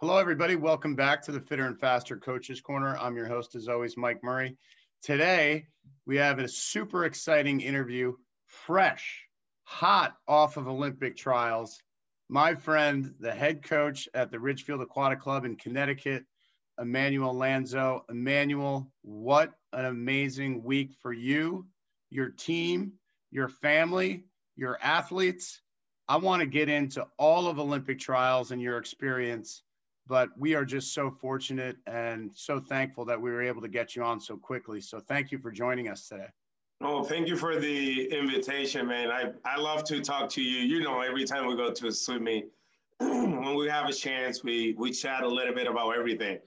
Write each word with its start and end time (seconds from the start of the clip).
Hello, 0.00 0.16
everybody. 0.16 0.56
Welcome 0.56 0.94
back 0.94 1.20
to 1.24 1.32
the 1.32 1.42
Fitter 1.42 1.66
and 1.66 1.78
Faster 1.78 2.16
Coaches 2.16 2.62
Corner. 2.62 2.96
I'm 2.96 3.16
your 3.16 3.26
host, 3.26 3.54
as 3.54 3.68
always, 3.68 3.98
Mike 3.98 4.24
Murray. 4.24 4.56
Today, 5.02 5.66
we 6.06 6.16
have 6.16 6.38
a 6.38 6.48
super 6.48 7.04
exciting 7.04 7.60
interview, 7.60 8.14
fresh, 8.46 9.26
hot 9.64 10.16
off 10.26 10.56
of 10.56 10.68
Olympic 10.68 11.18
trials. 11.18 11.82
My 12.30 12.54
friend, 12.54 13.12
the 13.20 13.30
head 13.30 13.62
coach 13.62 14.08
at 14.14 14.30
the 14.30 14.40
Ridgefield 14.40 14.80
Aquatic 14.80 15.20
Club 15.20 15.44
in 15.44 15.56
Connecticut, 15.56 16.24
Emmanuel 16.80 17.34
Lanzo. 17.34 18.00
Emmanuel, 18.08 18.90
what 19.02 19.52
an 19.74 19.84
amazing 19.84 20.62
week 20.62 20.94
for 21.02 21.12
you, 21.12 21.66
your 22.08 22.30
team, 22.30 22.92
your 23.30 23.50
family, 23.50 24.24
your 24.56 24.78
athletes. 24.80 25.60
I 26.08 26.16
want 26.16 26.40
to 26.40 26.46
get 26.46 26.70
into 26.70 27.06
all 27.18 27.48
of 27.48 27.58
Olympic 27.58 27.98
trials 27.98 28.50
and 28.50 28.62
your 28.62 28.78
experience 28.78 29.62
but 30.10 30.28
we 30.36 30.56
are 30.56 30.64
just 30.64 30.92
so 30.92 31.08
fortunate 31.08 31.76
and 31.86 32.32
so 32.34 32.58
thankful 32.58 33.04
that 33.04 33.18
we 33.18 33.30
were 33.30 33.40
able 33.40 33.62
to 33.62 33.68
get 33.68 33.94
you 33.94 34.02
on 34.02 34.18
so 34.18 34.36
quickly. 34.36 34.80
So 34.80 34.98
thank 34.98 35.30
you 35.30 35.38
for 35.38 35.52
joining 35.52 35.88
us 35.88 36.08
today. 36.08 36.26
Oh, 36.80 37.04
thank 37.04 37.28
you 37.28 37.36
for 37.36 37.60
the 37.60 38.06
invitation, 38.06 38.88
man. 38.88 39.08
I, 39.08 39.30
I 39.44 39.56
love 39.56 39.84
to 39.84 40.00
talk 40.00 40.28
to 40.30 40.42
you. 40.42 40.58
You 40.66 40.82
know, 40.82 41.00
every 41.00 41.24
time 41.24 41.46
we 41.46 41.54
go 41.54 41.70
to 41.70 41.86
a 41.86 41.92
swim 41.92 42.24
meet, 42.24 42.46
when 42.98 43.54
we 43.54 43.68
have 43.68 43.88
a 43.88 43.92
chance, 43.92 44.42
we 44.42 44.74
we 44.76 44.90
chat 44.90 45.22
a 45.22 45.28
little 45.28 45.54
bit 45.54 45.68
about 45.68 45.96
everything, 45.96 46.38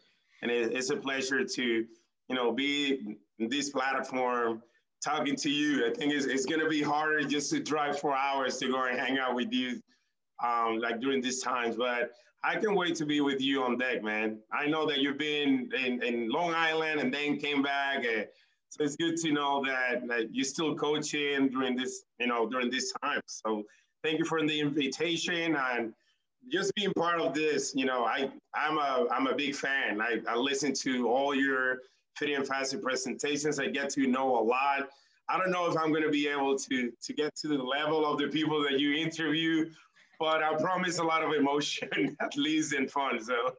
and 0.42 0.52
it, 0.52 0.74
it's 0.74 0.90
a 0.90 0.98
pleasure 0.98 1.46
to, 1.46 1.64
you 1.64 2.36
know, 2.36 2.52
be 2.52 3.18
this 3.40 3.70
platform 3.70 4.62
talking 5.02 5.38
to 5.38 5.50
you. 5.50 5.88
I 5.88 5.94
think 5.94 6.12
it's, 6.12 6.26
it's 6.26 6.46
going 6.46 6.60
to 6.60 6.70
be 6.70 6.82
harder 6.82 7.24
just 7.24 7.50
to 7.52 7.62
drive 7.62 7.98
four 7.98 8.16
hours 8.16 8.58
to 8.58 8.68
go 8.70 8.84
and 8.84 9.00
hang 9.00 9.20
out 9.20 9.36
with 9.36 9.54
you, 9.54 9.80
um, 10.44 10.80
like 10.80 11.00
during 11.00 11.22
these 11.22 11.42
times. 11.42 11.78
But 11.78 12.12
I 12.44 12.56
can't 12.56 12.76
wait 12.76 12.96
to 12.96 13.06
be 13.06 13.22
with 13.22 13.40
you 13.40 13.64
on 13.64 13.78
deck, 13.78 14.04
man. 14.04 14.40
I 14.52 14.68
know 14.68 14.86
that 14.88 15.00
you've 15.00 15.18
been 15.18 15.70
in, 15.74 16.04
in 16.04 16.30
Long 16.30 16.54
Island 16.54 17.00
and 17.00 17.14
then 17.14 17.38
came 17.38 17.62
back. 17.62 18.04
And 18.04 18.28
so 18.70 18.84
it's 18.84 18.98
good 18.98 19.16
to 19.18 19.32
know 19.32 19.64
that, 19.66 20.08
that 20.08 20.36
you're 20.36 20.44
still 20.44 20.76
coaching 20.76 21.50
during 21.50 21.78
this, 21.78 22.04
you 22.20 22.28
know, 22.28 22.48
during 22.48 22.70
this 22.70 22.92
time. 23.02 23.22
So 23.28 23.64
thank 24.04 24.20
you 24.20 24.26
for 24.26 24.46
the 24.46 24.60
invitation 24.60 25.56
and 25.56 25.94
just 26.52 26.74
being 26.76 26.92
part 26.94 27.22
of 27.22 27.34
this. 27.34 27.74
You 27.76 27.86
know, 27.86 28.04
I 28.04 28.30
I'm 28.54 28.78
a 28.78 29.08
I'm 29.12 29.28
a 29.28 29.36
big 29.36 29.56
fan. 29.56 30.02
I, 30.02 30.20
I 30.28 30.36
listen 30.36 30.74
to 30.74 31.08
all 31.08 31.34
your 31.34 31.80
Fitter 32.18 32.36
and 32.36 32.48
Faster 32.48 32.78
presentations. 32.78 33.60
I 33.60 33.68
get 33.68 33.90
to 33.92 34.06
know 34.08 34.38
a 34.38 34.44
lot. 34.44 34.90
I 35.30 35.38
don't 35.38 35.52
know 35.52 35.70
if 35.72 35.78
I'm 35.78 35.92
going 35.92 36.04
to 36.04 36.12
be 36.12 36.28
able 36.28 36.58
to 36.58 36.92
to 36.92 37.14
get 37.14 37.36
to 37.38 37.48
the 37.48 37.58
level 37.64 38.06
of 38.06 38.20
the 38.20 38.28
people 38.28 38.62
that 38.64 38.80
you 38.80 38.94
interview 38.96 39.70
but 40.20 40.44
I 40.44 40.56
promise 40.56 41.00
a 41.00 41.04
lot 41.04 41.24
of 41.24 41.34
emotion, 41.34 42.16
at 42.20 42.36
least 42.38 42.74
in 42.74 42.88
fun. 42.88 43.24
So, 43.24 43.56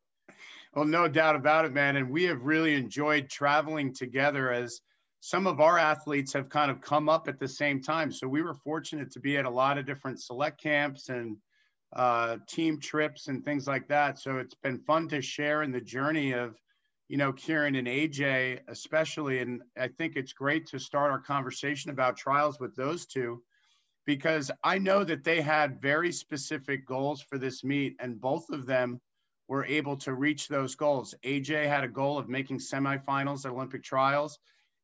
well, 0.74 0.84
no 0.84 1.08
doubt 1.08 1.36
about 1.36 1.64
it, 1.64 1.72
man. 1.72 1.96
And 1.96 2.10
we 2.10 2.24
have 2.24 2.42
really 2.42 2.74
enjoyed 2.74 3.28
traveling 3.28 3.94
together 3.94 4.52
as 4.52 4.80
some 5.20 5.46
of 5.46 5.60
our 5.60 5.78
athletes 5.78 6.32
have 6.34 6.48
kind 6.48 6.70
of 6.70 6.80
come 6.80 7.08
up 7.08 7.28
at 7.28 7.38
the 7.38 7.48
same 7.48 7.80
time. 7.80 8.12
So 8.12 8.28
we 8.28 8.42
were 8.42 8.54
fortunate 8.54 9.10
to 9.12 9.20
be 9.20 9.38
at 9.38 9.46
a 9.46 9.50
lot 9.50 9.78
of 9.78 9.86
different 9.86 10.20
select 10.20 10.60
camps 10.60 11.08
and 11.08 11.36
uh, 11.94 12.38
team 12.48 12.78
trips 12.80 13.28
and 13.28 13.44
things 13.44 13.66
like 13.66 13.88
that. 13.88 14.18
So 14.18 14.38
it's 14.38 14.54
been 14.54 14.78
fun 14.80 15.08
to 15.08 15.22
share 15.22 15.62
in 15.62 15.72
the 15.72 15.80
journey 15.80 16.32
of, 16.32 16.60
you 17.08 17.16
know, 17.16 17.32
Kieran 17.32 17.76
and 17.76 17.86
AJ, 17.86 18.60
especially. 18.68 19.38
And 19.38 19.62
I 19.78 19.88
think 19.88 20.16
it's 20.16 20.32
great 20.32 20.66
to 20.68 20.78
start 20.78 21.10
our 21.10 21.20
conversation 21.20 21.90
about 21.90 22.16
trials 22.16 22.58
with 22.58 22.74
those 22.74 23.06
two 23.06 23.42
because 24.06 24.50
I 24.62 24.78
know 24.78 25.04
that 25.04 25.24
they 25.24 25.40
had 25.40 25.80
very 25.80 26.12
specific 26.12 26.86
goals 26.86 27.22
for 27.22 27.38
this 27.38 27.64
meet, 27.64 27.96
and 28.00 28.20
both 28.20 28.50
of 28.50 28.66
them 28.66 29.00
were 29.48 29.64
able 29.64 29.96
to 29.98 30.14
reach 30.14 30.48
those 30.48 30.74
goals. 30.74 31.14
AJ 31.24 31.66
had 31.68 31.84
a 31.84 31.88
goal 31.88 32.18
of 32.18 32.28
making 32.28 32.58
semifinals 32.58 33.44
at 33.44 33.52
Olympic 33.52 33.82
trials. 33.82 34.38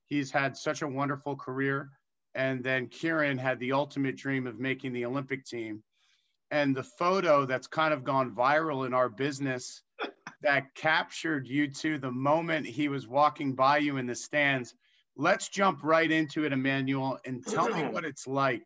He's 0.06 0.30
had 0.30 0.56
such 0.56 0.82
a 0.82 0.88
wonderful 0.88 1.36
career. 1.36 1.90
And 2.34 2.62
then 2.62 2.88
Kieran 2.88 3.38
had 3.38 3.58
the 3.58 3.72
ultimate 3.72 4.16
dream 4.16 4.46
of 4.46 4.58
making 4.58 4.92
the 4.92 5.06
Olympic 5.06 5.44
team. 5.44 5.82
And 6.50 6.76
the 6.76 6.82
photo 6.82 7.46
that's 7.46 7.66
kind 7.66 7.94
of 7.94 8.04
gone 8.04 8.34
viral 8.34 8.86
in 8.86 8.92
our 8.94 9.08
business 9.08 9.82
that 10.42 10.74
captured 10.74 11.46
you 11.46 11.68
two 11.68 11.98
the 11.98 12.10
moment 12.10 12.66
he 12.66 12.88
was 12.88 13.06
walking 13.08 13.54
by 13.54 13.78
you 13.78 13.96
in 13.96 14.06
the 14.06 14.14
stands. 14.14 14.74
Let's 15.16 15.48
jump 15.48 15.80
right 15.82 16.10
into 16.10 16.44
it, 16.44 16.52
Emmanuel, 16.52 17.18
and 17.24 17.44
tell 17.46 17.68
me 17.68 17.82
what 17.92 18.04
it's 18.04 18.26
like 18.26 18.64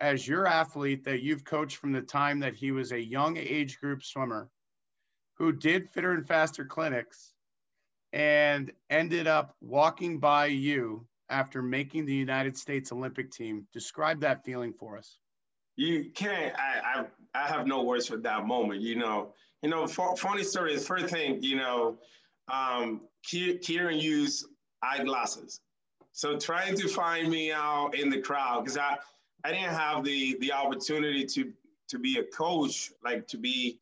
as 0.00 0.26
your 0.26 0.46
athlete 0.46 1.04
that 1.04 1.22
you've 1.22 1.44
coached 1.44 1.76
from 1.76 1.92
the 1.92 2.00
time 2.00 2.40
that 2.40 2.54
he 2.54 2.72
was 2.72 2.92
a 2.92 3.00
young 3.00 3.36
age 3.36 3.78
group 3.80 4.02
swimmer 4.02 4.48
who 5.34 5.52
did 5.52 5.88
fitter 5.90 6.12
and 6.12 6.26
faster 6.26 6.64
clinics 6.64 7.32
and 8.12 8.72
ended 8.88 9.26
up 9.26 9.54
walking 9.60 10.18
by 10.18 10.46
you 10.46 11.06
after 11.28 11.62
making 11.62 12.06
the 12.06 12.14
United 12.14 12.56
States 12.56 12.92
Olympic 12.92 13.30
team. 13.30 13.66
Describe 13.72 14.20
that 14.20 14.44
feeling 14.44 14.72
for 14.72 14.98
us. 14.98 15.18
You 15.76 16.10
can't. 16.14 16.54
I 16.58 17.00
I, 17.00 17.04
I 17.34 17.48
have 17.48 17.66
no 17.66 17.84
words 17.84 18.08
for 18.08 18.16
that 18.18 18.46
moment. 18.46 18.80
You 18.80 18.96
know. 18.96 19.32
You 19.62 19.70
know. 19.70 19.86
funny 19.86 20.42
story. 20.42 20.74
The 20.74 20.80
first 20.80 21.06
thing. 21.06 21.42
You 21.42 21.56
know. 21.56 21.98
Um, 22.52 23.02
Kieran 23.24 23.98
used 23.98 24.46
eyeglasses, 24.82 25.60
so 26.10 26.36
trying 26.36 26.76
to 26.76 26.88
find 26.88 27.30
me 27.30 27.52
out 27.52 27.94
in 27.94 28.10
the 28.10 28.20
crowd 28.20 28.64
because 28.64 28.76
I 28.76 28.96
I 29.44 29.50
didn't 29.52 29.74
have 29.74 30.04
the 30.04 30.36
the 30.40 30.52
opportunity 30.52 31.24
to 31.26 31.52
to 31.88 31.98
be 31.98 32.18
a 32.18 32.24
coach, 32.24 32.92
like 33.04 33.26
to 33.28 33.36
be 33.36 33.78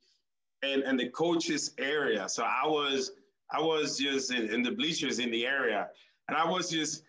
in, 0.62 0.82
in 0.82 0.96
the 0.96 1.08
coaches 1.10 1.72
area. 1.78 2.28
So 2.28 2.42
I 2.44 2.66
was 2.66 3.12
I 3.50 3.60
was 3.60 3.98
just 3.98 4.32
in, 4.32 4.48
in 4.50 4.62
the 4.62 4.72
bleachers 4.72 5.18
in 5.18 5.30
the 5.30 5.46
area, 5.46 5.88
and 6.28 6.36
I 6.36 6.44
was 6.44 6.70
just 6.70 7.04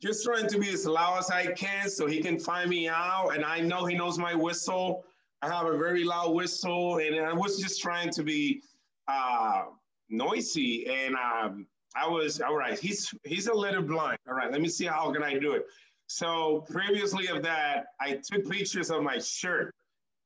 just 0.00 0.24
trying 0.24 0.48
to 0.48 0.58
be 0.58 0.70
as 0.70 0.86
loud 0.86 1.18
as 1.18 1.30
I 1.30 1.52
can 1.52 1.90
so 1.90 2.06
he 2.06 2.22
can 2.22 2.38
find 2.38 2.70
me 2.70 2.88
out. 2.88 3.30
And 3.34 3.44
I 3.44 3.60
know 3.60 3.84
he 3.84 3.94
knows 3.94 4.18
my 4.18 4.34
whistle. 4.34 5.04
I 5.42 5.48
have 5.48 5.66
a 5.66 5.76
very 5.76 6.04
loud 6.04 6.34
whistle, 6.34 6.98
and 6.98 7.20
I 7.20 7.32
was 7.32 7.58
just 7.58 7.80
trying 7.80 8.10
to 8.10 8.22
be 8.22 8.62
uh, 9.08 9.64
noisy. 10.08 10.86
And 10.86 11.14
um, 11.16 11.66
I 11.96 12.08
was 12.08 12.40
all 12.40 12.56
right. 12.56 12.78
He's 12.78 13.12
he's 13.24 13.46
a 13.46 13.54
little 13.54 13.82
blind. 13.82 14.18
All 14.28 14.34
right, 14.34 14.50
let 14.50 14.60
me 14.60 14.68
see 14.68 14.86
how 14.86 15.10
can 15.12 15.22
I 15.22 15.38
do 15.38 15.52
it. 15.52 15.66
So 16.12 16.64
previously 16.68 17.28
of 17.28 17.40
that, 17.44 17.94
I 18.00 18.14
took 18.14 18.50
pictures 18.50 18.90
of 18.90 19.00
my 19.04 19.18
shirt 19.18 19.72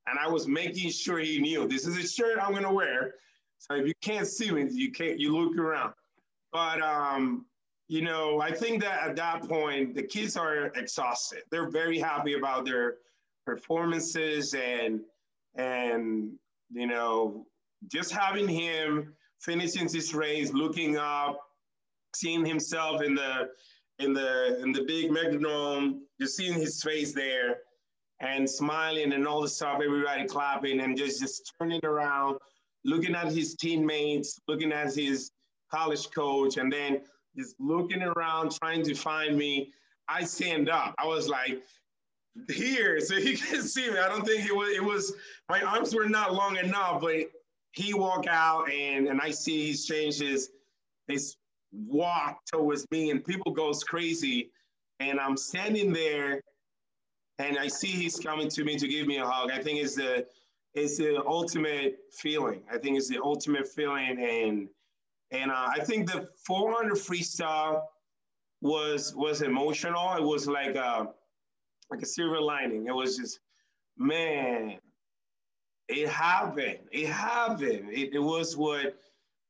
and 0.07 0.17
I 0.17 0.27
was 0.27 0.47
making 0.47 0.89
sure 0.89 1.19
he 1.19 1.39
knew 1.39 1.67
this 1.67 1.85
is 1.85 1.95
a 1.95 2.07
shirt 2.07 2.39
I'm 2.41 2.55
gonna 2.55 2.73
wear. 2.73 3.13
So 3.59 3.75
if 3.75 3.85
you 3.85 3.93
can't 4.01 4.25
see 4.25 4.49
me, 4.49 4.67
you 4.71 4.91
can't 4.91 5.19
you 5.19 5.37
look 5.37 5.55
around. 5.59 5.93
But 6.51 6.81
um, 6.81 7.45
you 7.87 8.01
know, 8.01 8.41
I 8.41 8.51
think 8.51 8.81
that 8.81 9.07
at 9.07 9.15
that 9.17 9.47
point 9.47 9.93
the 9.93 10.01
kids 10.01 10.35
are 10.35 10.71
exhausted. 10.75 11.43
They're 11.51 11.69
very 11.69 11.99
happy 11.99 12.33
about 12.33 12.65
their 12.65 12.95
performances 13.45 14.55
and 14.55 15.01
and 15.53 16.31
you 16.73 16.87
know, 16.87 17.45
just 17.91 18.11
having 18.11 18.47
him 18.47 19.13
finishing 19.39 19.87
his 19.87 20.15
race, 20.15 20.51
looking 20.51 20.97
up, 20.97 21.39
seeing 22.15 22.43
himself 22.43 23.03
in 23.03 23.13
the 23.13 23.49
in 23.99 24.13
the 24.13 24.61
in 24.61 24.71
the 24.71 24.83
big 24.83 25.11
Metrodome, 25.11 25.99
just 26.19 26.35
seeing 26.35 26.53
his 26.53 26.81
face 26.83 27.13
there 27.13 27.57
and 28.19 28.49
smiling 28.49 29.13
and 29.13 29.27
all 29.27 29.41
the 29.41 29.49
stuff, 29.49 29.81
everybody 29.83 30.25
clapping 30.25 30.81
and 30.81 30.97
just 30.97 31.19
just 31.19 31.53
turning 31.59 31.83
around, 31.83 32.37
looking 32.83 33.15
at 33.15 33.31
his 33.31 33.55
teammates, 33.55 34.39
looking 34.47 34.71
at 34.71 34.93
his 34.93 35.31
college 35.71 36.09
coach, 36.11 36.57
and 36.57 36.71
then 36.71 37.01
just 37.37 37.55
looking 37.59 38.01
around 38.01 38.51
trying 38.51 38.83
to 38.83 38.95
find 38.95 39.37
me. 39.37 39.71
I 40.07 40.23
stand 40.23 40.69
up. 40.69 40.93
I 40.99 41.07
was 41.07 41.27
like, 41.27 41.63
here, 42.49 42.99
so 43.01 43.15
he 43.15 43.35
can 43.35 43.63
see 43.63 43.89
me. 43.89 43.97
I 43.97 44.07
don't 44.07 44.25
think 44.25 44.45
it 44.45 44.55
was 44.55 44.75
it 44.75 44.83
was 44.83 45.13
my 45.49 45.61
arms 45.61 45.95
were 45.95 46.09
not 46.09 46.33
long 46.33 46.57
enough, 46.57 47.01
but 47.01 47.15
he 47.71 47.93
walked 47.93 48.27
out 48.27 48.69
and 48.71 49.07
and 49.07 49.21
I 49.21 49.31
see 49.31 49.67
he's 49.67 49.85
changed 49.85 50.21
his 50.21 50.49
his 51.07 51.35
walk 51.87 52.39
towards 52.45 52.85
me 52.91 53.11
and 53.11 53.23
people 53.23 53.51
goes 53.51 53.83
crazy 53.83 54.51
and 54.99 55.19
i'm 55.19 55.37
standing 55.37 55.91
there 55.91 56.41
and 57.39 57.57
i 57.57 57.67
see 57.67 57.87
he's 57.87 58.17
coming 58.19 58.47
to 58.47 58.63
me 58.63 58.77
to 58.77 58.87
give 58.87 59.07
me 59.07 59.17
a 59.17 59.25
hug. 59.25 59.51
I 59.51 59.61
think 59.61 59.79
it's 59.79 59.95
the 59.95 60.25
it's 60.73 60.97
the 60.97 61.23
ultimate 61.25 61.99
feeling. 62.11 62.61
I 62.69 62.77
think 62.77 62.97
it's 62.97 63.07
the 63.07 63.21
ultimate 63.23 63.67
feeling 63.67 64.17
and 64.19 64.69
and 65.31 65.51
uh, 65.51 65.67
i 65.69 65.79
think 65.79 66.11
the 66.11 66.29
400 66.45 66.93
freestyle 66.93 67.83
was 68.61 69.13
was 69.15 69.41
emotional. 69.41 70.15
It 70.15 70.23
was 70.23 70.47
like 70.47 70.75
a 70.75 71.09
like 71.91 72.01
a 72.01 72.05
silver 72.05 72.41
lining. 72.41 72.87
It 72.87 72.95
was 72.95 73.17
just 73.17 73.39
man 73.97 74.79
it 75.87 76.09
happened. 76.09 76.79
It 76.91 77.07
happened. 77.07 77.89
It, 77.91 78.13
it 78.13 78.19
was 78.19 78.57
what 78.57 78.97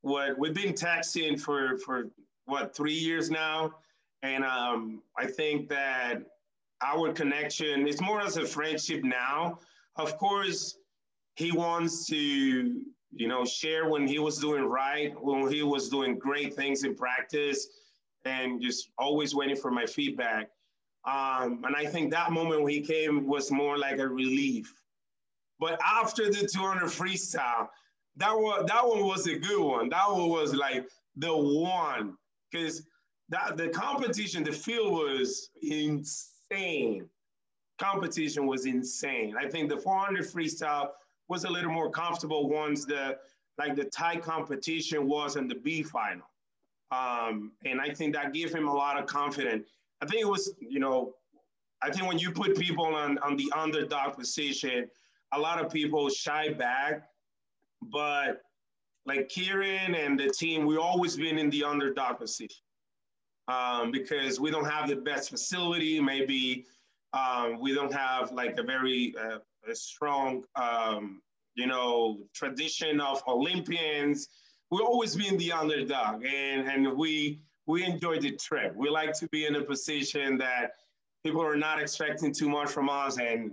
what 0.05 0.37
we've 0.37 0.53
been 0.53 0.73
texting 0.73 1.39
for 1.39 1.77
for 1.79 2.11
what 2.45 2.75
three 2.75 2.93
years 2.93 3.31
now, 3.31 3.73
and 4.21 4.43
um, 4.43 5.01
I 5.17 5.25
think 5.25 5.67
that 5.69 6.17
our 6.83 7.11
connection 7.11 7.87
is 7.87 7.99
more 7.99 8.21
as 8.21 8.37
a 8.37 8.45
friendship 8.45 9.03
now. 9.03 9.57
Of 9.95 10.15
course, 10.19 10.77
he 11.37 11.51
wants 11.51 12.05
to, 12.07 12.15
you 12.15 13.27
know, 13.27 13.45
share 13.45 13.89
when 13.89 14.07
he 14.07 14.19
was 14.19 14.37
doing 14.37 14.63
right, 14.65 15.11
when 15.19 15.51
he 15.51 15.63
was 15.63 15.89
doing 15.89 16.19
great 16.19 16.53
things 16.53 16.83
in 16.83 16.93
practice, 16.93 17.67
and 18.25 18.61
just 18.61 18.89
always 18.99 19.33
waiting 19.33 19.55
for 19.55 19.71
my 19.71 19.87
feedback. 19.87 20.49
Um, 21.05 21.63
and 21.65 21.75
I 21.75 21.87
think 21.87 22.11
that 22.11 22.31
moment 22.31 22.61
when 22.61 22.71
he 22.71 22.81
came 22.81 23.25
was 23.25 23.51
more 23.51 23.79
like 23.79 23.97
a 23.97 24.07
relief. 24.07 24.71
But 25.59 25.79
after 25.83 26.29
the 26.29 26.47
200 26.47 26.83
freestyle, 26.89 27.69
that 28.17 28.37
one 28.37 28.65
that 28.65 28.87
one 28.87 29.05
was 29.05 29.27
a 29.27 29.37
good 29.37 29.61
one. 29.61 29.89
That 29.89 30.09
one 30.09 30.29
was 30.29 30.53
like 30.53 30.87
the 31.15 31.35
one 31.35 32.17
because 32.51 32.83
that 33.29 33.57
the 33.57 33.69
competition, 33.69 34.43
the 34.43 34.51
field 34.51 34.93
was 34.93 35.49
insane. 35.61 37.09
Competition 37.77 38.47
was 38.47 38.65
insane. 38.65 39.35
I 39.37 39.49
think 39.49 39.69
the 39.69 39.77
400 39.77 40.23
freestyle 40.23 40.89
was 41.27 41.43
a 41.43 41.49
little 41.49 41.71
more 41.71 41.89
comfortable 41.89 42.49
once 42.49 42.85
the 42.85 43.17
like 43.57 43.75
the 43.75 43.85
Thai 43.85 44.17
competition 44.17 45.07
was 45.07 45.35
in 45.35 45.47
the 45.47 45.55
B 45.55 45.81
final. 45.81 46.27
Um, 46.91 47.53
and 47.65 47.81
I 47.81 47.93
think 47.93 48.13
that 48.13 48.33
gave 48.33 48.53
him 48.53 48.67
a 48.67 48.73
lot 48.73 48.99
of 48.99 49.07
confidence. 49.07 49.67
I 50.01 50.05
think 50.05 50.21
it 50.21 50.27
was, 50.27 50.53
you 50.59 50.79
know, 50.79 51.13
I 51.81 51.91
think 51.91 52.07
when 52.07 52.19
you 52.19 52.31
put 52.31 52.57
people 52.57 52.85
on, 52.85 53.17
on 53.19 53.35
the 53.37 53.51
underdog 53.55 54.17
position, 54.17 54.89
a 55.33 55.39
lot 55.39 55.63
of 55.63 55.71
people 55.71 56.09
shy 56.09 56.53
back. 56.53 57.09
But 57.91 58.41
like 59.05 59.29
Kieran 59.29 59.95
and 59.95 60.19
the 60.19 60.29
team, 60.29 60.65
we've 60.65 60.79
always 60.79 61.15
been 61.15 61.37
in 61.37 61.49
the 61.49 61.63
underdog 61.63 62.19
position 62.19 62.57
um, 63.47 63.91
because 63.91 64.39
we 64.39 64.51
don't 64.51 64.69
have 64.69 64.89
the 64.89 64.95
best 64.95 65.29
facility. 65.29 65.99
Maybe 65.99 66.65
um, 67.13 67.59
we 67.59 67.73
don't 67.73 67.93
have 67.93 68.31
like 68.31 68.57
a 68.57 68.63
very 68.63 69.15
uh, 69.19 69.39
a 69.69 69.75
strong, 69.75 70.43
um, 70.55 71.21
you 71.55 71.67
know, 71.67 72.19
tradition 72.33 72.99
of 72.99 73.21
Olympians. 73.27 74.29
We 74.71 74.79
always 74.79 75.15
been 75.15 75.37
the 75.37 75.51
underdog, 75.51 76.25
and 76.25 76.67
and 76.67 76.97
we 76.97 77.39
we 77.67 77.83
enjoy 77.83 78.19
the 78.19 78.31
trip. 78.31 78.75
We 78.75 78.89
like 78.89 79.13
to 79.19 79.27
be 79.29 79.45
in 79.45 79.55
a 79.55 79.63
position 79.63 80.37
that 80.39 80.71
people 81.23 81.41
are 81.41 81.55
not 81.55 81.81
expecting 81.81 82.33
too 82.33 82.49
much 82.49 82.69
from 82.69 82.89
us, 82.89 83.17
and 83.19 83.51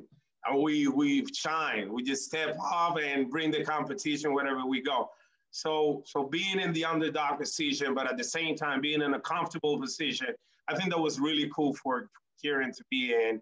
we 0.57 0.89
we 0.89 1.25
shine. 1.33 1.93
We 1.93 2.03
just 2.03 2.25
step 2.25 2.57
up 2.65 2.99
and 2.99 3.31
bring 3.31 3.51
the 3.51 3.65
competition 3.65 4.33
wherever 4.35 4.67
we 4.67 4.83
go. 4.83 5.11
So 5.51 6.03
so 6.07 6.25
being 6.25 6.59
in 6.59 6.73
the 6.73 6.85
underdog 6.85 7.39
position, 7.39 7.95
but 7.95 8.09
at 8.11 8.17
the 8.17 8.25
same 8.25 8.57
time 8.57 8.81
being 8.81 9.03
in 9.03 9.15
a 9.15 9.21
comfortable 9.21 9.79
position, 9.81 10.29
I 10.69 10.77
think 10.77 10.91
that 10.91 10.99
was 10.99 11.21
really 11.21 11.51
cool 11.55 11.75
for 11.75 12.09
Kieran 12.41 12.73
to 12.73 12.85
be 12.91 13.15
in 13.15 13.41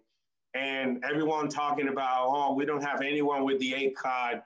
and 0.53 1.03
everyone 1.03 1.47
talking 1.47 1.87
about, 1.87 2.27
oh, 2.27 2.53
we 2.53 2.65
don't 2.65 2.83
have 2.83 3.01
anyone 3.01 3.43
with 3.43 3.59
the 3.59 3.73
ACOG. 3.73 4.41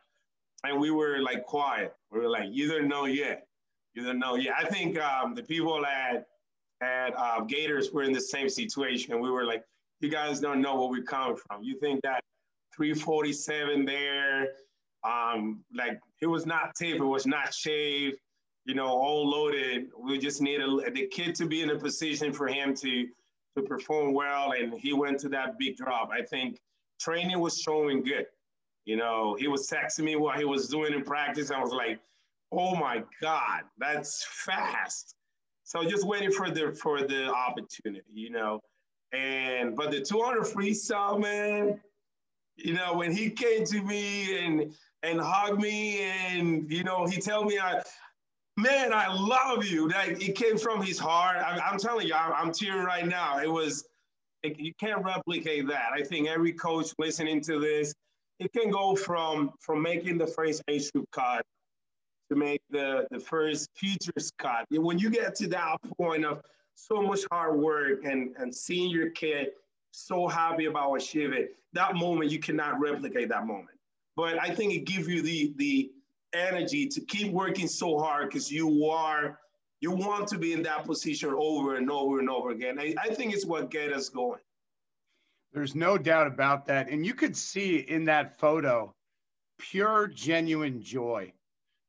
And 0.64 0.80
we 0.80 0.92
were 0.92 1.20
like 1.20 1.46
quiet. 1.46 1.94
We 2.12 2.20
were 2.20 2.30
like, 2.30 2.50
you 2.52 2.68
don't 2.68 2.88
know 2.88 3.06
yet. 3.06 3.48
You 3.94 4.04
don't 4.04 4.20
know 4.20 4.36
yet. 4.36 4.54
I 4.60 4.66
think 4.66 5.00
um, 5.00 5.36
the 5.36 5.44
people 5.44 5.86
at 5.86 6.28
at 6.82 7.14
uh, 7.18 7.42
Gators 7.42 7.92
were 7.92 8.04
in 8.04 8.12
the 8.12 8.22
same 8.22 8.50
situation. 8.50 9.20
We 9.20 9.32
were 9.32 9.46
like, 9.46 9.64
you 10.02 10.10
guys 10.10 10.40
don't 10.40 10.62
know 10.62 10.76
where 10.80 10.90
we 10.90 11.04
come 11.04 11.36
from. 11.36 11.64
You 11.64 11.80
think 11.80 12.02
that 12.02 12.22
347 12.76 13.86
there, 13.86 14.50
um, 15.04 15.64
like 15.74 16.00
it 16.22 16.28
was 16.28 16.46
not 16.46 16.76
tape, 16.76 16.96
it 16.96 17.06
was 17.06 17.26
not 17.26 17.54
shaved, 17.54 18.18
you 18.66 18.74
know, 18.74 18.88
all 18.88 19.30
loaded. 19.30 19.90
We 19.98 20.18
just 20.18 20.42
needed 20.42 20.70
the 20.94 21.08
kid 21.08 21.36
to 21.36 21.46
be 21.46 21.62
in 21.62 21.70
a 21.70 21.76
position 21.78 22.34
for 22.34 22.48
him 22.48 22.76
to 22.78 23.08
to 23.58 23.64
perform 23.64 24.14
well, 24.14 24.52
and 24.52 24.74
he 24.74 24.94
went 24.94 25.20
to 25.22 25.30
that 25.30 25.58
big 25.58 25.78
drop. 25.78 26.10
I 26.12 26.22
think 26.22 26.60
training 27.00 27.40
was 27.40 27.60
showing 27.60 28.04
good. 28.04 28.26
You 28.86 28.98
know, 28.98 29.36
he 29.40 29.48
was 29.48 29.70
texting 29.70 30.04
me 30.04 30.16
what 30.16 30.38
he 30.38 30.46
was 30.46 30.68
doing 30.68 30.94
in 30.94 31.04
practice. 31.04 31.52
I 31.52 31.60
was 31.60 31.72
like, 31.72 32.00
oh 32.52 32.76
my 32.76 33.04
God, 33.22 33.62
that's 33.78 34.26
fast. 34.30 35.16
So 35.64 35.84
just 35.84 36.06
waiting 36.06 36.32
for 36.32 36.50
the 36.50 36.78
for 36.82 37.02
the 37.02 37.26
opportunity, 37.34 38.04
you 38.14 38.30
know. 38.30 38.60
And 39.14 39.76
but 39.76 39.92
the 39.92 40.02
200 40.02 40.44
freestyle, 40.44 41.20
man, 41.20 41.80
you 42.58 42.74
know, 42.74 42.94
when 42.96 43.12
he 43.12 43.30
came 43.30 43.66
to 43.66 43.82
me 43.82 44.46
and 44.46 44.74
and 45.04 45.20
hugged 45.22 45.62
me 45.62 46.02
and 46.02 46.72
you 46.72 46.84
know, 46.84 47.06
he 47.06 47.20
told 47.20 47.48
me 47.48 47.60
I 47.60 47.82
man, 48.58 48.94
I 48.94 49.08
love 49.14 49.66
you. 49.66 49.88
That 49.90 50.22
it 50.22 50.36
came 50.36 50.58
from 50.58 50.82
his 50.82 51.00
heart. 51.00 51.38
I, 51.38 51.72
am 51.72 51.78
telling 51.78 52.08
you, 52.08 52.14
I'm, 52.14 52.34
I'm, 52.34 52.52
tearing 52.52 52.86
right 52.86 53.06
now. 53.06 53.40
It 53.40 53.52
was, 53.52 53.86
it, 54.44 54.60
you 54.60 54.74
can't 54.80 55.04
replicate 55.04 55.68
that. 55.68 55.90
I 55.94 56.04
think 56.04 56.28
every 56.28 56.54
coach 56.54 56.94
listening 56.98 57.42
to 57.42 57.60
this, 57.60 57.94
it 58.40 58.52
can 58.52 58.70
go 58.70 58.96
from 58.96 59.52
from 59.60 59.82
making 59.82 60.18
the 60.18 60.28
first 60.28 60.62
age 60.68 60.92
group 60.92 61.10
cut 61.12 61.46
to 62.30 62.36
make 62.36 62.62
the 62.70 63.08
the 63.12 63.20
first 63.20 63.70
futures 63.76 64.32
cut. 64.38 64.66
When 64.70 65.00
you 65.00 65.10
get 65.10 65.36
to 65.36 65.48
that 65.50 65.78
point 65.98 66.26
of 66.26 66.42
so 66.74 67.02
much 67.02 67.22
hard 67.32 67.58
work 67.58 68.04
and 68.04 68.36
and 68.38 68.54
seeing 68.54 68.90
your 68.90 69.12
kid 69.12 69.52
so 69.92 70.28
happy 70.28 70.66
about 70.66 70.94
achieving 70.96 71.48
that 71.76 71.96
moment, 71.96 72.32
you 72.32 72.40
cannot 72.40 72.80
replicate 72.80 73.30
that 73.30 73.46
moment. 73.46 73.78
But 74.16 74.42
I 74.42 74.54
think 74.54 74.74
it 74.74 74.86
gives 74.86 75.08
you 75.08 75.22
the 75.22 75.54
the 75.58 75.92
energy 76.34 76.88
to 76.88 77.02
keep 77.02 77.32
working 77.32 77.68
so 77.68 77.98
hard 77.98 78.30
because 78.30 78.52
you 78.52 78.86
are 78.86 79.40
you 79.82 79.92
want 79.92 80.28
to 80.30 80.38
be 80.38 80.54
in 80.54 80.64
that 80.64 80.86
position 80.86 81.34
over 81.38 81.76
and 81.76 81.92
over 81.92 82.20
and 82.20 82.30
over 82.30 82.50
again. 82.50 82.80
I, 82.80 82.96
I 83.02 83.14
think 83.14 83.34
it's 83.34 83.46
what 83.46 83.70
get 83.70 83.94
us 83.94 84.10
going. 84.10 84.40
There's 85.54 85.76
no 85.76 85.98
doubt 85.98 86.28
about 86.28 86.66
that. 86.66 86.90
And 86.90 87.06
you 87.06 87.14
could 87.14 87.38
see 87.38 87.78
in 87.78 88.06
that 88.06 88.40
photo 88.40 88.94
pure, 89.58 90.08
genuine 90.08 90.82
joy. 90.82 91.32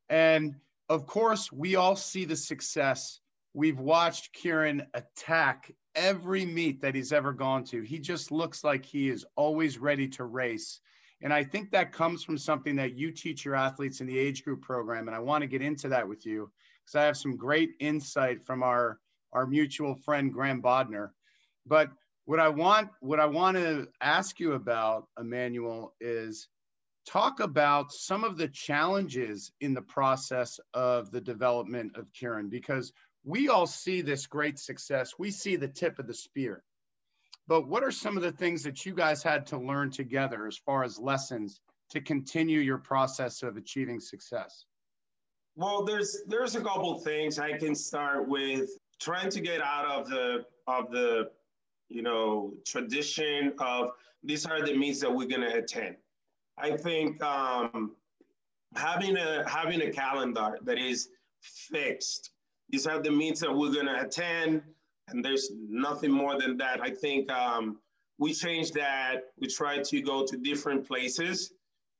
And 0.09 0.55
of 0.89 1.07
course, 1.07 1.51
we 1.51 1.77
all 1.77 1.97
see 1.97 2.25
the 2.25 2.37
success. 2.37 3.21
We've 3.55 3.81
watched 3.81 4.33
Kieran 4.33 4.87
attack 4.95 5.73
every 5.97 6.45
meet 6.45 6.83
that 6.83 6.95
he's 6.95 7.13
ever 7.13 7.33
gone 7.33 7.65
to. 7.65 7.83
He 7.83 7.99
just 7.99 8.31
looks 8.31 8.63
like 8.63 8.85
he 8.85 9.09
is 9.09 9.25
always 9.35 9.79
ready 9.79 10.09
to 10.11 10.25
race. 10.25 10.81
And 11.23 11.33
I 11.33 11.43
think 11.43 11.71
that 11.71 11.93
comes 11.93 12.23
from 12.23 12.37
something 12.37 12.77
that 12.77 12.97
you 12.97 13.11
teach 13.11 13.45
your 13.45 13.57
athletes 13.57 14.01
in 14.01 14.07
the 14.07 14.19
age 14.19 14.45
group 14.45 14.63
program. 14.63 15.09
And 15.09 15.17
I 15.17 15.21
want 15.21 15.43
to 15.43 15.49
get 15.49 15.63
into 15.63 15.89
that 15.89 16.07
with 16.07 16.27
you 16.27 16.51
because 16.85 16.95
I 16.95 17.05
have 17.05 17.17
some 17.17 17.37
great 17.37 17.71
insight 17.81 18.45
from 18.45 18.63
our, 18.63 18.99
our 19.33 19.47
mutual 19.47 19.95
friend, 19.95 20.33
Graham 20.33 20.63
Bodner. 20.63 21.11
But 21.67 21.91
what 22.27 22.39
I 22.39 22.51
want, 22.51 22.91
what 23.01 23.19
I 23.19 23.27
want 23.27 23.57
to 23.57 23.89
ask 24.01 24.39
you 24.39 24.53
about, 24.53 25.09
Emmanuel, 25.19 25.95
is 26.01 26.49
talk 27.07 27.41
about 27.41 27.93
some 27.93 28.25
of 28.25 28.37
the 28.37 28.49
challenges 28.49 29.53
in 29.61 29.75
the 29.75 29.83
process 29.83 30.61
of 30.75 31.11
the 31.11 31.21
development 31.21 31.97
of 31.97 32.13
Kieran, 32.13 32.49
because 32.49 32.93
we 33.27 33.49
all 33.49 33.67
see 33.67 34.01
this 34.01 34.27
great 34.27 34.59
success. 34.59 35.13
We 35.19 35.31
see 35.31 35.57
the 35.57 35.69
tip 35.69 35.99
of 35.99 36.07
the 36.07 36.15
spear 36.15 36.63
but 37.49 37.69
what 37.69 37.85
are 37.85 37.91
some 37.91 38.17
of 38.17 38.23
the 38.23 38.33
things 38.33 38.63
that 38.65 38.85
you 38.85 38.95
guys 38.95 39.23
had 39.23 39.47
to 39.47 39.59
learn 39.59 39.91
together 39.91 40.47
as 40.47 40.57
far 40.57 40.83
as 40.83 40.99
lessons 40.99 41.61
to 41.91 42.01
continue 42.01 42.59
your 42.59 42.79
process 42.79 43.43
of 43.43 43.57
achieving 43.57 44.01
success? 44.01 44.65
Well, 45.55 45.85
there's 45.85 46.23
there's 46.27 46.57
a 46.57 46.61
couple 46.61 46.99
things 46.99 47.39
I 47.39 47.57
can 47.57 47.75
start 47.75 48.29
with 48.29 48.69
trying 49.01 49.31
to 49.31 49.41
get 49.41 49.63
out 49.63 49.87
of 49.87 50.09
the 50.09 50.45
of 50.67 50.91
the 50.91 51.31
you 51.89 52.03
know 52.03 52.53
tradition 52.67 53.55
of 53.61 53.93
these 54.25 54.45
are 54.45 54.61
the 54.67 54.77
meets 54.77 55.01
that 55.01 55.15
we're 55.15 55.29
going 55.29 55.43
to 55.43 55.55
attend. 55.55 55.97
I 56.59 56.77
think 56.77 57.23
um, 57.23 57.95
having 58.75 59.17
a 59.17 59.49
having 59.49 59.83
a 59.83 59.93
calendar 59.93 60.59
that 60.63 60.79
is 60.79 61.09
fixed. 61.41 62.33
These 62.71 62.87
are 62.87 63.01
the 63.01 63.11
meets 63.11 63.41
that 63.41 63.55
we're 63.55 63.73
going 63.73 63.87
to 63.87 64.01
attend 64.01 64.63
and 65.09 65.25
there's 65.25 65.51
nothing 65.69 66.11
more 66.11 66.39
than 66.39 66.57
that. 66.59 66.81
I 66.81 66.91
think 66.91 67.31
um, 67.31 67.79
we 68.19 68.33
changed 68.33 68.75
that. 68.75 69.27
We 69.39 69.47
tried 69.47 69.85
to 69.85 70.01
go 70.01 70.27
to 70.27 70.37
different 70.37 70.87
places. 70.87 71.53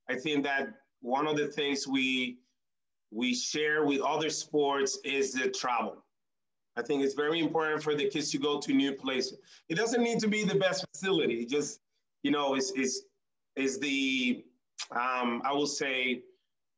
I 0.09 0.15
think 0.15 0.43
that 0.43 0.67
one 1.01 1.27
of 1.27 1.37
the 1.37 1.47
things 1.47 1.87
we 1.87 2.39
we 3.11 3.33
share 3.33 3.85
with 3.85 4.01
other 4.01 4.29
sports 4.29 4.99
is 5.05 5.31
the 5.31 5.49
travel. 5.49 6.03
I 6.75 6.81
think 6.81 7.03
it's 7.03 7.13
very 7.13 7.39
important 7.39 7.81
for 7.81 7.95
the 7.95 8.09
kids 8.09 8.31
to 8.31 8.37
go 8.37 8.59
to 8.59 8.73
new 8.73 8.91
places. 8.91 9.39
It 9.69 9.75
doesn't 9.75 10.03
need 10.03 10.19
to 10.19 10.27
be 10.27 10.43
the 10.43 10.55
best 10.55 10.85
facility. 10.91 11.45
Just 11.45 11.79
you 12.23 12.31
know, 12.31 12.55
is 12.55 12.71
is 12.71 13.05
is 13.55 13.79
the 13.79 14.43
um, 14.91 15.41
I 15.45 15.53
will 15.53 15.67
say 15.67 16.23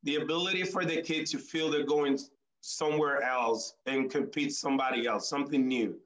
the 0.03 0.17
ability 0.17 0.63
for 0.63 0.85
the 0.85 1.01
kid 1.01 1.25
to 1.27 1.39
feel 1.39 1.69
they're 1.71 1.83
going 1.83 2.19
somewhere 2.61 3.21
else 3.23 3.75
and 3.85 4.09
compete 4.09 4.53
somebody 4.53 5.07
else, 5.07 5.29
something 5.29 5.67
new. 5.67 5.97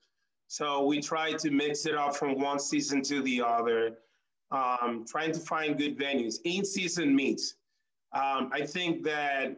So 0.48 0.86
we 0.86 1.02
try 1.02 1.34
to 1.34 1.50
mix 1.50 1.86
it 1.86 1.96
up 1.96 2.16
from 2.16 2.40
one 2.40 2.60
season 2.60 3.02
to 3.04 3.22
the 3.24 3.42
other, 3.42 3.98
um, 4.52 5.06
trying 5.08 5.32
to 5.32 5.40
find 5.40 5.78
good 5.78 5.98
venues. 5.98 6.36
In 6.44 6.64
season 6.64 7.16
meets. 7.16 7.56
Um, 8.14 8.52
I 8.54 8.64
think 8.64 9.04
that 9.04 9.58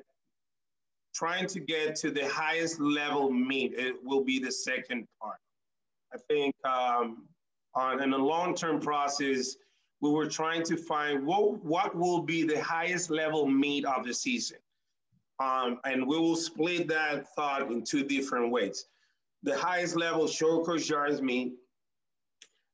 trying 1.14 1.48
to 1.48 1.60
get 1.60 1.96
to 1.96 2.12
the 2.12 2.28
highest 2.30 2.80
level 2.80 3.30
meet 3.32 3.74
it 3.74 3.96
will 4.04 4.24
be 4.24 4.40
the 4.40 4.52
second 4.52 5.08
part. 5.22 5.38
I 6.14 6.18
think 6.30 6.56
um, 6.64 7.28
on 7.74 8.02
in 8.02 8.14
a 8.14 8.18
long-term 8.18 8.80
process, 8.80 9.58
we 10.02 10.12
were 10.12 10.28
trying 10.28 10.64
to 10.64 10.78
find 10.78 11.26
what, 11.26 11.64
what 11.64 11.96
will 11.96 12.22
be 12.22 12.44
the 12.44 12.62
highest 12.62 13.10
level 13.10 13.48
meet 13.48 13.86
of 13.86 14.06
the 14.06 14.14
season. 14.14 14.58
Um, 15.40 15.80
and 15.84 16.08
we 16.08 16.18
will 16.18 16.36
split 16.36 16.88
that 16.88 17.28
thought 17.36 17.70
in 17.70 17.84
two 17.84 18.04
different 18.04 18.52
ways. 18.52 18.86
The 19.44 19.58
highest 19.58 19.96
level 19.96 20.28
short 20.28 20.66
course 20.66 20.90
yards 20.90 21.22
meet 21.22 21.54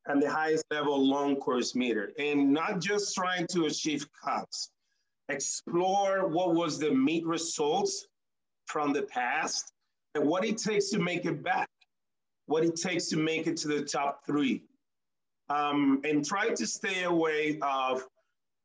and 0.07 0.21
the 0.21 0.29
highest 0.29 0.65
level 0.71 0.97
long 1.07 1.35
course 1.35 1.75
meter. 1.75 2.11
And 2.19 2.53
not 2.53 2.79
just 2.79 3.15
trying 3.15 3.47
to 3.47 3.65
achieve 3.65 4.07
cuts, 4.23 4.71
explore 5.29 6.27
what 6.27 6.55
was 6.55 6.79
the 6.79 6.91
meet 6.91 7.25
results 7.25 8.07
from 8.65 8.93
the 8.93 9.03
past 9.03 9.73
and 10.15 10.25
what 10.25 10.45
it 10.45 10.57
takes 10.57 10.89
to 10.89 10.99
make 10.99 11.25
it 11.25 11.43
back, 11.43 11.69
what 12.45 12.63
it 12.63 12.75
takes 12.75 13.07
to 13.07 13.17
make 13.17 13.47
it 13.47 13.57
to 13.57 13.67
the 13.67 13.81
top 13.81 14.25
three. 14.25 14.63
Um, 15.49 16.01
and 16.05 16.23
try 16.23 16.49
to 16.49 16.65
stay 16.65 17.03
away 17.03 17.59
of 17.61 18.07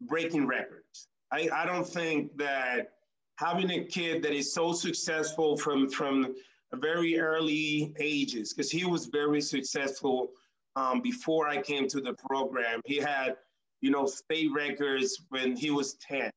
breaking 0.02 0.46
records. 0.46 1.08
I, 1.32 1.48
I 1.52 1.66
don't 1.66 1.86
think 1.86 2.36
that 2.38 2.92
having 3.36 3.70
a 3.70 3.84
kid 3.84 4.22
that 4.22 4.32
is 4.32 4.52
so 4.52 4.72
successful 4.72 5.56
from, 5.56 5.88
from 5.88 6.34
very 6.74 7.18
early 7.18 7.94
ages, 8.00 8.52
because 8.52 8.70
he 8.70 8.84
was 8.84 9.06
very 9.06 9.40
successful 9.40 10.30
um, 10.74 11.00
before 11.00 11.48
I 11.48 11.60
came 11.60 11.88
to 11.88 12.00
the 12.00 12.14
program. 12.14 12.80
He 12.84 12.96
had, 12.96 13.36
you 13.80 13.90
know, 13.90 14.06
state 14.06 14.50
records 14.54 15.22
when 15.30 15.56
he 15.56 15.70
was 15.70 15.94
10. 15.94 16.30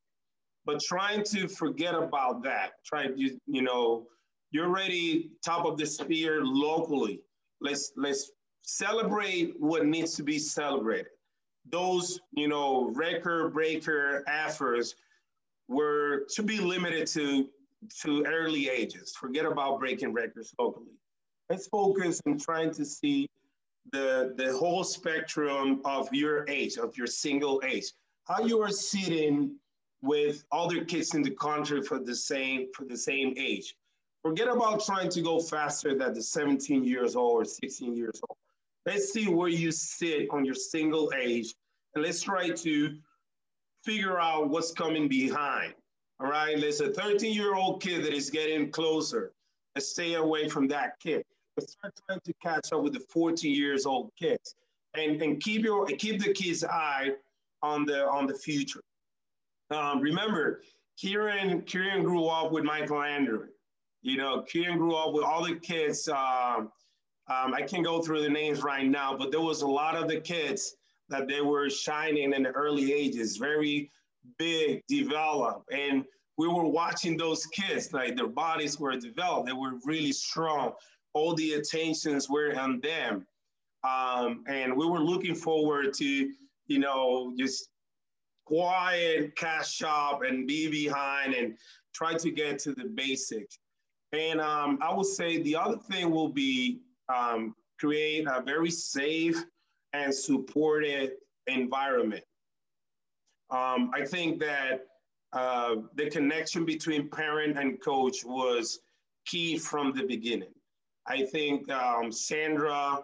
But 0.66 0.82
trying 0.82 1.24
to 1.26 1.48
forget 1.48 1.96
about 1.96 2.44
that, 2.44 2.72
trying 2.86 3.16
to, 3.16 3.40
you 3.48 3.62
know, 3.62 4.06
you're 4.52 4.68
already 4.68 5.32
top 5.44 5.66
of 5.66 5.78
the 5.78 5.86
sphere 5.86 6.42
locally. 6.44 7.22
Let's 7.62 7.92
let's 7.96 8.32
celebrate 8.64 9.54
what 9.60 9.86
needs 9.86 10.16
to 10.16 10.24
be 10.24 10.40
celebrated. 10.40 11.08
Those, 11.72 12.20
you 12.32 12.48
know, 12.48 12.92
record 12.94 13.54
breaker 13.54 14.24
efforts 14.28 14.96
were 15.70 16.26
to 16.32 16.44
be 16.44 16.60
limited 16.60 17.08
to 17.08 17.48
to 18.02 18.26
early 18.26 18.68
ages. 18.68 19.16
Forget 19.16 19.46
about 19.46 19.80
breaking 19.80 20.12
records 20.12 20.54
locally. 20.60 20.98
Let's 21.50 21.68
focus 21.68 22.22
on 22.28 22.38
trying 22.38 22.72
to 22.74 22.84
see 22.84 23.30
the 23.94 24.34
the 24.36 24.52
whole 24.58 24.84
spectrum 24.84 25.82
of 25.86 26.14
your 26.14 26.46
age, 26.50 26.78
of 26.78 26.98
your 26.98 27.08
single 27.08 27.62
age. 27.66 27.94
How 28.28 28.42
you 28.42 28.62
are 28.62 28.72
sitting 28.72 29.56
with 30.02 30.44
other 30.52 30.84
kids 30.84 31.14
in 31.14 31.22
the 31.22 31.32
country 31.32 31.82
for 31.82 32.00
the 32.00 32.16
same 32.16 32.68
for 32.74 32.86
the 32.86 32.98
same 32.98 33.34
age. 33.38 33.76
Forget 34.24 34.50
about 34.50 34.84
trying 34.84 35.10
to 35.10 35.22
go 35.22 35.40
faster 35.40 35.96
than 35.98 36.14
the 36.14 36.22
17 36.22 36.84
years 36.84 37.16
old 37.16 37.42
or 37.42 37.46
16 37.46 37.96
years 37.96 38.20
old. 38.30 38.38
Let's 38.86 39.14
see 39.14 39.28
where 39.30 39.48
you 39.48 39.72
sit 39.72 40.28
on 40.32 40.44
your 40.44 40.56
single 40.56 41.12
age, 41.18 41.54
and 41.96 42.04
let's 42.04 42.22
try 42.22 42.50
to 42.50 42.98
figure 43.84 44.20
out 44.20 44.50
what's 44.50 44.72
coming 44.72 45.08
behind. 45.08 45.74
All 46.20 46.30
right, 46.30 46.60
there's 46.60 46.82
a 46.82 46.92
13 46.92 47.34
year 47.34 47.56
old 47.56 47.82
kid 47.82 48.04
that 48.04 48.14
is 48.14 48.30
getting 48.30 48.72
closer. 48.72 49.32
Let's 49.76 49.90
stay 49.90 50.16
away 50.16 50.50
from 50.50 50.68
that 50.68 51.00
kid. 51.00 51.24
Let's 51.58 51.74
start 51.74 51.94
trying 52.08 52.20
to 52.22 52.34
catch 52.42 52.74
up 52.74 52.84
with 52.84 52.94
the 52.94 53.00
14 53.00 53.54
years 53.54 53.86
old 53.86 54.12
kids, 54.20 54.56
and 54.96 55.22
and 55.22 55.42
keep 55.42 55.64
your 55.64 55.86
keep 55.86 56.22
the 56.22 56.34
kids' 56.34 56.64
eye 56.64 57.12
on 57.62 57.86
the 57.86 58.08
on 58.08 58.28
the 58.28 58.34
future. 58.34 58.82
Um, 59.72 60.02
remember, 60.02 60.62
Kieran 60.98 61.62
Kieran 61.62 62.04
grew 62.04 62.26
up 62.26 62.52
with 62.52 62.64
Michael 62.64 63.02
Andrew. 63.02 63.48
You 64.02 64.18
know, 64.18 64.42
Kieran 64.44 64.78
grew 64.78 64.96
up 64.96 65.14
with 65.14 65.24
all 65.24 65.46
the 65.46 65.56
kids. 65.56 66.08
Um, 66.08 66.72
um, 67.30 67.54
I 67.54 67.62
can't 67.62 67.86
go 67.86 68.02
through 68.02 68.22
the 68.24 68.30
names 68.30 68.64
right 68.64 68.86
now, 68.86 69.16
but 69.16 69.32
there 69.32 69.42
was 69.42 69.62
a 69.62 69.68
lot 69.68 69.96
of 69.96 70.08
the 70.08 70.20
kids 70.20 70.76
that 71.10 71.28
they 71.28 71.42
were 71.42 71.70
shining 71.70 72.34
in 72.34 72.44
the 72.44 72.52
early 72.52 72.94
ages, 72.94 73.38
very 73.38 73.92
big, 74.38 74.84
developed. 74.88 75.72
And 75.72 76.06
we 76.38 76.48
were 76.48 76.66
watching 76.66 77.18
those 77.18 77.46
kids, 77.48 77.92
like 77.92 78.16
their 78.16 78.28
bodies 78.28 78.80
were 78.80 78.96
developed, 78.96 79.48
they 79.48 79.54
were 79.54 79.74
really 79.86 80.12
strong. 80.12 80.74
All 81.14 81.34
the 81.34 81.54
attentions 81.54 82.30
were 82.30 82.58
on 82.58 82.80
them. 82.80 83.26
Um, 83.84 84.44
and 84.48 84.76
we 84.76 84.86
were 84.86 85.00
looking 85.00 85.36
forward 85.36 85.94
to, 85.96 86.32
you 86.68 86.80
know, 86.80 87.34
just 87.38 87.70
quiet, 88.46 89.36
cash 89.36 89.82
up 89.86 90.22
and 90.24 90.48
be 90.48 90.70
behind 90.70 91.34
and 91.34 91.58
try 91.94 92.14
to 92.14 92.32
get 92.32 92.60
to 92.60 92.74
the 92.74 92.86
basics. 92.86 93.58
And 94.12 94.42
um, 94.42 94.80
I 94.82 94.94
would 94.94 95.06
say 95.06 95.42
the 95.42 95.56
other 95.56 95.78
thing 95.78 96.10
will 96.10 96.30
be 96.30 96.80
um, 97.14 97.56
create 97.80 98.28
a 98.28 98.42
very 98.42 98.72
safe 98.72 99.44
and 99.94 100.14
supported 100.14 101.14
environment. 101.48 102.24
Um, 103.50 103.92
I 103.94 104.06
think 104.06 104.40
that 104.40 104.86
uh, 105.34 105.76
the 105.96 106.10
connection 106.10 106.66
between 106.66 107.10
parent 107.10 107.58
and 107.58 107.82
coach 107.82 108.24
was 108.24 108.80
key 109.26 109.58
from 109.58 109.94
the 109.94 110.04
beginning. 110.04 110.54
I 111.08 111.24
think 111.24 111.70
um, 111.72 112.12
Sandra, 112.12 113.04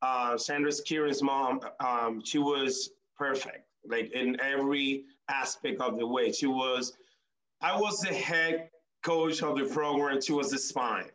uh, 0.00 0.38
Sandra's 0.38 0.80
Kieran's 0.80 1.22
mom, 1.22 1.60
um, 1.80 2.22
she 2.24 2.38
was 2.38 2.90
perfect, 3.16 3.66
like 3.86 4.10
in 4.12 4.40
every 4.40 5.04
aspect 5.28 5.80
of 5.80 5.98
the 5.98 6.06
way. 6.06 6.32
She 6.32 6.46
was, 6.46 6.94
I 7.60 7.78
was 7.78 8.00
the 8.00 8.14
head 8.14 8.70
coach 9.04 9.42
of 9.42 9.58
the 9.58 9.64
program, 9.64 10.20
she 10.20 10.32
was 10.32 10.50
the 10.50 10.58
spine. 10.58 11.10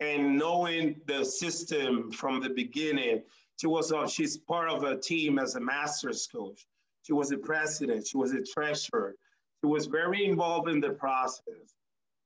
And 0.00 0.38
knowing 0.38 1.00
the 1.06 1.24
system 1.24 2.10
from 2.12 2.40
the 2.40 2.50
beginning, 2.50 3.22
she 3.58 3.66
was 3.66 3.92
uh, 3.92 4.06
she's 4.06 4.38
part 4.38 4.70
of 4.70 4.84
a 4.84 4.96
team 4.96 5.38
as 5.38 5.56
a 5.56 5.60
master's 5.60 6.26
coach. 6.26 6.66
She 7.02 7.12
was 7.12 7.32
a 7.32 7.38
president. 7.38 8.06
She 8.06 8.16
was 8.16 8.32
a 8.32 8.42
treasurer. 8.42 9.14
She 9.60 9.66
was 9.66 9.86
very 9.86 10.24
involved 10.24 10.68
in 10.68 10.80
the 10.80 10.90
process 10.90 11.74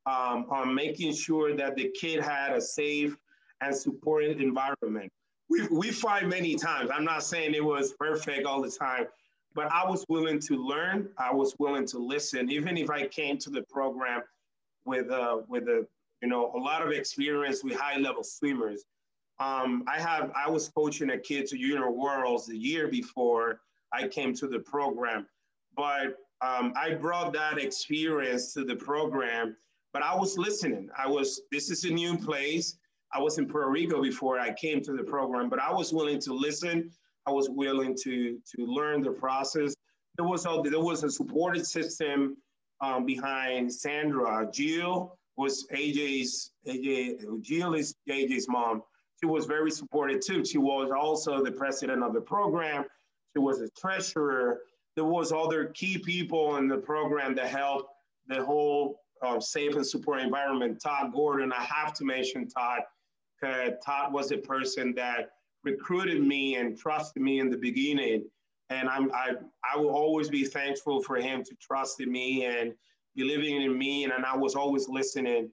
um, 0.06 0.46
on 0.50 0.74
making 0.74 1.14
sure 1.14 1.54
that 1.56 1.76
the 1.76 1.90
kid 1.98 2.22
had 2.22 2.52
a 2.52 2.60
safe 2.60 3.16
and 3.60 3.74
supportive 3.74 4.40
environment. 4.40 5.10
We, 5.48 5.66
we 5.68 5.90
find 5.90 6.28
many 6.28 6.54
times, 6.56 6.90
I'm 6.92 7.04
not 7.04 7.22
saying 7.22 7.54
it 7.54 7.64
was 7.64 7.92
perfect 7.92 8.44
all 8.46 8.60
the 8.60 8.70
time, 8.70 9.06
but 9.54 9.70
I 9.70 9.88
was 9.88 10.04
willing 10.08 10.40
to 10.40 10.56
learn. 10.56 11.08
I 11.18 11.32
was 11.32 11.54
willing 11.58 11.86
to 11.88 11.98
listen, 11.98 12.50
even 12.50 12.76
if 12.76 12.90
I 12.90 13.06
came 13.06 13.38
to 13.38 13.50
the 13.50 13.62
program 13.70 14.22
with, 14.84 15.10
uh, 15.10 15.38
with 15.48 15.64
a, 15.68 15.86
you 16.22 16.28
know, 16.28 16.52
a 16.54 16.58
lot 16.58 16.82
of 16.82 16.90
experience 16.90 17.62
with 17.62 17.76
high 17.78 17.98
level 17.98 18.24
swimmers. 18.24 18.84
Um, 19.38 19.84
I 19.86 20.00
have 20.00 20.30
I 20.36 20.48
was 20.48 20.68
coaching 20.68 21.10
a 21.10 21.18
kid 21.18 21.46
to 21.48 21.56
Junior 21.56 21.90
Worlds 21.90 22.46
the 22.46 22.56
year 22.56 22.88
before 22.88 23.60
I 23.92 24.08
came 24.08 24.34
to 24.34 24.46
the 24.46 24.60
program, 24.60 25.26
but 25.76 26.16
um, 26.42 26.72
I 26.76 26.94
brought 26.94 27.32
that 27.34 27.58
experience 27.58 28.52
to 28.54 28.64
the 28.64 28.76
program. 28.76 29.56
But 29.92 30.02
I 30.02 30.14
was 30.14 30.38
listening. 30.38 30.88
I 30.96 31.06
was 31.06 31.42
this 31.50 31.70
is 31.70 31.84
a 31.84 31.90
new 31.90 32.16
place. 32.16 32.78
I 33.14 33.20
was 33.20 33.38
in 33.38 33.46
Puerto 33.46 33.68
Rico 33.68 34.02
before 34.02 34.38
I 34.38 34.52
came 34.54 34.82
to 34.82 34.92
the 34.92 35.02
program, 35.02 35.48
but 35.50 35.58
I 35.58 35.72
was 35.72 35.92
willing 35.92 36.18
to 36.20 36.32
listen. 36.32 36.90
I 37.26 37.30
was 37.30 37.48
willing 37.50 37.96
to 38.02 38.38
to 38.56 38.66
learn 38.66 39.02
the 39.02 39.10
process. 39.10 39.74
There 40.16 40.26
was 40.26 40.46
a 40.46 40.62
there 40.64 40.80
was 40.80 41.04
a 41.04 41.10
supported 41.10 41.66
system 41.66 42.36
um, 42.80 43.04
behind 43.06 43.72
Sandra. 43.72 44.48
Jill 44.52 45.18
was 45.36 45.66
AJ's 45.72 46.52
AJ. 46.66 47.42
Jill 47.42 47.74
is 47.74 47.94
AJ's 48.08 48.48
mom 48.48 48.82
she 49.22 49.28
was 49.28 49.46
very 49.46 49.70
supportive 49.70 50.20
too. 50.20 50.44
She 50.44 50.58
was 50.58 50.90
also 50.90 51.42
the 51.42 51.52
president 51.52 52.02
of 52.02 52.12
the 52.12 52.20
program. 52.20 52.84
She 53.34 53.38
was 53.38 53.60
a 53.60 53.68
treasurer. 53.78 54.60
There 54.96 55.04
was 55.04 55.32
other 55.32 55.66
key 55.66 55.98
people 55.98 56.56
in 56.56 56.66
the 56.66 56.78
program 56.78 57.34
that 57.36 57.46
helped 57.46 57.88
the 58.26 58.44
whole 58.44 59.00
uh, 59.22 59.38
safe 59.38 59.76
and 59.76 59.86
support 59.86 60.20
environment. 60.20 60.80
Todd 60.82 61.12
Gordon, 61.12 61.52
I 61.52 61.62
have 61.62 61.94
to 61.94 62.04
mention 62.04 62.48
Todd. 62.48 62.80
Todd 63.84 64.12
was 64.12 64.32
a 64.32 64.38
person 64.38 64.92
that 64.96 65.30
recruited 65.64 66.22
me 66.22 66.56
and 66.56 66.76
trusted 66.76 67.22
me 67.22 67.38
in 67.38 67.48
the 67.48 67.56
beginning. 67.56 68.24
And 68.70 68.88
I'm, 68.88 69.12
I, 69.12 69.32
I 69.72 69.76
will 69.76 69.90
always 69.90 70.30
be 70.30 70.44
thankful 70.44 71.02
for 71.02 71.16
him 71.16 71.44
to 71.44 71.54
trust 71.60 72.00
in 72.00 72.10
me 72.10 72.44
and 72.46 72.72
believing 73.14 73.62
in 73.62 73.78
me. 73.78 74.04
And, 74.04 74.12
and 74.12 74.24
I 74.24 74.36
was 74.36 74.56
always 74.56 74.88
listening. 74.88 75.50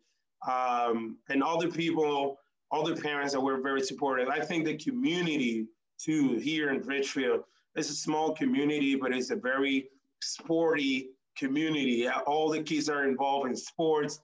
Um, 0.48 1.18
and 1.30 1.44
other 1.44 1.70
people 1.70 2.38
other 2.72 2.96
parents 2.96 3.34
that 3.34 3.42
were 3.42 3.62
very 3.62 3.82
supportive. 3.82 4.28
I 4.30 4.40
think 4.40 4.66
the 4.66 4.78
community 4.78 5.68
too 6.00 6.36
here 6.36 6.70
in 6.72 6.82
Ridgefield, 6.82 7.44
it's 7.76 7.90
a 7.90 7.96
small 7.96 8.34
community, 8.34 8.96
but 8.96 9.14
it's 9.14 9.32
a 9.32 9.36
very 9.36 9.90
sporty 10.22 11.10
community. 11.38 12.08
All 12.10 12.50
the 12.50 12.62
kids 12.62 12.90
are 12.90 13.08
involved 13.08 13.50
in 13.50 13.56
sports. 13.56 14.20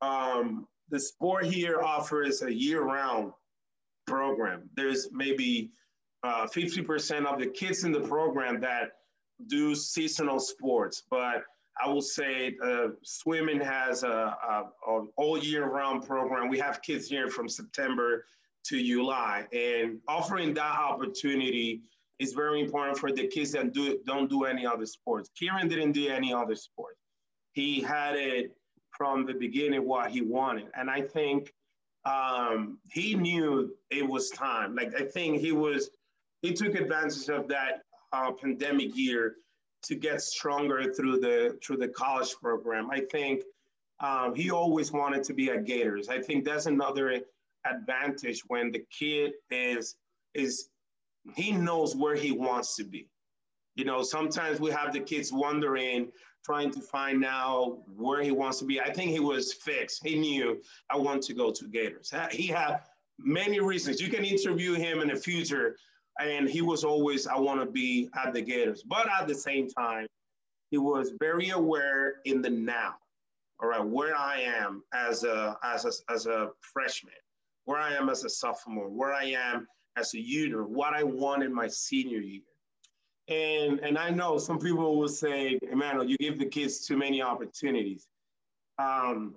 Um, 0.00 0.66
the 0.90 1.00
sport 1.00 1.46
here 1.46 1.80
offers 1.80 2.42
a 2.42 2.52
year-round 2.52 3.32
program. 4.06 4.68
There's 4.74 5.08
maybe 5.12 5.70
50% 6.24 7.24
uh, 7.24 7.28
of 7.28 7.40
the 7.40 7.46
kids 7.46 7.84
in 7.84 7.92
the 7.92 8.00
program 8.00 8.60
that 8.60 8.90
do 9.46 9.74
seasonal 9.74 10.38
sports, 10.38 11.04
but 11.10 11.44
I 11.82 11.88
will 11.88 12.02
say 12.02 12.56
uh, 12.62 12.88
swimming 13.02 13.60
has 13.60 14.02
a, 14.02 14.08
a, 14.08 14.64
a, 14.86 15.04
all 15.16 15.38
year 15.38 15.66
round 15.66 16.06
program. 16.06 16.48
We 16.48 16.58
have 16.58 16.82
kids 16.82 17.08
here 17.08 17.28
from 17.28 17.48
September 17.48 18.26
to 18.66 18.82
July, 18.82 19.46
and 19.52 19.98
offering 20.06 20.54
that 20.54 20.78
opportunity 20.78 21.82
is 22.18 22.32
very 22.32 22.60
important 22.60 22.98
for 22.98 23.10
the 23.10 23.26
kids 23.26 23.52
that 23.52 23.72
do 23.72 23.98
don't 24.06 24.28
do 24.28 24.44
any 24.44 24.66
other 24.66 24.86
sports. 24.86 25.30
Kieran 25.36 25.68
didn't 25.68 25.92
do 25.92 26.08
any 26.08 26.32
other 26.32 26.54
sports. 26.54 26.98
He 27.52 27.80
had 27.80 28.16
it 28.16 28.56
from 28.96 29.26
the 29.26 29.34
beginning 29.34 29.86
what 29.86 30.10
he 30.10 30.20
wanted. 30.20 30.68
And 30.76 30.90
I 30.90 31.00
think 31.00 31.52
um, 32.04 32.78
he 32.90 33.14
knew 33.14 33.74
it 33.90 34.06
was 34.06 34.30
time. 34.30 34.74
Like 34.74 34.94
I 34.94 35.04
think 35.04 35.40
he 35.40 35.52
was, 35.52 35.90
he 36.42 36.52
took 36.52 36.74
advantage 36.74 37.28
of 37.28 37.48
that 37.48 37.82
uh, 38.12 38.32
pandemic 38.32 38.96
year 38.96 39.36
to 39.82 39.94
get 39.94 40.22
stronger 40.22 40.92
through 40.92 41.18
the 41.18 41.58
through 41.62 41.78
the 41.78 41.88
college 41.88 42.34
program. 42.40 42.90
I 42.90 43.00
think 43.00 43.42
um, 44.00 44.34
he 44.34 44.50
always 44.50 44.92
wanted 44.92 45.22
to 45.24 45.34
be 45.34 45.50
at 45.50 45.64
Gators. 45.64 46.08
I 46.08 46.20
think 46.20 46.44
that's 46.44 46.66
another 46.66 47.20
advantage 47.64 48.42
when 48.48 48.72
the 48.72 48.84
kid 48.90 49.32
is 49.50 49.96
is 50.34 50.68
he 51.36 51.52
knows 51.52 51.94
where 51.94 52.16
he 52.16 52.32
wants 52.32 52.76
to 52.76 52.84
be. 52.84 53.08
You 53.74 53.84
know, 53.84 54.02
sometimes 54.02 54.60
we 54.60 54.70
have 54.70 54.92
the 54.92 55.00
kids 55.00 55.32
wondering, 55.32 56.10
trying 56.44 56.70
to 56.72 56.80
find 56.80 57.24
out 57.24 57.78
where 57.96 58.22
he 58.22 58.30
wants 58.32 58.58
to 58.58 58.64
be. 58.64 58.80
I 58.80 58.92
think 58.92 59.12
he 59.12 59.20
was 59.20 59.52
fixed. 59.54 60.04
He 60.04 60.18
knew 60.18 60.60
I 60.90 60.96
want 60.96 61.22
to 61.24 61.34
go 61.34 61.50
to 61.52 61.68
Gators. 61.68 62.12
He 62.32 62.48
had 62.48 62.80
many 63.18 63.60
reasons. 63.60 64.00
You 64.00 64.10
can 64.10 64.24
interview 64.24 64.74
him 64.74 65.00
in 65.00 65.08
the 65.08 65.16
future, 65.16 65.76
and 66.20 66.48
he 66.48 66.62
was 66.62 66.84
always, 66.84 67.26
I 67.26 67.38
want 67.38 67.60
to 67.60 67.66
be 67.66 68.10
at 68.22 68.32
the 68.32 68.42
Gators. 68.42 68.82
But 68.82 69.08
at 69.08 69.26
the 69.26 69.34
same 69.34 69.68
time, 69.68 70.06
he 70.70 70.78
was 70.78 71.12
very 71.20 71.50
aware 71.50 72.16
in 72.24 72.42
the 72.42 72.50
now. 72.50 72.94
All 73.62 73.68
right, 73.68 73.84
where 73.84 74.16
I 74.16 74.40
am 74.40 74.82
as 74.92 75.22
a 75.22 75.56
as 75.62 75.84
a, 75.84 76.12
as 76.12 76.26
a 76.26 76.50
freshman, 76.60 77.14
where 77.64 77.78
I 77.78 77.94
am 77.94 78.08
as 78.08 78.24
a 78.24 78.28
sophomore, 78.28 78.88
where 78.88 79.12
I 79.12 79.24
am 79.24 79.68
as 79.96 80.14
a 80.14 80.22
junior, 80.22 80.64
what 80.64 80.94
I 80.94 81.04
want 81.04 81.42
in 81.42 81.54
my 81.54 81.68
senior 81.68 82.18
year. 82.18 82.42
And, 83.28 83.78
and 83.80 83.96
I 83.96 84.10
know 84.10 84.38
some 84.38 84.58
people 84.58 84.98
will 84.98 85.08
say, 85.08 85.58
Emmanuel, 85.70 86.04
you 86.04 86.16
give 86.18 86.38
the 86.38 86.46
kids 86.46 86.86
too 86.86 86.96
many 86.96 87.22
opportunities. 87.22 88.08
Um, 88.78 89.36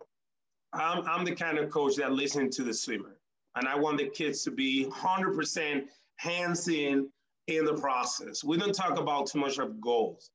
I'm, 0.74 1.08
I'm 1.08 1.26
the 1.26 1.36
kind 1.36 1.58
of 1.58 1.70
coach 1.70 1.96
that 1.98 2.12
listens 2.12 2.56
to 2.58 2.64
the 2.64 2.74
swimmer. 2.74 3.18
And 3.56 3.68
I 3.68 3.76
want 3.76 4.00
the 4.00 4.10
kids 4.10 4.44
to 4.44 4.52
be 4.52 4.86
100% 4.86 5.84
hands 6.18 6.68
in 6.68 7.10
in 7.48 7.66
the 7.66 7.76
process. 7.76 8.44
We 8.44 8.58
don't 8.58 8.74
talk 8.74 8.98
about 9.00 9.28
too 9.28 9.40
much 9.40 9.60
of 9.60 9.80
goals. 9.80 10.32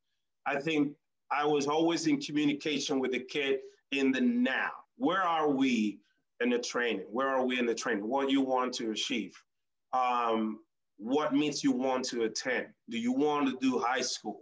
I 0.46 0.60
think 0.60 0.92
I 1.30 1.44
was 1.44 1.66
always 1.66 2.06
in 2.06 2.20
communication 2.20 3.00
with 3.00 3.12
the 3.12 3.20
kid 3.20 3.60
in 3.92 4.12
the 4.12 4.20
now. 4.20 4.70
Where 4.96 5.22
are 5.22 5.50
we 5.50 5.98
in 6.40 6.50
the 6.50 6.58
training? 6.58 7.06
Where 7.10 7.28
are 7.28 7.44
we 7.44 7.58
in 7.58 7.66
the 7.66 7.74
training? 7.74 8.06
What 8.06 8.30
you 8.30 8.40
want 8.40 8.72
to 8.74 8.90
achieve? 8.90 9.32
Um, 9.92 10.60
what 10.98 11.34
meets 11.34 11.64
you 11.64 11.72
want 11.72 12.04
to 12.06 12.24
attend? 12.24 12.66
Do 12.88 12.98
you 12.98 13.12
want 13.12 13.48
to 13.48 13.56
do 13.60 13.78
high 13.78 14.02
school? 14.02 14.40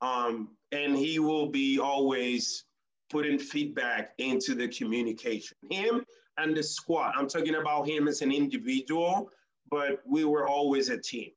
Um, 0.00 0.50
and 0.72 0.96
he 0.96 1.18
will 1.18 1.48
be 1.48 1.78
always 1.78 2.64
putting 3.10 3.38
feedback 3.38 4.12
into 4.18 4.54
the 4.54 4.68
communication. 4.68 5.56
Him 5.70 6.04
and 6.36 6.56
the 6.56 6.62
squad. 6.62 7.12
I'm 7.16 7.28
talking 7.28 7.54
about 7.54 7.88
him 7.88 8.08
as 8.08 8.22
an 8.22 8.32
individual, 8.32 9.30
but 9.74 9.98
we 10.06 10.24
were 10.24 10.46
always 10.46 10.88
a 10.88 10.96
team. 10.96 11.30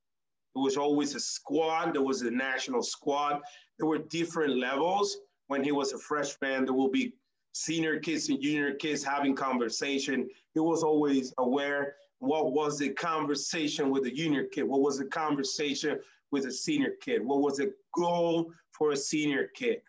It 0.55 0.59
was 0.59 0.77
always 0.77 1.15
a 1.15 1.19
squad. 1.19 1.93
There 1.93 2.03
was 2.03 2.21
a 2.21 2.29
national 2.29 2.83
squad. 2.83 3.41
There 3.79 3.87
were 3.87 3.97
different 3.97 4.57
levels. 4.57 5.17
When 5.47 5.63
he 5.63 5.71
was 5.71 5.91
a 5.93 5.97
freshman, 5.97 6.65
there 6.65 6.75
will 6.75 6.91
be 6.91 7.13
senior 7.53 7.99
kids 7.99 8.29
and 8.29 8.39
junior 8.39 8.75
kids 8.75 9.03
having 9.03 9.35
conversation. 9.35 10.29
He 10.53 10.59
was 10.59 10.83
always 10.83 11.33
aware 11.39 11.95
what 12.19 12.51
was 12.51 12.77
the 12.77 12.89
conversation 12.89 13.89
with 13.89 14.03
the 14.03 14.11
junior 14.11 14.43
kid? 14.43 14.63
What 14.63 14.81
was 14.81 14.99
the 14.99 15.05
conversation 15.05 15.99
with 16.29 16.45
a 16.45 16.51
senior 16.51 16.93
kid? 17.01 17.25
What 17.25 17.41
was 17.41 17.57
the 17.57 17.73
goal 17.95 18.51
for 18.69 18.91
a 18.91 18.97
senior 18.97 19.49
kid? 19.55 19.81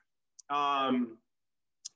Um, 0.49 1.19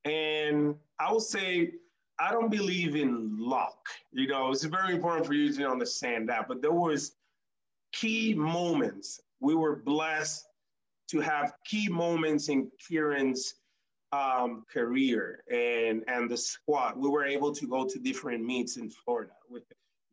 and 0.05 0.75
I 0.99 1.13
would 1.13 1.23
say 1.23 1.73
I 2.23 2.31
don't 2.31 2.50
believe 2.50 2.95
in 2.95 3.37
luck. 3.38 3.88
You 4.12 4.29
know, 4.29 4.50
it's 4.50 4.64
very 4.64 4.95
important 4.95 5.26
for 5.26 5.35
you 5.35 5.52
to 5.52 5.69
understand 5.69 6.29
that. 6.29 6.49
But 6.49 6.62
there 6.62 6.73
was 6.73 7.16
key 7.92 8.35
moments. 8.35 9.20
We 9.40 9.55
were 9.55 9.77
blessed 9.77 10.47
to 11.11 11.20
have 11.20 11.55
key 11.66 11.88
moments 11.88 12.49
in 12.49 12.70
Kieran's 12.79 13.55
um, 14.12 14.64
career 14.73 15.42
and 15.51 16.05
and 16.07 16.31
the 16.31 16.37
squad. 16.37 16.97
We 16.97 17.09
were 17.09 17.25
able 17.25 17.53
to 17.53 17.66
go 17.66 17.88
to 17.88 17.99
different 17.99 18.44
meets 18.44 18.77
in 18.77 18.90
Florida 18.90 19.33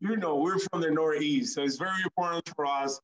you 0.00 0.16
know, 0.16 0.36
we're 0.36 0.58
from 0.58 0.80
the 0.80 0.90
Northeast, 0.90 1.54
so 1.54 1.62
it's 1.62 1.76
very 1.76 2.02
important 2.02 2.48
for 2.56 2.66
us 2.66 3.00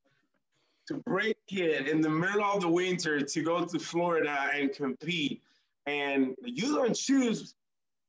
to 0.87 0.95
break 0.95 1.37
it 1.49 1.87
in 1.87 2.01
the 2.01 2.09
middle 2.09 2.43
of 2.43 2.61
the 2.61 2.69
winter 2.69 3.21
to 3.21 3.41
go 3.43 3.63
to 3.63 3.79
Florida 3.79 4.49
and 4.53 4.73
compete. 4.73 5.41
And 5.85 6.35
you 6.43 6.75
don't 6.75 6.95
choose 6.95 7.53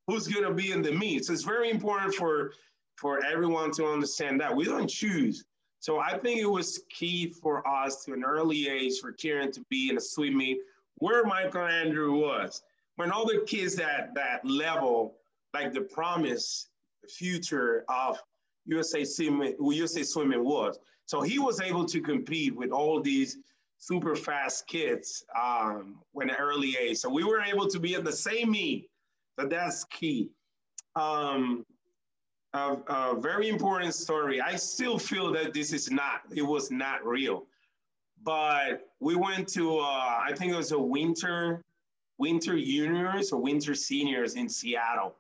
who's 0.09 0.27
going 0.27 0.44
to 0.44 0.53
be 0.55 0.73
in 0.73 0.83
the 0.83 0.90
meet. 0.90 1.27
So 1.27 1.33
it's 1.33 1.44
very 1.44 1.71
important 1.71 2.14
for 2.14 2.53
for 2.97 3.25
everyone 3.25 3.71
to 3.71 3.87
understand 3.87 4.40
that 4.40 4.55
we 4.55 4.64
don't 4.64 4.88
choose. 4.88 5.44
So 5.79 6.01
I 6.01 6.18
think 6.18 6.40
it 6.40 6.51
was 6.51 6.83
key 6.90 7.29
for 7.29 7.64
us 7.68 8.05
to 8.05 8.12
an 8.12 8.25
early 8.25 8.68
age 8.68 8.99
for 9.01 9.12
Kieran 9.12 9.53
to 9.53 9.61
be 9.71 9.90
in 9.90 9.97
a 9.97 10.01
swim 10.01 10.37
meet 10.37 10.59
where 10.97 11.23
Michael 11.23 11.62
Andrew 11.62 12.18
was. 12.18 12.62
When 12.97 13.12
all 13.12 13.25
the 13.25 13.44
kids 13.47 13.79
at 13.79 14.12
that 14.16 14.44
level, 14.44 15.14
like 15.55 15.73
the 15.73 15.83
promise, 15.83 16.68
the 17.03 17.09
future 17.09 17.85
of 17.88 18.18
USA 18.66 19.05
Swimming, 19.05 19.55
USA 19.61 20.03
Swimming 20.03 20.44
was. 20.44 20.81
So 21.07 21.23
he 21.23 21.38
was 21.38 21.61
able 21.61 21.85
to 21.85 22.01
compete 22.01 22.57
with 22.57 22.73
all 22.73 23.01
these 23.01 23.38
super 23.79 24.16
fast 24.16 24.66
kids 24.66 25.25
um, 25.40 26.01
when 26.11 26.33
early 26.33 26.77
age. 26.77 26.97
So 26.97 27.09
we 27.09 27.23
were 27.23 27.40
able 27.40 27.68
to 27.68 27.79
be 27.79 27.94
at 27.94 28.05
the 28.05 28.12
same 28.12 28.51
meet. 28.51 28.90
So 29.38 29.46
that's 29.46 29.85
key. 29.85 30.31
Um, 30.96 31.64
a, 32.55 32.77
a, 32.88 33.16
very 33.20 33.48
important 33.48 33.94
story. 33.94 34.40
I 34.40 34.57
still 34.57 34.98
feel 34.98 35.33
that 35.33 35.55
this 35.55 35.72
is 35.72 35.90
not, 35.90 36.22
it 36.35 36.42
was 36.42 36.70
not 36.70 37.05
real. 37.07 37.44
But 38.24 38.88
we 38.98 39.14
went 39.14 39.46
to, 39.51 39.79
uh, 39.79 40.18
I 40.22 40.33
think 40.35 40.53
it 40.53 40.57
was 40.57 40.72
a 40.72 40.79
winter, 40.79 41.62
winter 42.18 42.59
juniors 42.59 43.31
or 43.31 43.40
winter 43.40 43.74
seniors 43.74 44.35
in 44.35 44.48
Seattle. 44.48 45.14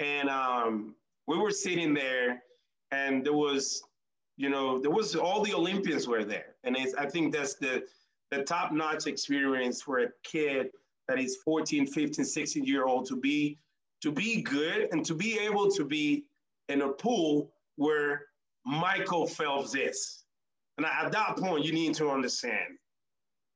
And 0.00 0.30
um, 0.30 0.94
we 1.26 1.36
were 1.36 1.50
sitting 1.50 1.92
there 1.92 2.42
and 2.90 3.24
there 3.24 3.34
was, 3.34 3.82
you 4.36 4.48
know, 4.48 4.78
there 4.78 4.90
was 4.90 5.14
all 5.14 5.42
the 5.42 5.54
Olympians 5.54 6.06
were 6.06 6.24
there, 6.24 6.56
and 6.64 6.76
I 6.76 7.06
think 7.06 7.32
that's 7.32 7.54
the 7.54 7.84
the 8.30 8.42
top 8.42 8.72
notch 8.72 9.06
experience 9.06 9.80
for 9.80 10.00
a 10.00 10.08
kid 10.24 10.70
that 11.08 11.18
is 11.18 11.36
14, 11.44 11.86
15, 11.86 12.24
16 12.24 12.64
year 12.64 12.84
old 12.84 13.06
to 13.06 13.16
be 13.16 13.58
to 14.02 14.12
be 14.12 14.42
good 14.42 14.88
and 14.92 15.04
to 15.06 15.14
be 15.14 15.38
able 15.38 15.70
to 15.70 15.84
be 15.84 16.24
in 16.68 16.82
a 16.82 16.88
pool 16.88 17.50
where 17.76 18.26
Michael 18.64 19.26
Phelps 19.26 19.74
is. 19.74 20.24
And 20.76 20.86
at 20.86 21.12
that 21.12 21.36
point, 21.38 21.64
you 21.64 21.72
need 21.72 21.94
to 21.94 22.10
understand 22.10 22.76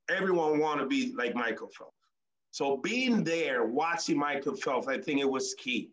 everyone 0.08 0.58
want 0.58 0.80
to 0.80 0.86
be 0.86 1.12
like 1.16 1.34
Michael 1.34 1.68
Phelps. 1.76 1.94
So 2.52 2.78
being 2.78 3.22
there, 3.22 3.64
watching 3.64 4.18
Michael 4.18 4.56
Phelps, 4.56 4.88
I 4.88 4.98
think 4.98 5.20
it 5.20 5.30
was 5.30 5.54
key. 5.58 5.90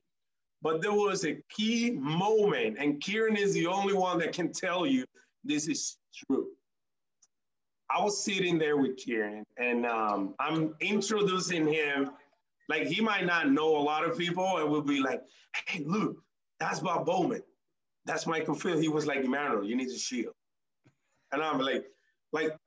But 0.62 0.82
there 0.82 0.94
was 0.94 1.26
a 1.26 1.38
key 1.56 1.92
moment, 1.92 2.78
and 2.80 3.00
Kieran 3.00 3.36
is 3.36 3.54
the 3.54 3.68
only 3.68 3.94
one 3.94 4.18
that 4.20 4.34
can 4.34 4.52
tell 4.52 4.86
you 4.86 5.06
this 5.44 5.68
is 5.68 5.98
true. 6.16 6.48
I 7.90 8.04
was 8.04 8.24
sitting 8.24 8.58
there 8.58 8.78
with 8.78 8.98
Kieran, 8.98 9.46
and 9.58 9.86
um, 9.86 10.36
I'm 10.40 10.76
introducing 10.80 11.68
him. 11.68 12.12
Like 12.70 12.88
he 12.88 13.02
might 13.02 13.26
not 13.26 13.50
know 13.52 13.78
a 13.78 13.80
lot 13.80 14.04
of 14.04 14.18
people, 14.18 14.58
and 14.58 14.70
we'll 14.70 14.82
be 14.82 15.00
like, 15.00 15.24
"Hey, 15.66 15.84
look, 15.86 16.18
that's 16.60 16.80
Bob 16.80 17.06
Bowman. 17.06 17.44
That's 18.06 18.28
Michael 18.28 18.56
Phil." 18.56 18.78
He 18.78 18.90
was 18.90 19.06
like, 19.06 19.24
"Emmanuel, 19.24 19.64
you 19.64 19.76
need 19.76 19.90
to 19.90 19.98
shield." 19.98 20.34
And 21.32 21.42
I'm 21.42 21.60
like, 21.60 21.86
"Like, 22.34 22.58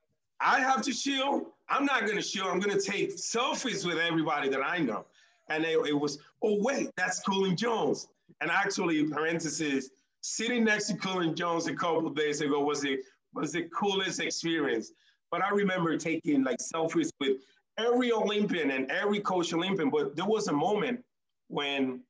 I 0.40 0.60
have 0.60 0.82
to 0.82 0.92
shield. 0.92 1.46
I'm 1.68 1.84
not 1.84 2.06
gonna 2.06 2.22
shield. 2.22 2.48
I'm 2.48 2.60
gonna 2.60 2.80
take 2.80 3.16
selfies 3.16 3.86
with 3.86 3.98
everybody 3.98 4.48
that 4.48 4.62
I 4.62 4.78
know." 4.78 5.04
and 5.50 5.64
it, 5.64 5.78
it 5.86 5.92
was, 5.92 6.18
oh 6.42 6.56
wait, 6.62 6.90
that's 6.96 7.20
Cullen 7.20 7.56
Jones. 7.56 8.08
And 8.40 8.50
actually, 8.50 9.04
parentheses, 9.04 9.90
sitting 10.22 10.64
next 10.64 10.86
to 10.86 10.96
Cullen 10.96 11.34
Jones 11.34 11.66
a 11.66 11.74
couple 11.74 12.08
days 12.10 12.40
ago 12.40 12.64
was 12.64 12.80
the 12.80 12.98
was 13.34 13.52
the 13.52 13.64
coolest 13.64 14.20
experience. 14.20 14.92
But 15.30 15.42
I 15.42 15.50
remember 15.50 15.96
taking 15.96 16.44
like 16.44 16.58
selfies 16.58 17.10
with 17.20 17.38
every 17.78 18.12
Olympian 18.12 18.70
and 18.70 18.90
every 18.90 19.20
coach 19.20 19.52
Olympian. 19.52 19.90
But 19.90 20.16
there 20.16 20.26
was 20.26 20.48
a 20.48 20.52
moment 20.52 21.04
when 21.48 22.02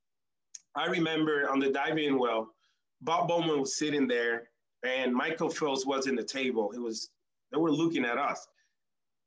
I 0.74 0.86
remember 0.86 1.48
on 1.50 1.58
the 1.58 1.70
diving 1.70 2.18
well, 2.18 2.54
Bob 3.02 3.28
Bowman 3.28 3.60
was 3.60 3.76
sitting 3.76 4.06
there 4.06 4.48
and 4.82 5.14
Michael 5.14 5.50
Phelps 5.50 5.86
was 5.86 6.06
in 6.06 6.14
the 6.14 6.22
table. 6.22 6.72
It 6.74 6.80
was 6.80 7.10
they 7.52 7.58
were 7.58 7.72
looking 7.72 8.04
at 8.04 8.18
us. 8.18 8.46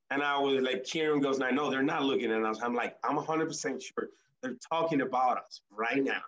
And 0.10 0.22
I 0.22 0.38
was 0.38 0.62
like, 0.62 0.84
Kieran 0.84 1.22
goes, 1.22 1.42
I 1.42 1.52
know 1.52 1.70
they're 1.70 1.82
not 1.82 2.04
looking 2.04 2.32
at 2.32 2.44
us. 2.44 2.60
I'm 2.62 2.76
like, 2.76 2.98
I'm 3.04 3.18
100% 3.18 3.82
sure 3.82 4.10
they're 4.42 4.58
talking 4.70 5.02
about 5.02 5.38
us 5.38 5.62
right 5.72 6.04
now. 6.04 6.22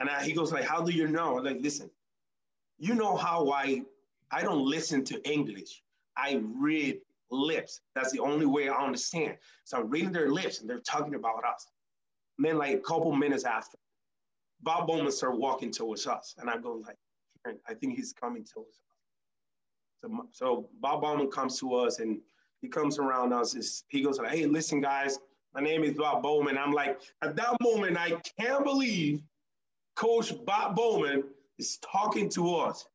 And 0.00 0.08
I, 0.08 0.24
he 0.24 0.32
goes 0.32 0.50
like, 0.50 0.64
how 0.64 0.82
do 0.82 0.92
you 0.92 1.06
know? 1.06 1.38
I'm 1.38 1.44
like, 1.44 1.60
listen, 1.60 1.90
you 2.78 2.94
know 2.94 3.16
how 3.16 3.52
I, 3.52 3.82
I 4.30 4.42
don't 4.42 4.66
listen 4.66 5.04
to 5.04 5.30
English. 5.30 5.82
I 6.16 6.42
read 6.42 7.00
lips. 7.30 7.80
That's 7.94 8.12
the 8.12 8.20
only 8.20 8.46
way 8.46 8.68
I 8.68 8.74
understand. 8.74 9.36
So 9.64 9.78
I'm 9.78 9.88
reading 9.88 10.12
their 10.12 10.30
lips 10.30 10.60
and 10.60 10.68
they're 10.68 10.80
talking 10.80 11.14
about 11.14 11.44
us. 11.44 11.66
And 12.38 12.46
then 12.46 12.58
like 12.58 12.74
a 12.74 12.80
couple 12.80 13.12
minutes 13.12 13.44
after, 13.44 13.78
Bob 14.62 14.86
Bowman 14.86 15.12
started 15.12 15.38
walking 15.38 15.70
towards 15.70 16.06
us. 16.06 16.34
And 16.38 16.50
I 16.50 16.58
go 16.58 16.82
like, 16.86 16.96
I 17.66 17.74
think 17.74 17.96
he's 17.96 18.12
coming 18.12 18.44
towards 18.44 18.70
us. 18.70 18.80
So, 20.02 20.26
so 20.32 20.68
Bob 20.80 21.02
Bowman 21.02 21.30
comes 21.30 21.58
to 21.60 21.74
us 21.74 22.00
and 22.00 22.20
he 22.60 22.68
comes 22.68 22.98
around 22.98 23.32
us. 23.32 23.84
He 23.88 24.02
goes 24.02 24.18
like, 24.18 24.30
hey, 24.32 24.46
listen, 24.46 24.80
guys, 24.80 25.18
my 25.54 25.60
name 25.60 25.82
is 25.82 25.94
Bob 25.94 26.22
Bowman. 26.22 26.58
I'm 26.58 26.72
like, 26.72 27.00
at 27.22 27.36
that 27.36 27.56
moment, 27.60 27.96
I 27.96 28.20
can't 28.38 28.64
believe 28.64 29.22
Coach 29.96 30.32
Bob 30.44 30.76
Bowman 30.76 31.24
is 31.58 31.78
talking 31.78 32.28
to 32.30 32.56
us. 32.56 32.86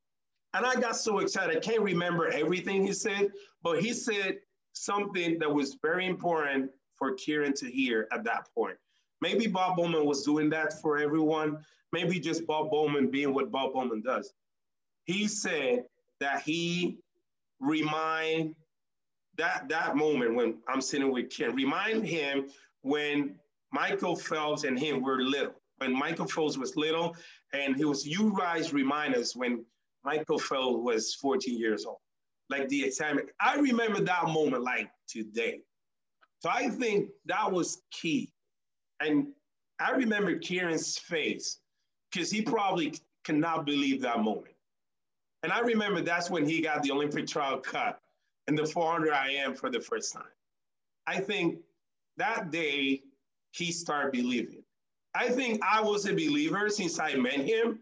And 0.55 0.65
I 0.65 0.73
got 0.75 0.95
so 0.95 1.19
excited. 1.19 1.57
I 1.57 1.59
can't 1.59 1.81
remember 1.81 2.29
everything 2.29 2.85
he 2.85 2.93
said, 2.93 3.33
but 3.61 3.81
he 3.81 3.91
said 3.91 4.37
something 4.71 5.37
that 5.39 5.53
was 5.53 5.77
very 5.81 6.05
important 6.05 6.71
for 6.97 7.13
Kieran 7.15 7.53
to 7.55 7.69
hear 7.69 8.07
at 8.13 8.23
that 8.23 8.47
point. 8.55 8.77
Maybe 9.19 9.47
Bob 9.47 9.75
Bowman 9.75 10.05
was 10.05 10.23
doing 10.23 10.49
that 10.51 10.81
for 10.81 10.97
everyone. 10.97 11.57
Maybe 11.91 12.21
just 12.21 12.47
Bob 12.47 12.71
Bowman 12.71 13.11
being 13.11 13.33
what 13.33 13.51
Bob 13.51 13.73
Bowman 13.73 14.01
does. 14.01 14.31
He 15.03 15.27
said 15.27 15.83
that 16.21 16.41
he 16.43 16.99
remind 17.59 18.55
that 19.37 19.67
that 19.67 19.97
moment 19.97 20.35
when 20.35 20.55
I'm 20.69 20.81
sitting 20.81 21.11
with 21.11 21.29
Kieran, 21.31 21.53
remind 21.53 22.05
him 22.05 22.47
when 22.81 23.35
Michael 23.73 24.15
Phelps 24.15 24.63
and 24.63 24.79
him 24.79 25.01
were 25.01 25.21
little. 25.21 25.55
When 25.79 25.91
Michael 25.91 26.27
Phelps 26.27 26.57
was 26.57 26.77
little, 26.77 27.17
and 27.51 27.75
he 27.75 27.83
was 27.83 28.07
you 28.07 28.33
guys 28.37 28.71
remind 28.71 29.15
us 29.15 29.35
when 29.35 29.65
Michael 30.05 30.39
Phelps 30.39 30.83
was 30.83 31.15
14 31.15 31.57
years 31.57 31.85
old. 31.85 31.97
Like 32.49 32.69
the 32.69 32.85
excitement. 32.85 33.29
I 33.41 33.55
remember 33.55 34.01
that 34.01 34.27
moment 34.27 34.63
like 34.63 34.89
today. 35.07 35.61
So 36.39 36.49
I 36.49 36.69
think 36.69 37.09
that 37.25 37.51
was 37.51 37.81
key. 37.91 38.31
And 38.99 39.27
I 39.79 39.91
remember 39.91 40.37
Kieran's 40.37 40.97
face 40.97 41.59
because 42.11 42.29
he 42.29 42.41
probably 42.41 42.93
cannot 43.23 43.65
believe 43.65 44.01
that 44.01 44.21
moment. 44.21 44.53
And 45.43 45.51
I 45.51 45.59
remember 45.59 46.01
that's 46.01 46.29
when 46.29 46.45
he 46.47 46.61
got 46.61 46.83
the 46.83 46.91
Olympic 46.91 47.27
trial 47.27 47.57
cut 47.57 47.99
and 48.47 48.57
the 48.57 48.65
400 48.65 49.13
IM 49.29 49.55
for 49.55 49.69
the 49.69 49.79
first 49.79 50.13
time. 50.13 50.23
I 51.07 51.19
think 51.19 51.59
that 52.17 52.51
day 52.51 53.01
he 53.51 53.71
started 53.71 54.11
believing. 54.11 54.63
I 55.13 55.29
think 55.29 55.61
I 55.63 55.81
was 55.81 56.05
a 56.05 56.13
believer 56.13 56.69
since 56.69 56.99
I 56.99 57.15
met 57.15 57.39
him, 57.39 57.79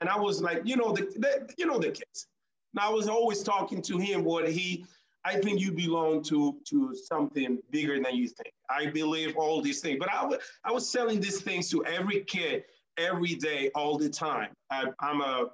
and 0.00 0.08
I 0.08 0.18
was 0.18 0.42
like, 0.42 0.62
you 0.64 0.76
know, 0.76 0.92
the, 0.92 1.02
the 1.02 1.52
you 1.58 1.66
know 1.66 1.78
the 1.78 1.90
kids. 1.90 2.26
And 2.74 2.80
I 2.80 2.88
was 2.88 3.08
always 3.08 3.42
talking 3.42 3.82
to 3.82 3.98
him 3.98 4.24
what 4.24 4.48
he. 4.48 4.84
I 5.24 5.40
think 5.40 5.60
you 5.60 5.72
belong 5.72 6.22
to 6.24 6.56
to 6.68 6.94
something 6.94 7.58
bigger 7.70 8.00
than 8.00 8.14
you 8.14 8.28
think. 8.28 8.52
I 8.70 8.86
believe 8.86 9.36
all 9.36 9.60
these 9.60 9.80
things, 9.80 9.98
but 9.98 10.08
I, 10.12 10.72
was 10.72 10.88
selling 10.88 11.20
these 11.20 11.40
things 11.40 11.68
to 11.70 11.84
every 11.84 12.20
kid 12.24 12.64
every 12.98 13.34
day, 13.34 13.70
all 13.74 13.98
the 13.98 14.08
time. 14.08 14.50
I, 14.70 14.84
I'm 15.00 15.20
a 15.20 15.48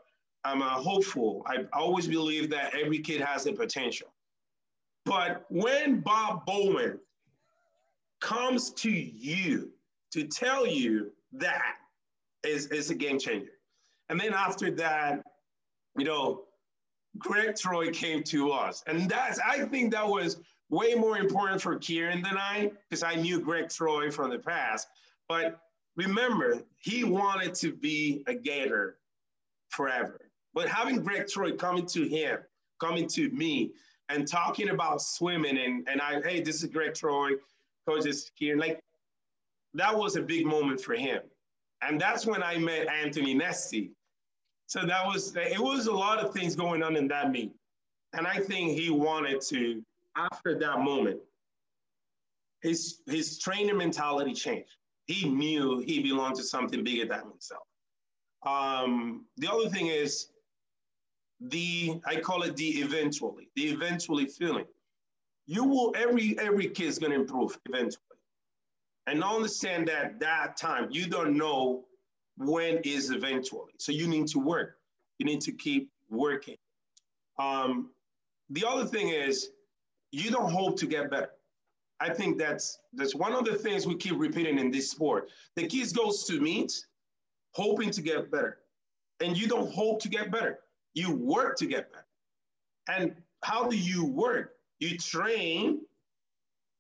I'm 0.45 0.61
a 0.61 0.71
hopeful. 0.71 1.43
I 1.47 1.65
always 1.73 2.09
believe 2.09 2.51
that 2.51 2.75
every 2.75 2.99
kid 2.99 3.21
has 3.21 3.45
the 3.45 3.53
potential. 3.53 4.13
But 5.05 5.45
when 5.49 6.01
Bob 6.01 6.45
Bowman 6.47 6.99
comes 8.21 8.71
to 8.71 8.91
you 8.91 9.71
to 10.13 10.25
tell 10.25 10.67
you 10.67 11.13
that 11.33 11.77
is, 12.45 12.67
is 12.69 12.91
a 12.91 12.95
game 12.95 13.19
changer. 13.19 13.53
And 14.13 14.21
then 14.21 14.35
after 14.35 14.71
that, 14.73 15.25
you 15.97 16.05
know, 16.05 16.43
Greg 17.17 17.57
Troy 17.57 17.91
came 17.91 18.23
to 18.25 18.53
us. 18.53 18.85
And 18.87 19.09
that's, 19.09 19.39
I 19.39 19.65
think 19.65 19.91
that 19.93 20.07
was 20.07 20.39
way 20.69 20.95
more 20.95 21.17
important 21.17 21.63
for 21.63 21.79
Kieran 21.79 22.21
than 22.21 22.37
I, 22.37 22.73
because 22.91 23.03
I 23.03 23.15
knew 23.15 23.41
Greg 23.41 23.71
Troy 23.71 24.11
from 24.11 24.29
the 24.29 24.39
past. 24.39 24.89
But 25.31 25.61
remember, 25.97 26.63
he 26.77 27.05
wanted 27.05 27.55
to 27.55 27.73
be 27.73 28.23
a 28.27 28.35
Gator 28.35 28.99
forever. 29.71 30.21
But 30.53 30.69
having 30.69 31.03
Greg 31.03 31.27
Troy 31.27 31.53
coming 31.53 31.87
to 31.87 32.07
him, 32.07 32.41
coming 32.83 33.09
to 33.09 33.31
me, 33.31 33.73
and 34.11 34.29
talking 34.29 34.69
about 34.69 35.01
swimming, 35.01 35.57
and, 35.57 35.89
and 35.89 36.03
I, 36.03 36.21
hey, 36.21 36.43
this 36.43 36.63
is 36.63 36.69
Greg 36.69 36.93
Troy, 36.93 37.31
Coach 37.89 38.05
is 38.05 38.31
here. 38.35 38.59
Like, 38.59 38.79
that 39.73 39.97
was 39.97 40.17
a 40.17 40.21
big 40.21 40.45
moment 40.45 40.83
for 40.83 40.93
him. 40.93 41.23
And 41.81 42.01
that's 42.01 42.27
when 42.27 42.43
I 42.43 42.59
met 42.59 42.89
Anthony 42.89 43.35
Nesty. 43.35 43.91
So 44.73 44.87
that 44.87 45.05
was, 45.05 45.37
it 45.37 45.61
was 45.61 45.87
a 45.87 45.93
lot 45.93 46.19
of 46.19 46.33
things 46.33 46.57
going 46.57 46.83
on 46.83 46.97
in 46.97 47.07
that 47.09 47.31
meet. 47.31 47.53
And 48.15 48.27
I 48.27 48.39
think 48.39 48.71
he 48.71 48.89
wanted 48.89 49.43
to, 49.49 49.83
after 50.17 50.59
that 50.61 50.79
moment, 50.81 51.21
his, 52.63 53.03
his 53.07 53.39
training 53.39 53.77
mentality 53.77 54.33
changed. 54.33 54.71
He 55.05 55.29
knew 55.29 55.81
he 55.81 56.03
belonged 56.03 56.37
to 56.37 56.43
something 56.43 56.83
bigger 56.83 57.05
than 57.05 57.21
himself. 57.21 57.65
Um, 58.47 59.27
the 59.37 59.53
other 59.53 59.69
thing 59.69 59.89
is 59.89 60.29
the, 61.43 62.01
I 62.07 62.17
call 62.21 62.43
it 62.43 62.57
the 62.57 62.69
eventually, 62.81 63.51
the 63.55 63.65
eventually 63.65 64.25
feeling. 64.25 64.65
You 65.45 65.65
will, 65.65 65.93
every, 65.99 66.39
every 66.39 66.69
kid 66.69 66.87
is 66.87 66.99
gonna 66.99 67.17
improve 67.17 67.59
eventually. 67.69 68.01
And 69.07 69.23
understand 69.23 69.89
that 69.89 70.19
that 70.21 70.57
time, 70.57 70.89
you 70.91 71.09
don't 71.09 71.37
know 71.37 71.85
when 72.37 72.79
is 72.85 73.11
eventually. 73.11 73.73
So 73.79 73.93
you 73.93 74.07
need 74.09 74.27
to 74.29 74.39
work. 74.39 74.79
You 75.19 75.27
need 75.27 75.41
to 75.43 75.53
keep 75.53 75.91
working. 76.11 76.57
Um, 77.39 77.91
the 78.51 78.65
other 78.67 78.85
thing 78.85 79.09
is, 79.09 79.51
you 80.11 80.31
don't 80.31 80.51
hope 80.51 80.79
to 80.79 80.87
get 80.87 81.11
better. 81.11 81.31
I 82.01 82.13
think 82.13 82.37
that's 82.37 82.81
that's 82.93 83.15
one 83.15 83.33
of 83.33 83.45
the 83.45 83.55
things 83.55 83.87
we 83.87 83.95
keep 83.97 84.15
repeating 84.19 84.59
in 84.59 84.71
this 84.71 84.91
sport. 84.91 85.31
The 85.57 85.67
kids 85.67 85.93
goes 85.93 86.25
to 86.25 86.41
meet 86.41 86.73
hoping 87.53 87.91
to 87.91 88.03
get 88.03 88.31
better, 88.31 88.59
and 89.21 89.37
you 89.37 89.47
don't 89.47 89.73
hope 89.73 90.01
to 90.03 90.09
get 90.09 90.31
better. 90.31 90.59
You 90.95 91.15
work 91.15 91.57
to 91.59 91.67
get 91.67 91.93
better. 91.93 92.07
And 92.89 93.15
how 93.45 93.69
do 93.69 93.77
you 93.77 94.05
work? 94.05 94.57
You 94.81 94.99
train 94.99 95.83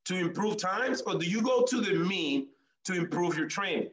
to 0.07 0.17
improve 0.17 0.57
times, 0.57 1.03
or 1.03 1.15
do 1.15 1.27
you 1.27 1.41
go 1.41 1.62
to 1.62 1.81
the 1.81 1.95
mean 1.95 2.49
to 2.85 2.95
improve 2.95 3.37
your 3.37 3.49
training? 3.49 3.91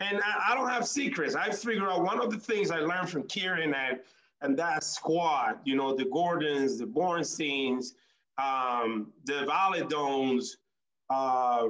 And 0.00 0.20
I, 0.24 0.52
I 0.52 0.54
don't 0.54 0.68
have 0.68 0.86
secrets. 0.86 1.34
I 1.34 1.50
figured 1.50 1.88
out 1.88 2.02
one 2.02 2.20
of 2.20 2.30
the 2.30 2.38
things 2.38 2.70
I 2.70 2.78
learned 2.78 3.10
from 3.10 3.24
Kieran 3.24 3.74
and, 3.74 4.00
and 4.40 4.58
that 4.58 4.82
squad, 4.82 5.58
you 5.64 5.76
know, 5.76 5.94
the 5.94 6.06
Gordons, 6.06 6.78
the 6.78 6.86
Bornsteins, 6.86 7.92
um, 8.38 9.12
the 9.24 9.44
Validones, 9.46 10.56
uh, 11.10 11.68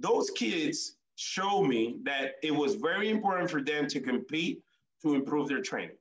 those 0.00 0.30
kids 0.30 0.96
showed 1.16 1.64
me 1.64 1.96
that 2.04 2.36
it 2.42 2.54
was 2.54 2.76
very 2.76 3.10
important 3.10 3.50
for 3.50 3.60
them 3.60 3.86
to 3.88 4.00
compete 4.00 4.62
to 5.02 5.14
improve 5.14 5.48
their 5.48 5.60
training. 5.60 5.96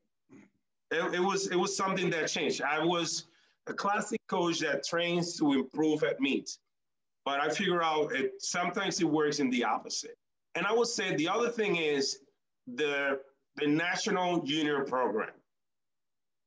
It, 0.91 1.15
it, 1.15 1.19
was 1.19 1.47
it 1.47 1.55
was 1.55 1.75
something 1.75 2.09
that 2.11 2.27
changed. 2.27 2.61
I 2.61 2.83
was 2.83 3.25
a 3.67 3.73
classic 3.73 4.19
coach 4.27 4.59
that 4.59 4.85
trains 4.85 5.37
to 5.37 5.53
improve 5.53 6.03
at 6.03 6.19
meets, 6.19 6.59
but 7.25 7.39
I 7.39 7.49
figure 7.49 7.81
out 7.81 8.13
it 8.13 8.33
sometimes 8.39 8.99
it 8.99 9.05
works 9.05 9.39
in 9.39 9.49
the 9.49 9.63
opposite. 9.63 10.17
And 10.55 10.65
I 10.65 10.73
would 10.73 10.87
say 10.87 11.15
the 11.15 11.29
other 11.29 11.49
thing 11.49 11.77
is 11.77 12.19
the 12.67 13.19
the 13.55 13.67
national 13.67 14.41
junior 14.41 14.83
program. 14.85 15.33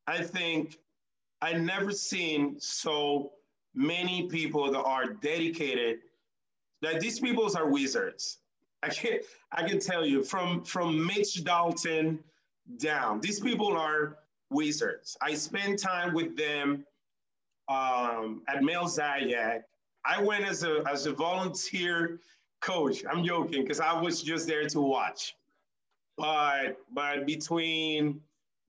I 0.07 0.23
think 0.23 0.79
I've 1.41 1.61
never 1.61 1.93
seen 1.93 2.59
so 2.59 3.33
many 3.75 4.29
people 4.29 4.71
that 4.73 4.83
are 4.83 5.07
dedicated. 5.07 5.99
That 6.83 7.01
these 7.01 7.19
people 7.19 7.51
are 7.57 7.69
wizards. 7.69 8.39
I 8.83 8.89
can 8.89 9.21
I 9.53 9.67
can 9.67 9.79
tell 9.79 10.05
you 10.05 10.23
from 10.23 10.63
from 10.65 11.07
Mitch 11.07 11.45
Dalton 11.45 12.19
down. 12.79 13.21
These 13.21 13.41
people 13.41 13.77
are 13.77 14.19
wizards. 14.51 15.17
I 15.23 15.35
spend 15.35 15.79
time 15.79 16.15
with 16.15 16.37
them 16.37 16.85
um, 17.69 18.43
at 18.49 18.63
Mel 18.63 18.85
Zajac. 18.85 19.63
I 20.05 20.23
went 20.23 20.45
as 20.45 20.65
a 20.65 20.83
as 20.91 21.07
a 21.07 21.13
volunteer 21.13 22.21
coach. 22.65 23.05
I'm 23.11 23.25
joking 23.25 23.63
because 23.63 23.81
I 23.81 23.93
was 24.01 24.23
just 24.23 24.47
there 24.47 24.67
to 24.67 24.81
watch. 24.81 25.37
But 26.17 26.79
but 26.93 27.27
between 27.27 28.21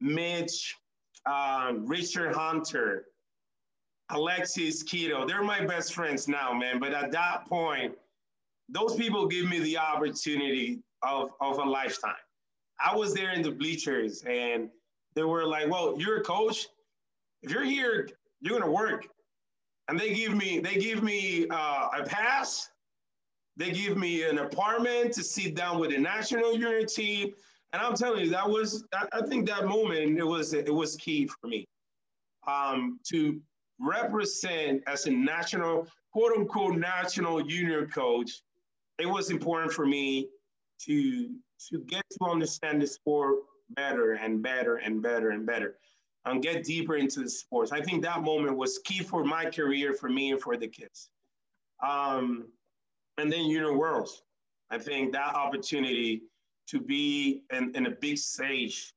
Mitch, 0.01 0.75
um, 1.25 1.85
Richard 1.85 2.35
Hunter, 2.35 3.05
Alexis 4.09 4.83
Keto, 4.83 5.27
they're 5.27 5.43
my 5.43 5.65
best 5.65 5.93
friends 5.93 6.27
now, 6.27 6.53
man. 6.53 6.79
But 6.79 6.93
at 6.93 7.11
that 7.11 7.45
point, 7.47 7.95
those 8.69 8.95
people 8.95 9.27
give 9.27 9.47
me 9.47 9.59
the 9.59 9.77
opportunity 9.77 10.81
of, 11.03 11.29
of 11.39 11.59
a 11.59 11.63
lifetime. 11.63 12.15
I 12.83 12.95
was 12.95 13.13
there 13.13 13.31
in 13.31 13.41
the 13.41 13.51
bleachers 13.51 14.23
and 14.27 14.69
they 15.15 15.23
were 15.23 15.45
like, 15.45 15.69
well, 15.69 15.95
you're 15.97 16.17
a 16.17 16.23
coach. 16.23 16.67
If 17.41 17.51
you're 17.51 17.63
here, 17.63 18.09
you're 18.41 18.59
gonna 18.59 18.71
work. 18.71 19.07
And 19.87 19.99
they 19.99 20.13
give 20.13 20.35
me, 20.35 20.59
they 20.59 20.75
give 20.75 21.03
me 21.03 21.47
uh, 21.49 21.89
a 21.99 22.03
pass 22.03 22.69
they 23.57 23.71
give 23.71 23.97
me 23.97 24.23
an 24.23 24.39
apartment 24.39 25.13
to 25.13 25.23
sit 25.23 25.55
down 25.55 25.79
with 25.79 25.91
the 25.91 25.97
national 25.97 26.55
unity. 26.55 27.33
And 27.73 27.81
I'm 27.81 27.95
telling 27.95 28.25
you, 28.25 28.29
that 28.31 28.49
was, 28.49 28.85
I, 28.93 29.21
think 29.25 29.47
that 29.47 29.65
moment, 29.65 30.17
it 30.17 30.23
was, 30.23 30.53
it 30.53 30.73
was 30.73 30.95
key 30.95 31.27
for 31.27 31.47
me 31.47 31.65
um, 32.47 32.99
to 33.05 33.39
represent 33.79 34.83
as 34.87 35.05
a 35.05 35.11
national, 35.11 35.87
quote 36.11 36.33
unquote, 36.37 36.77
national 36.77 37.41
junior 37.43 37.85
coach. 37.87 38.41
It 38.99 39.05
was 39.05 39.29
important 39.29 39.73
for 39.73 39.85
me 39.85 40.29
to 40.81 41.35
to 41.69 41.79
get 41.79 42.03
to 42.11 42.29
understand 42.29 42.81
the 42.81 42.87
sport 42.87 43.35
better 43.69 44.13
and 44.13 44.41
better 44.41 44.77
and 44.77 45.01
better 45.01 45.31
and 45.31 45.45
better 45.45 45.77
and 46.25 46.41
get 46.41 46.63
deeper 46.63 46.97
into 46.97 47.21
the 47.21 47.29
sports. 47.29 47.71
I 47.71 47.81
think 47.81 48.03
that 48.03 48.23
moment 48.23 48.57
was 48.57 48.79
key 48.79 49.03
for 49.03 49.23
my 49.23 49.45
career, 49.45 49.93
for 49.93 50.09
me, 50.09 50.31
and 50.31 50.41
for 50.41 50.57
the 50.57 50.67
kids. 50.67 51.09
Um, 51.85 52.47
and 53.17 53.31
then 53.31 53.43
Junior 53.43 53.77
Worlds. 53.77 54.23
I 54.69 54.77
think 54.77 55.11
that 55.13 55.35
opportunity 55.35 56.23
to 56.67 56.79
be 56.79 57.43
in, 57.51 57.71
in 57.75 57.85
a 57.85 57.91
big 57.91 58.17
stage 58.17 58.93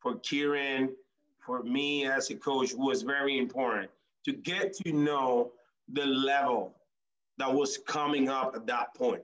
for 0.00 0.16
Kieran, 0.16 0.90
for 1.38 1.62
me 1.62 2.06
as 2.06 2.30
a 2.30 2.34
coach, 2.34 2.74
was 2.74 3.02
very 3.02 3.38
important 3.38 3.90
to 4.24 4.32
get 4.32 4.72
to 4.74 4.92
know 4.92 5.52
the 5.92 6.04
level 6.04 6.74
that 7.38 7.52
was 7.52 7.78
coming 7.86 8.28
up 8.28 8.54
at 8.54 8.66
that 8.66 8.94
point. 8.94 9.22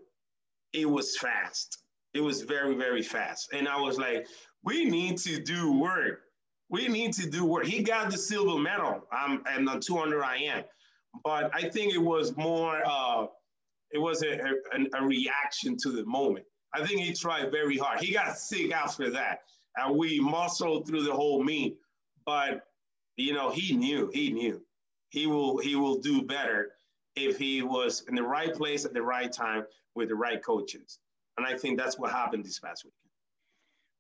It 0.73 0.89
was 0.89 1.17
fast. 1.17 1.83
It 2.15 2.21
was 2.21 2.43
very, 2.43 2.75
very 2.75 3.03
fast. 3.03 3.53
And 3.53 3.69
I 3.69 3.81
was 3.81 3.99
like, 3.99 4.27
we 4.65 4.85
need 4.85 5.19
to 5.19 5.41
do 5.41 5.73
work. 5.73 6.23
We 6.71 6.89
need 6.89 7.13
to 7.15 7.29
do 7.29 7.45
work. 7.45 7.65
He 7.65 7.83
got 7.83 8.11
the 8.11 8.19
silver 8.19 8.61
medal. 8.61 9.07
I'm 9.13 9.43
and 9.49 9.67
the 9.67 9.79
200 9.79 10.23
I 10.23 10.37
am. 10.37 10.65
But 11.25 11.51
I 11.55 11.69
think 11.69 11.95
it 11.95 12.03
was 12.03 12.37
more, 12.37 12.83
uh, 12.85 13.27
it 13.91 13.99
was 13.99 14.23
a, 14.23 14.39
a, 14.39 15.01
a 15.01 15.03
reaction 15.05 15.77
to 15.79 15.91
the 15.91 16.05
moment. 16.05 16.45
I 16.75 16.85
think 16.87 17.01
he 17.01 17.13
tried 17.15 17.51
very 17.51 17.79
hard. 17.79 18.01
He 18.01 18.13
got 18.13 18.39
sick 18.39 18.73
after 18.73 19.11
that. 19.11 19.43
And 19.77 19.97
we 19.97 20.21
muscled 20.21 20.87
through 20.87 21.05
the 21.05 21.13
whole 21.13 21.43
meet. 21.43 21.79
But, 22.27 22.67
you 23.17 23.33
know, 23.33 23.51
he 23.51 23.75
knew, 23.75 24.11
he 24.13 24.31
knew. 24.33 24.63
He 25.11 25.27
will, 25.27 25.59
he 25.59 25.77
will 25.77 25.99
do 25.99 26.23
better 26.23 26.73
if 27.17 27.39
he 27.39 27.63
was 27.63 28.05
in 28.09 28.15
the 28.15 28.23
right 28.23 28.55
place 28.55 28.85
at 28.85 28.93
the 28.93 29.03
right 29.03 29.33
time 29.33 29.65
with 29.95 30.09
the 30.09 30.15
right 30.15 30.43
coaches. 30.45 30.99
And 31.37 31.47
I 31.47 31.57
think 31.57 31.79
that's 31.79 31.99
what 31.99 32.11
happened 32.11 32.45
this 32.45 32.59
past 32.59 32.85
weekend. 32.85 32.95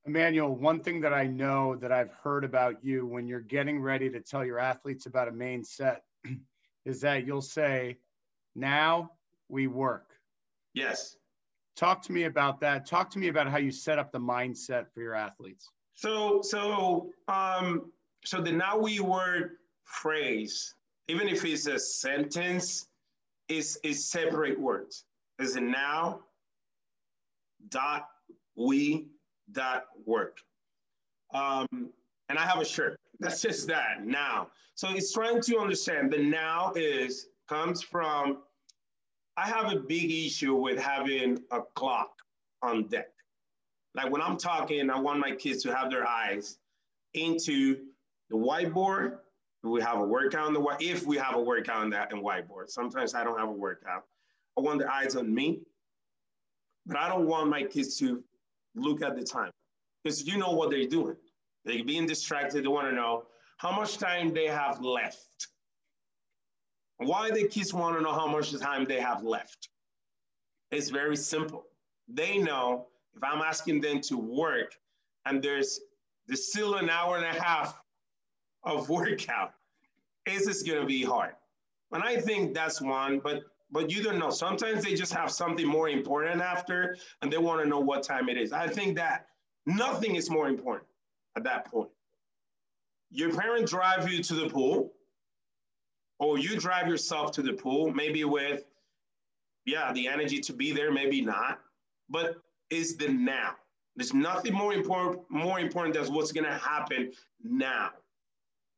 Emmanuel, 0.04 0.54
one 0.54 0.80
thing 0.80 1.00
that 1.02 1.12
I 1.12 1.26
know 1.26 1.76
that 1.76 1.92
I've 1.92 2.12
heard 2.22 2.44
about 2.44 2.84
you 2.84 3.06
when 3.06 3.26
you're 3.26 3.40
getting 3.40 3.80
ready 3.80 4.10
to 4.10 4.20
tell 4.20 4.44
your 4.44 4.58
athletes 4.58 5.06
about 5.06 5.28
a 5.28 5.32
main 5.32 5.64
set 5.64 6.02
is 6.84 7.00
that 7.02 7.26
you'll 7.26 7.42
say, 7.42 7.98
now 8.54 9.12
we 9.48 9.66
work. 9.66 10.10
Yes. 10.74 11.16
Talk 11.76 12.02
to 12.02 12.12
me 12.12 12.24
about 12.24 12.60
that. 12.60 12.86
Talk 12.86 13.10
to 13.10 13.18
me 13.18 13.28
about 13.28 13.48
how 13.48 13.58
you 13.58 13.70
set 13.70 13.98
up 13.98 14.12
the 14.12 14.18
mindset 14.18 14.86
for 14.92 15.00
your 15.00 15.14
athletes. 15.14 15.70
So, 15.94 16.42
so, 16.42 17.10
um, 17.28 17.92
so 18.24 18.40
the 18.40 18.52
now 18.52 18.76
we 18.78 19.00
work 19.00 19.52
phrase, 19.84 20.74
even 21.08 21.28
if 21.28 21.44
it's 21.44 21.66
a 21.66 21.78
sentence, 21.78 22.88
is 23.48 23.78
is 23.82 24.04
separate 24.04 24.60
words. 24.60 25.04
Is 25.38 25.56
it 25.56 25.62
now 25.62 26.20
dot 27.70 28.08
we 28.56 29.06
that 29.52 29.84
work. 30.04 30.38
Um, 31.32 31.66
and 32.28 32.38
I 32.38 32.42
have 32.42 32.60
a 32.60 32.64
shirt. 32.64 32.98
That's 33.20 33.40
just 33.40 33.66
that 33.68 34.04
now. 34.04 34.48
So 34.74 34.90
it's 34.90 35.12
trying 35.12 35.40
to 35.42 35.58
understand 35.58 36.12
the 36.12 36.18
now 36.18 36.72
is 36.76 37.28
comes 37.48 37.82
from. 37.82 38.38
I 39.38 39.46
have 39.46 39.72
a 39.72 39.76
big 39.76 40.10
issue 40.10 40.56
with 40.56 40.80
having 40.80 41.38
a 41.52 41.60
clock 41.76 42.10
on 42.60 42.88
deck. 42.88 43.10
Like 43.94 44.10
when 44.10 44.20
I'm 44.20 44.36
talking, 44.36 44.90
I 44.90 44.98
want 44.98 45.20
my 45.20 45.30
kids 45.30 45.62
to 45.62 45.72
have 45.72 45.92
their 45.92 46.04
eyes 46.04 46.58
into 47.14 47.76
the 48.30 48.36
whiteboard. 48.36 49.18
We 49.62 49.80
have 49.80 49.98
a 49.98 50.04
workout 50.04 50.48
on 50.48 50.54
the 50.54 50.60
white. 50.60 50.82
If 50.82 51.06
we 51.06 51.16
have 51.18 51.36
a 51.36 51.40
workout 51.40 51.76
on 51.76 51.90
that 51.90 52.12
and 52.12 52.20
whiteboard, 52.20 52.68
sometimes 52.68 53.14
I 53.14 53.22
don't 53.22 53.38
have 53.38 53.48
a 53.48 53.52
workout. 53.52 54.02
I 54.56 54.60
want 54.60 54.80
their 54.80 54.90
eyes 54.90 55.14
on 55.14 55.32
me, 55.32 55.60
but 56.84 56.96
I 56.96 57.08
don't 57.08 57.28
want 57.28 57.48
my 57.48 57.62
kids 57.62 57.96
to 57.98 58.24
look 58.74 59.02
at 59.02 59.16
the 59.16 59.22
time 59.22 59.52
because 60.02 60.26
you 60.26 60.36
know 60.36 60.50
what 60.50 60.70
they're 60.70 60.88
doing. 60.88 61.16
They're 61.64 61.84
being 61.84 62.06
distracted. 62.06 62.64
They 62.64 62.68
want 62.68 62.88
to 62.88 62.94
know 62.94 63.26
how 63.58 63.70
much 63.70 63.98
time 63.98 64.34
they 64.34 64.46
have 64.46 64.80
left. 64.80 65.46
Why 66.98 67.30
the 67.30 67.46
kids 67.46 67.72
want 67.72 67.96
to 67.96 68.02
know 68.02 68.12
how 68.12 68.26
much 68.26 68.56
time 68.58 68.84
they 68.84 69.00
have 69.00 69.22
left? 69.22 69.68
It's 70.70 70.90
very 70.90 71.16
simple. 71.16 71.64
They 72.08 72.38
know 72.38 72.88
if 73.16 73.22
I'm 73.22 73.40
asking 73.40 73.80
them 73.80 74.00
to 74.02 74.16
work 74.16 74.74
and 75.24 75.42
there's 75.42 75.80
there's 76.26 76.50
still 76.50 76.74
an 76.74 76.90
hour 76.90 77.16
and 77.16 77.24
a 77.24 77.42
half 77.42 77.80
of 78.64 78.88
workout, 78.88 79.54
is 80.26 80.44
this 80.44 80.62
going 80.62 80.80
to 80.80 80.86
be 80.86 81.02
hard? 81.02 81.34
And 81.92 82.02
I 82.02 82.20
think 82.20 82.54
that's 82.54 82.82
one, 82.82 83.20
but 83.20 83.44
but 83.70 83.90
you 83.90 84.02
don't 84.02 84.18
know. 84.18 84.30
Sometimes 84.30 84.82
they 84.82 84.94
just 84.94 85.12
have 85.12 85.30
something 85.30 85.66
more 85.66 85.88
important 85.88 86.40
after, 86.40 86.96
and 87.22 87.32
they 87.32 87.38
want 87.38 87.62
to 87.62 87.68
know 87.68 87.80
what 87.80 88.02
time 88.02 88.28
it 88.28 88.36
is. 88.36 88.52
I 88.52 88.66
think 88.66 88.96
that 88.96 89.26
nothing 89.66 90.16
is 90.16 90.30
more 90.30 90.48
important 90.48 90.88
at 91.36 91.44
that 91.44 91.66
point. 91.66 91.90
Your 93.10 93.34
parent 93.34 93.66
drive 93.66 94.10
you 94.10 94.22
to 94.22 94.34
the 94.34 94.48
pool, 94.48 94.92
or 96.18 96.38
you 96.38 96.58
drive 96.58 96.88
yourself 96.88 97.32
to 97.32 97.42
the 97.42 97.52
pool, 97.52 97.92
maybe 97.92 98.24
with, 98.24 98.64
yeah, 99.64 99.92
the 99.92 100.08
energy 100.08 100.40
to 100.40 100.52
be 100.52 100.72
there, 100.72 100.92
maybe 100.92 101.20
not, 101.20 101.60
but 102.08 102.36
is 102.70 102.96
the 102.96 103.08
now. 103.08 103.52
There's 103.96 104.14
nothing 104.14 104.54
more 104.54 104.72
important, 104.72 105.22
more 105.28 105.58
important 105.60 105.94
than 105.94 106.12
what's 106.12 106.32
gonna 106.32 106.58
happen 106.58 107.12
now. 107.42 107.90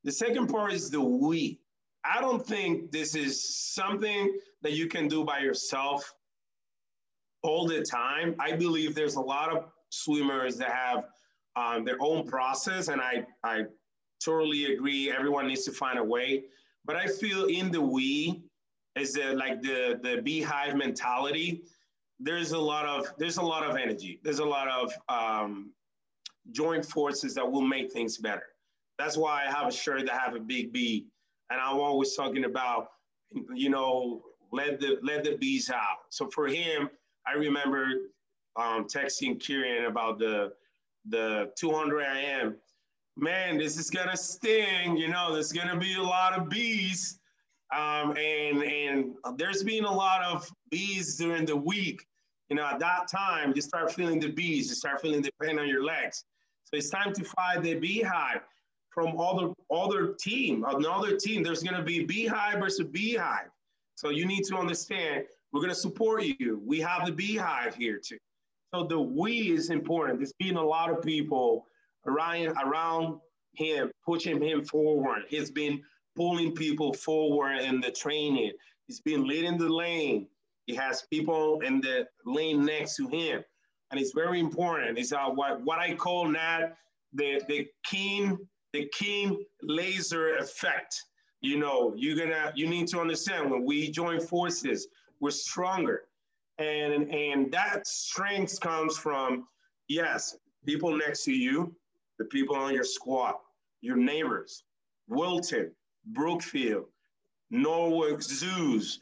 The 0.05 0.13
second 0.13 0.49
part 0.49 0.73
is 0.73 0.91
the 0.91 1.01
we. 1.01 1.61
I 2.05 2.21
don't 2.21 2.45
think 2.45 2.91
this 2.91 3.15
is 3.15 3.43
something 3.75 4.39
that 4.63 4.73
you 4.73 4.87
can 4.87 5.09
do 5.09 5.25
by 5.25 5.41
yourself 5.41 6.15
all 7.43 7.67
the 7.67 7.83
time. 7.83 8.35
I 8.39 8.53
believe 8.53 8.95
there's 8.95 9.17
a 9.17 9.21
lot 9.21 9.55
of 9.55 9.65
swimmers 9.91 10.57
that 10.57 10.71
have 10.71 11.05
um, 11.57 11.85
their 11.85 11.99
own 12.01 12.27
process, 12.27 12.89
and 12.89 13.01
I, 13.01 13.27
I 13.45 13.65
totally 14.25 14.73
agree. 14.73 15.13
Everyone 15.13 15.47
needs 15.47 15.65
to 15.65 15.73
find 15.73 15.99
a 15.99 16.05
way. 16.05 16.45
But 16.85 16.97
I 16.97 17.07
feel 17.07 17.47
in 17.47 17.71
the 17.71 17.81
we 17.81 18.43
is 18.97 19.13
that 19.15 19.37
like 19.37 19.63
the 19.63 19.99
the 20.03 20.21
beehive 20.23 20.77
mentality. 20.77 21.63
There's 22.23 22.53
a 22.53 22.59
lot 22.59 22.85
of 22.85 23.13
there's 23.19 23.39
a 23.39 23.43
lot 23.43 23.69
of 23.69 23.77
energy. 23.77 24.21
There's 24.23 24.41
a 24.41 24.45
lot 24.45 24.69
of 24.69 24.93
um, 25.09 25.73
joint 26.53 26.85
forces 26.85 27.35
that 27.35 27.51
will 27.51 27.63
make 27.63 27.93
things 27.93 28.19
better. 28.19 28.47
That's 28.99 29.17
why 29.17 29.47
I 29.47 29.51
have 29.51 29.69
a 29.69 29.73
shirt 29.73 30.05
that 30.07 30.21
have 30.21 30.35
a 30.35 30.41
big 30.41 30.73
B 30.73 31.07
and 31.51 31.61
I'm 31.61 31.77
always 31.79 32.15
talking 32.15 32.45
about, 32.45 32.93
you 33.55 33.69
know, 33.69 34.23
let 34.53 34.81
the 34.81 34.99
let 35.03 35.25
the 35.25 35.37
bees 35.37 35.71
out. 35.71 35.99
So 36.11 36.29
for 36.31 36.47
him, 36.47 36.89
I 37.27 37.33
remember 37.35 37.87
um, 38.57 38.87
texting 38.87 39.39
Kieran 39.39 39.87
about 39.87 40.19
the 40.19 40.53
the 41.09 41.51
200 41.59 42.03
AM. 42.03 42.57
Man, 43.21 43.59
this 43.59 43.77
is 43.77 43.91
gonna 43.91 44.17
sting. 44.17 44.97
You 44.97 45.09
know, 45.09 45.35
there's 45.35 45.53
gonna 45.53 45.79
be 45.79 45.95
a 45.95 46.03
lot 46.03 46.33
of 46.33 46.49
bees, 46.49 47.19
um, 47.71 48.17
and 48.17 48.63
and 48.63 49.15
there's 49.37 49.63
been 49.63 49.85
a 49.85 49.93
lot 49.93 50.23
of 50.23 50.51
bees 50.71 51.17
during 51.17 51.45
the 51.45 51.57
week. 51.57 52.03
You 52.49 52.57
know, 52.57 52.65
at 52.65 52.79
that 52.79 53.09
time, 53.09 53.53
you 53.55 53.61
start 53.61 53.93
feeling 53.93 54.21
the 54.21 54.31
bees. 54.31 54.71
You 54.71 54.75
start 54.75 55.03
feeling 55.03 55.21
the 55.21 55.31
pain 55.41 55.59
on 55.59 55.69
your 55.69 55.85
legs. 55.85 56.25
So 56.65 56.79
it's 56.79 56.89
time 56.89 57.13
to 57.13 57.25
fight 57.25 57.63
the 57.63 57.75
beehive 57.75 58.41
from 58.89 59.21
other 59.21 59.53
other 59.71 60.15
team, 60.15 60.65
another 60.67 61.15
team. 61.19 61.43
There's 61.43 61.63
to 61.63 61.83
be 61.83 62.05
beehive 62.05 62.59
versus 62.59 62.87
beehive. 62.87 63.51
So 63.97 64.09
you 64.09 64.25
need 64.25 64.45
to 64.45 64.57
understand 64.57 65.27
we're 65.53 65.61
to 65.69 65.75
support 65.75 66.25
you. 66.25 66.63
We 66.65 66.81
have 66.81 67.05
the 67.05 67.13
beehive 67.13 67.75
here 67.75 68.01
too. 68.03 68.17
So 68.73 68.85
the 68.85 68.99
we 68.99 69.51
is 69.51 69.69
important. 69.69 70.21
There's 70.21 70.33
been 70.39 70.57
a 70.57 70.65
lot 70.65 70.89
of 70.89 71.03
people 71.03 71.67
around 72.07 73.21
him, 73.55 73.91
pushing 74.05 74.43
him 74.43 74.65
forward. 74.65 75.23
He's 75.29 75.51
been 75.51 75.83
pulling 76.17 76.55
people 76.55 76.93
forward 76.93 77.59
in 77.61 77.81
the 77.81 77.91
training. 77.91 78.53
He's 78.87 79.01
been 79.01 79.27
leading 79.27 79.59
the 79.59 79.69
lane. 79.69 80.27
He 80.67 80.75
has 80.75 81.03
people 81.11 81.61
in 81.61 81.81
the 81.81 82.07
lane 82.25 82.65
next 82.65 82.97
to 82.97 83.09
him. 83.09 83.43
And 83.91 84.01
it's 84.01 84.13
very 84.13 84.39
important. 84.39 84.99
It's 84.99 85.13
uh, 85.13 85.27
what, 85.27 85.63
what 85.63 85.79
I 85.79 85.95
call 85.95 86.31
that 86.33 86.77
the, 87.13 87.43
the 87.49 87.67
keen 87.85 88.39
the 88.73 88.89
keen 88.93 89.45
laser 89.63 90.37
effect. 90.37 91.05
You 91.41 91.59
know, 91.59 91.95
you're 91.97 92.17
gonna 92.17 92.53
you 92.55 92.69
need 92.69 92.87
to 92.89 93.01
understand 93.01 93.51
when 93.51 93.65
we 93.65 93.91
join 93.91 94.21
forces, 94.21 94.89
we're 95.21 95.31
stronger. 95.31 96.03
And 96.59 97.11
and 97.11 97.51
that 97.53 97.87
strength 97.87 98.61
comes 98.61 98.99
from 98.99 99.47
yes, 99.89 100.37
people 100.67 100.97
next 100.97 101.25
to 101.25 101.33
you, 101.33 101.75
the 102.21 102.27
people 102.27 102.55
on 102.55 102.75
your 102.75 102.85
squad, 102.85 103.35
your 103.81 103.97
neighbors, 103.97 104.65
Wilton, 105.09 105.73
Brookfield, 106.05 106.85
Norwalk 107.51 108.23
Zoos, 108.23 109.01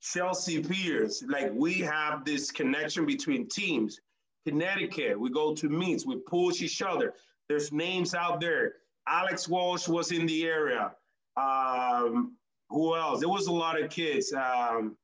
Chelsea 0.00 0.62
Piers. 0.62 1.22
Like 1.28 1.52
we 1.52 1.74
have 1.74 2.24
this 2.24 2.50
connection 2.50 3.04
between 3.04 3.48
teams. 3.50 4.00
Connecticut, 4.46 5.20
we 5.20 5.28
go 5.28 5.54
to 5.54 5.68
meets, 5.68 6.06
we 6.06 6.16
push 6.26 6.62
each 6.62 6.80
other. 6.80 7.12
There's 7.50 7.70
names 7.70 8.14
out 8.14 8.40
there. 8.40 8.76
Alex 9.06 9.46
Walsh 9.46 9.86
was 9.86 10.10
in 10.10 10.24
the 10.24 10.46
area. 10.46 10.92
Um, 11.36 12.34
who 12.70 12.96
else? 12.96 13.20
There 13.20 13.28
was 13.28 13.46
a 13.46 13.52
lot 13.52 13.80
of 13.80 13.90
kids 13.90 14.32
um, 14.32 14.96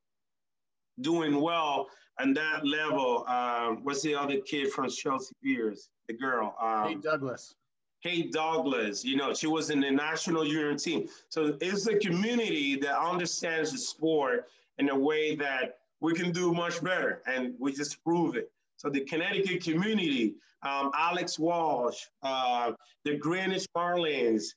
doing 1.03 1.39
well. 1.39 1.89
And 2.19 2.37
that 2.37 2.67
level, 2.67 3.25
um, 3.27 3.81
what's 3.83 4.03
the 4.03 4.15
other 4.15 4.39
kid 4.39 4.71
from 4.71 4.89
Chelsea 4.89 5.35
Piers? 5.43 5.89
The 6.09 6.15
girl. 6.15 6.55
Um, 6.61 6.89
Kate 6.89 7.03
Douglas. 7.03 7.55
Kate 8.03 8.33
Douglas, 8.33 9.03
you 9.03 9.17
know, 9.17 9.33
she 9.33 9.47
was 9.47 9.71
in 9.71 9.81
the 9.81 9.91
national 9.91 10.45
junior 10.45 10.75
team. 10.75 11.09
So 11.31 11.57
it's 11.63 11.87
a 11.87 11.97
community 11.97 12.77
that 12.77 12.99
understands 12.99 13.73
the 13.73 13.79
sport 13.79 14.49
in 14.79 14.91
a 14.91 14.99
way 14.99 15.35
that 15.37 15.79
we 16.01 16.13
can 16.13 16.31
do 16.31 16.53
much 16.53 16.85
better, 16.85 17.23
and 17.27 17.55
we 17.59 17.73
just 17.73 18.05
prove 18.05 18.37
it. 18.37 18.51
So 18.77 18.91
the 18.91 19.01
Connecticut 19.01 19.65
community, 19.65 20.35
um, 20.63 20.91
Alex 20.95 21.39
Walsh, 21.39 22.03
uh, 22.23 22.73
the 23.05 23.17
Greenwich 23.17 23.67
Marlins, 23.75 24.49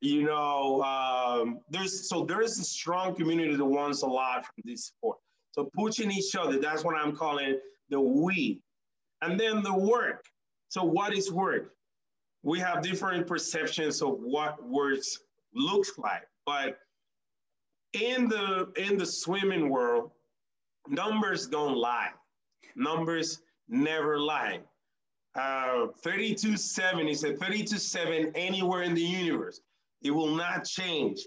you 0.00 0.22
know, 0.22 0.82
um, 0.82 1.60
there's 1.68 2.08
so 2.08 2.24
there 2.24 2.40
is 2.40 2.58
a 2.58 2.64
strong 2.64 3.14
community 3.14 3.54
that 3.54 3.64
wants 3.64 4.02
a 4.02 4.06
lot 4.06 4.46
from 4.46 4.62
this 4.64 4.86
sport. 4.86 5.18
So 5.54 5.70
pushing 5.72 6.10
each 6.10 6.34
other, 6.34 6.58
that's 6.58 6.82
what 6.82 6.96
I'm 6.96 7.14
calling 7.14 7.60
the 7.88 8.00
we. 8.00 8.60
And 9.22 9.38
then 9.38 9.62
the 9.62 9.72
work. 9.72 10.24
So 10.68 10.82
what 10.82 11.14
is 11.14 11.30
work? 11.30 11.72
We 12.42 12.58
have 12.58 12.82
different 12.82 13.28
perceptions 13.28 14.02
of 14.02 14.18
what 14.18 14.60
works 14.68 15.20
looks 15.54 15.96
like, 15.96 16.26
but 16.44 16.78
in 17.92 18.28
the 18.28 18.72
in 18.76 18.98
the 18.98 19.06
swimming 19.06 19.70
world, 19.70 20.10
numbers 20.88 21.46
don't 21.46 21.76
lie. 21.76 22.10
Numbers 22.74 23.40
never 23.68 24.18
lie. 24.18 24.58
Uh, 25.36 25.86
32.7, 26.04 27.06
he 27.06 27.14
said 27.14 27.38
32.7 27.38 28.32
anywhere 28.34 28.82
in 28.82 28.94
the 28.94 29.00
universe. 29.00 29.60
It 30.02 30.10
will 30.10 30.34
not 30.34 30.64
change. 30.64 31.20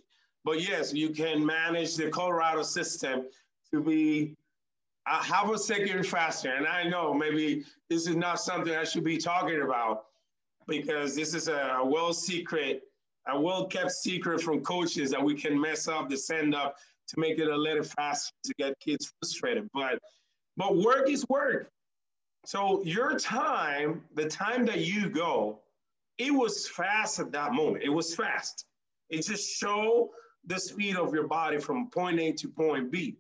But 0.44 0.62
yes, 0.62 0.94
you 0.94 1.12
can 1.12 1.46
manage 1.46 1.96
the 1.96 2.10
Colorado 2.10 2.64
system 2.64 3.26
to 3.74 3.82
be 3.82 4.36
a 5.08 5.24
half 5.24 5.50
a 5.50 5.58
second 5.58 6.06
faster. 6.06 6.54
And 6.54 6.68
I 6.68 6.84
know 6.84 7.14
maybe 7.14 7.64
this 7.90 8.08
is 8.08 8.16
not 8.16 8.40
something 8.40 8.76
I 8.76 8.84
should 8.84 9.04
be 9.04 9.18
talking 9.18 9.62
about 9.62 10.06
because 10.68 11.16
this 11.16 11.34
is 11.34 11.48
a 11.48 11.80
well 11.84 12.14
secret, 12.14 12.84
a 13.28 13.40
well 13.40 13.66
kept 13.68 13.92
secret 13.92 14.42
from 14.42 14.62
coaches 14.62 15.12
that 15.12 15.24
we 15.24 15.34
can 15.36 15.60
mess 15.60 15.88
up 15.88 16.10
the 16.10 16.18
send 16.18 16.54
up 16.54 16.78
to 17.08 17.20
make 17.20 17.40
it 17.40 17.48
a 17.48 17.56
little 17.56 17.84
faster 17.84 18.34
to 18.44 18.54
get 18.60 18.78
kids 18.80 19.12
frustrated. 19.20 19.70
But 19.74 20.00
but 20.58 20.78
work 20.78 21.10
is 21.10 21.26
work. 21.30 21.70
So 22.46 22.84
your 22.84 23.18
time, 23.18 24.04
the 24.16 24.28
time 24.28 24.66
that 24.66 24.80
you 24.80 25.10
go, 25.10 25.60
it 26.18 26.34
was 26.34 26.68
fast 26.68 27.20
at 27.20 27.32
that 27.34 27.54
moment. 27.54 27.84
It 27.84 27.90
was 27.90 28.16
fast. 28.16 28.66
It 29.10 29.26
just 29.26 29.50
showed 29.58 30.10
the 30.46 30.60
speed 30.60 30.96
of 30.96 31.14
your 31.14 31.28
body 31.28 31.60
from 31.60 31.90
point 31.90 32.20
A 32.20 32.32
to 32.34 32.48
point 32.50 32.92
B. 32.92 33.18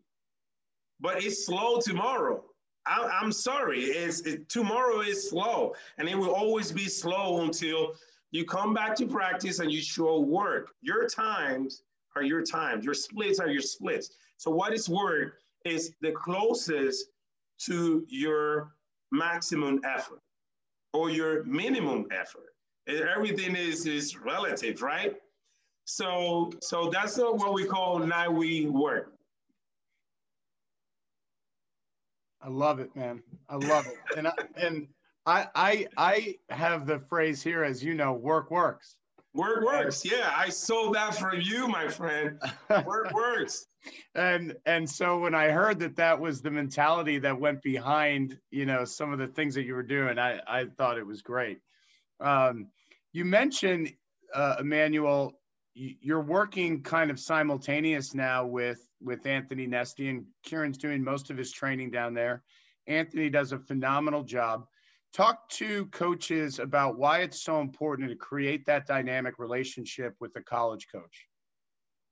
But 0.99 1.23
it's 1.23 1.45
slow 1.45 1.79
tomorrow. 1.79 2.43
I, 2.85 3.19
am 3.21 3.31
sorry. 3.31 3.83
It's 3.83 4.21
it, 4.21 4.49
tomorrow 4.49 5.01
is 5.01 5.29
slow, 5.29 5.73
and 5.97 6.07
it 6.07 6.17
will 6.17 6.33
always 6.33 6.71
be 6.71 6.87
slow 6.87 7.41
until 7.41 7.93
you 8.31 8.45
come 8.45 8.73
back 8.73 8.95
to 8.97 9.07
practice 9.07 9.59
and 9.59 9.71
you 9.71 9.81
show 9.81 10.19
work. 10.19 10.71
Your 10.81 11.07
times 11.07 11.83
are 12.15 12.23
your 12.23 12.43
times. 12.43 12.85
Your 12.85 12.93
splits 12.93 13.39
are 13.39 13.49
your 13.49 13.61
splits. 13.61 14.11
So 14.37 14.51
what 14.51 14.73
is 14.73 14.89
work 14.89 15.35
is 15.65 15.93
the 16.01 16.11
closest 16.11 17.07
to 17.65 18.05
your 18.07 18.73
maximum 19.11 19.81
effort 19.83 20.21
or 20.93 21.09
your 21.09 21.43
minimum 21.43 22.07
effort. 22.11 22.53
Everything 22.87 23.55
is 23.55 23.85
is 23.85 24.17
relative, 24.17 24.81
right? 24.81 25.15
So 25.85 26.51
so 26.61 26.89
that's 26.89 27.17
what 27.17 27.53
we 27.53 27.65
call 27.65 27.99
we 28.31 28.67
work. 28.67 29.16
I 32.47 32.49
love 32.49 32.79
it, 32.79 32.95
man. 32.95 33.21
I 33.49 33.57
love 33.57 33.87
it. 33.87 33.97
And 34.17 34.25
I, 34.29 34.33
and 34.55 34.87
I 35.25 35.47
I 35.53 35.87
I 35.97 36.35
have 36.49 36.87
the 36.87 36.97
phrase 36.97 37.43
here, 37.43 37.61
as 37.61 37.83
you 37.83 37.93
know, 37.93 38.13
work 38.13 38.51
works. 38.51 38.95
Work 39.33 39.65
works. 39.65 40.05
Yeah, 40.05 40.31
I 40.33 40.47
sold 40.47 40.95
that 40.95 41.13
for 41.13 41.35
you, 41.35 41.67
my 41.67 41.89
friend. 41.89 42.39
Work 42.85 43.13
works. 43.13 43.67
and 44.15 44.55
and 44.65 44.89
so 44.89 45.19
when 45.19 45.35
I 45.35 45.49
heard 45.49 45.79
that 45.79 45.97
that 45.97 46.21
was 46.21 46.41
the 46.41 46.49
mentality 46.49 47.19
that 47.19 47.37
went 47.37 47.61
behind, 47.61 48.39
you 48.49 48.65
know, 48.65 48.85
some 48.85 49.11
of 49.11 49.19
the 49.19 49.27
things 49.27 49.55
that 49.55 49.65
you 49.65 49.73
were 49.73 49.83
doing, 49.83 50.17
I 50.17 50.39
I 50.47 50.65
thought 50.77 50.97
it 50.97 51.05
was 51.05 51.21
great. 51.21 51.59
Um, 52.21 52.67
you 53.11 53.25
mentioned 53.25 53.91
uh, 54.33 54.55
Emmanuel, 54.61 55.37
you're 55.77 56.21
working 56.21 56.81
kind 56.81 57.11
of 57.11 57.19
simultaneous 57.19 58.13
now 58.15 58.45
with 58.45 58.79
with 59.01 59.25
Anthony 59.25 59.67
Nesty, 59.67 60.09
and 60.09 60.25
Kieran's 60.43 60.77
doing 60.77 61.03
most 61.03 61.29
of 61.29 61.37
his 61.37 61.51
training 61.51 61.91
down 61.91 62.13
there. 62.13 62.43
Anthony 62.87 63.29
does 63.29 63.51
a 63.51 63.59
phenomenal 63.59 64.23
job. 64.23 64.65
Talk 65.13 65.47
to 65.49 65.85
coaches 65.87 66.59
about 66.59 66.97
why 66.97 67.19
it's 67.19 67.43
so 67.43 67.61
important 67.61 68.09
to 68.09 68.15
create 68.15 68.65
that 68.65 68.87
dynamic 68.87 69.39
relationship 69.39 70.15
with 70.19 70.33
the 70.33 70.41
college 70.41 70.87
coach. 70.91 71.27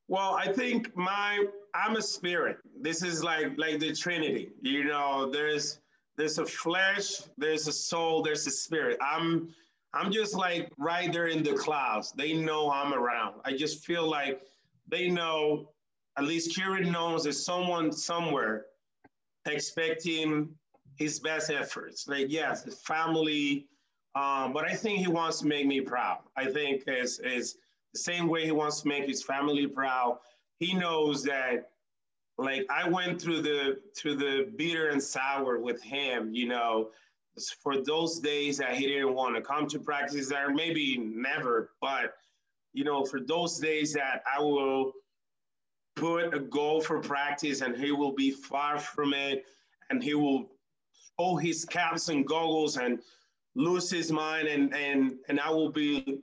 Well, 0.07 0.35
I 0.35 0.51
think 0.51 0.95
my 0.95 1.43
I'm 1.73 1.95
a 1.95 2.01
spirit. 2.01 2.57
This 2.79 3.03
is 3.03 3.23
like 3.23 3.57
like 3.57 3.79
the 3.79 3.93
Trinity. 3.93 4.51
You 4.61 4.83
know, 4.83 5.31
there's 5.31 5.79
there's 6.17 6.37
a 6.37 6.45
flesh, 6.45 7.21
there's 7.37 7.67
a 7.67 7.73
soul, 7.73 8.21
there's 8.21 8.45
a 8.45 8.51
spirit. 8.51 8.97
I'm 9.01 9.49
I'm 9.95 10.11
just 10.11 10.35
like 10.35 10.69
right 10.77 11.11
there 11.11 11.27
in 11.27 11.41
the 11.41 11.53
clouds. 11.53 12.13
They 12.15 12.33
know 12.33 12.69
I'm 12.69 12.93
around. 12.93 13.35
I 13.45 13.53
just 13.53 13.85
feel 13.85 14.07
like 14.07 14.41
they 14.87 15.09
know 15.09 15.69
at 16.17 16.25
least 16.25 16.55
Kieran 16.55 16.91
knows 16.91 17.23
there's 17.23 17.43
someone 17.43 17.91
somewhere 17.91 18.65
expecting 19.45 20.49
his 20.97 21.19
best 21.19 21.49
efforts. 21.49 22.07
Like, 22.07 22.27
yes, 22.29 22.63
his 22.63 22.79
family, 22.81 23.67
um, 24.15 24.53
but 24.53 24.65
I 24.65 24.73
think 24.73 24.99
he 24.99 25.07
wants 25.07 25.39
to 25.39 25.47
make 25.47 25.65
me 25.65 25.81
proud. 25.81 26.19
I 26.35 26.45
think 26.45 26.83
is 26.87 27.19
is 27.19 27.57
the 27.93 27.99
same 27.99 28.27
way 28.27 28.45
he 28.45 28.51
wants 28.51 28.81
to 28.81 28.87
make 28.87 29.07
his 29.07 29.23
family 29.23 29.67
proud. 29.67 30.19
He 30.59 30.73
knows 30.73 31.23
that, 31.23 31.71
like, 32.37 32.65
I 32.69 32.87
went 32.87 33.21
through 33.21 33.41
the 33.41 33.79
through 33.95 34.15
the 34.15 34.51
bitter 34.55 34.89
and 34.89 35.01
sour 35.01 35.59
with 35.59 35.81
him. 35.81 36.33
You 36.33 36.47
know, 36.47 36.89
for 37.61 37.81
those 37.81 38.19
days 38.19 38.57
that 38.57 38.75
he 38.75 38.87
didn't 38.87 39.13
want 39.13 39.35
to 39.35 39.41
come 39.41 39.67
to 39.67 39.79
practice, 39.79 40.31
or 40.31 40.53
maybe 40.53 40.97
never, 40.97 41.71
but 41.81 42.13
you 42.73 42.83
know, 42.83 43.05
for 43.05 43.19
those 43.21 43.57
days 43.57 43.93
that 43.93 44.21
I 44.31 44.41
will 44.41 44.91
put 45.95 46.33
a 46.33 46.39
goal 46.39 46.81
for 46.81 46.99
practice 46.99 47.61
and 47.61 47.75
he 47.75 47.91
will 47.91 48.11
be 48.11 48.31
far 48.31 48.77
from 48.77 49.13
it 49.13 49.45
and 49.89 50.03
he 50.03 50.13
will 50.13 50.51
pull 51.17 51.37
his 51.37 51.63
caps 51.63 52.09
and 52.09 52.27
goggles 52.27 52.77
and 52.77 52.99
lose 53.55 53.89
his 53.89 54.11
mind 54.11 54.49
and 54.49 54.75
and 54.75 55.15
and 55.29 55.39
I 55.39 55.49
will 55.49 55.71
be 55.71 56.19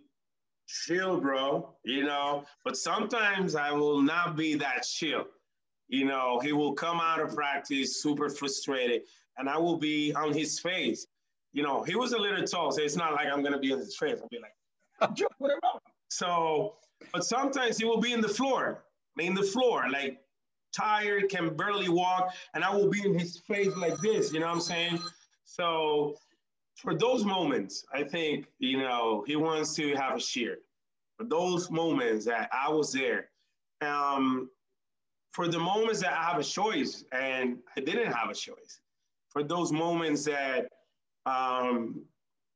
chill, 0.66 1.20
bro, 1.20 1.74
you 1.84 2.04
know. 2.04 2.44
But 2.64 2.76
sometimes 2.76 3.54
I 3.54 3.72
will 3.72 4.02
not 4.02 4.36
be 4.36 4.54
that 4.56 4.82
chill. 4.82 5.24
You 5.88 6.04
know, 6.04 6.38
he 6.40 6.52
will 6.52 6.72
come 6.74 7.00
out 7.00 7.20
of 7.20 7.34
practice 7.34 8.02
super 8.02 8.28
frustrated 8.28 9.02
and 9.38 9.48
I 9.48 9.58
will 9.58 9.76
be 9.76 10.12
on 10.14 10.32
his 10.32 10.58
face. 10.58 11.06
You 11.52 11.62
know, 11.62 11.82
he 11.82 11.96
was 11.96 12.12
a 12.12 12.18
little 12.18 12.44
tall, 12.44 12.72
so 12.72 12.82
it's 12.82 12.96
not 12.96 13.12
like 13.12 13.28
I'm 13.28 13.42
gonna 13.42 13.58
be 13.58 13.72
on 13.72 13.78
his 13.78 13.96
face. 13.96 14.18
I'll 14.20 14.28
be 14.28 14.38
like, 14.40 15.18
what 15.38 15.58
about? 15.58 15.82
So, 16.08 16.76
but 17.12 17.24
sometimes 17.24 17.78
he 17.78 17.84
will 17.84 18.00
be 18.00 18.12
in 18.12 18.20
the 18.20 18.28
floor 18.28 18.84
in 19.18 19.34
the 19.34 19.42
floor, 19.42 19.84
like 19.90 20.18
tired, 20.74 21.28
can 21.28 21.54
barely 21.54 21.88
walk, 21.88 22.34
and 22.54 22.64
I 22.64 22.74
will 22.74 22.88
be 22.88 23.04
in 23.04 23.18
his 23.18 23.38
face 23.38 23.74
like 23.76 23.98
this, 23.98 24.32
you 24.32 24.40
know 24.40 24.46
what 24.46 24.54
I'm 24.54 24.60
saying? 24.60 24.98
So 25.44 26.16
for 26.76 26.94
those 26.94 27.24
moments, 27.24 27.84
I 27.92 28.02
think, 28.02 28.46
you 28.58 28.78
know, 28.78 29.24
he 29.26 29.36
wants 29.36 29.74
to 29.76 29.94
have 29.96 30.16
a 30.16 30.20
share. 30.20 30.58
For 31.18 31.24
those 31.24 31.70
moments 31.70 32.24
that 32.24 32.48
I 32.52 32.70
was 32.70 32.92
there, 32.92 33.28
um, 33.82 34.48
for 35.32 35.48
the 35.48 35.58
moments 35.58 36.00
that 36.00 36.12
I 36.12 36.22
have 36.22 36.38
a 36.38 36.44
choice 36.44 37.04
and 37.12 37.58
I 37.76 37.80
didn't 37.80 38.12
have 38.12 38.30
a 38.30 38.34
choice, 38.34 38.80
for 39.32 39.42
those 39.42 39.72
moments 39.72 40.24
that, 40.24 40.68
um, 41.26 42.04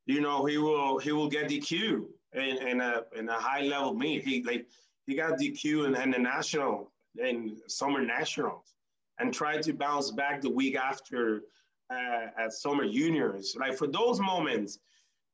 you 0.07 0.21
know, 0.21 0.45
he 0.45 0.59
will 0.59 0.99
he 0.99 1.13
will 1.13 1.29
get 1.29 1.49
DQ 1.49 2.05
in, 2.35 2.69
in 2.69 2.81
a 2.81 3.03
in 3.17 3.29
a 3.29 3.35
high 3.35 3.63
level 3.63 3.95
meet. 3.95 4.23
He 4.23 4.43
like 4.43 4.67
he 5.07 5.15
got 5.15 5.39
DQ 5.39 5.87
in, 5.87 5.97
in 5.97 6.11
the 6.11 6.19
national 6.19 6.93
in 7.19 7.57
summer 7.67 8.05
nationals 8.05 8.75
and 9.19 9.33
tried 9.33 9.63
to 9.63 9.73
bounce 9.73 10.11
back 10.11 10.43
the 10.43 10.51
week 10.51 10.77
after 10.77 11.43
uh, 11.91 12.27
at 12.39 12.53
summer 12.53 12.87
juniors. 12.87 13.57
Like 13.59 13.77
for 13.77 13.87
those 13.87 14.21
moments, 14.21 14.79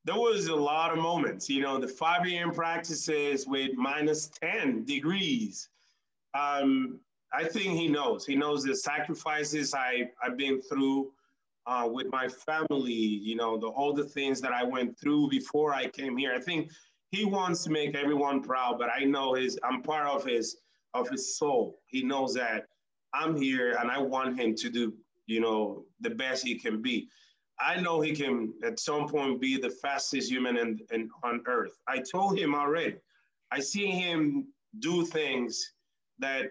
there 0.04 0.14
was 0.14 0.46
a 0.46 0.54
lot 0.54 0.92
of 0.92 0.98
moments. 0.98 1.48
You 1.48 1.62
know, 1.62 1.78
the 1.78 1.88
5 1.88 2.26
a.m. 2.26 2.52
practices 2.52 3.46
with 3.46 3.72
minus 3.74 4.28
10 4.28 4.84
degrees. 4.84 5.68
Um, 6.34 7.00
I 7.32 7.44
think 7.44 7.78
he 7.78 7.88
knows. 7.88 8.26
He 8.26 8.36
knows 8.36 8.62
the 8.62 8.76
sacrifices 8.76 9.74
I, 9.74 10.10
I've 10.22 10.36
been 10.36 10.60
through 10.60 11.12
uh, 11.66 11.88
with 11.90 12.06
my 12.10 12.28
family, 12.28 12.92
you 12.92 13.36
know, 13.36 13.58
the 13.58 13.68
all 13.68 13.92
the 13.92 14.04
things 14.04 14.40
that 14.40 14.52
I 14.52 14.64
went 14.64 14.98
through 14.98 15.28
before 15.30 15.74
I 15.74 15.88
came 15.88 16.16
here. 16.16 16.34
I 16.34 16.40
think 16.40 16.70
he 17.10 17.24
wants 17.24 17.62
to 17.64 17.70
make 17.70 17.94
everyone 17.94 18.42
proud, 18.42 18.78
but 18.78 18.88
I 18.94 19.04
know 19.04 19.34
his 19.34 19.58
I'm 19.62 19.82
part 19.82 20.08
of 20.08 20.24
his 20.24 20.56
of 20.94 21.08
his 21.08 21.36
soul. 21.36 21.78
He 21.86 22.02
knows 22.02 22.34
that 22.34 22.66
I'm 23.14 23.36
here 23.36 23.76
and 23.78 23.90
I 23.90 23.98
want 23.98 24.38
him 24.38 24.54
to 24.56 24.70
do 24.70 24.94
you 25.26 25.40
know, 25.40 25.84
the 26.00 26.10
best 26.10 26.46
he 26.46 26.58
can 26.58 26.82
be. 26.82 27.08
I 27.60 27.80
know 27.80 28.00
he 28.00 28.14
can 28.14 28.52
at 28.64 28.80
some 28.80 29.08
point 29.08 29.40
be 29.40 29.56
the 29.56 29.70
fastest 29.70 30.30
human 30.30 30.56
in, 30.56 30.78
in, 30.90 31.08
on 31.22 31.42
earth. 31.46 31.78
I 31.88 31.98
told 31.98 32.38
him 32.38 32.54
already. 32.54 32.96
I 33.50 33.60
see 33.60 33.86
him 33.86 34.48
do 34.80 35.04
things 35.04 35.72
that 36.18 36.50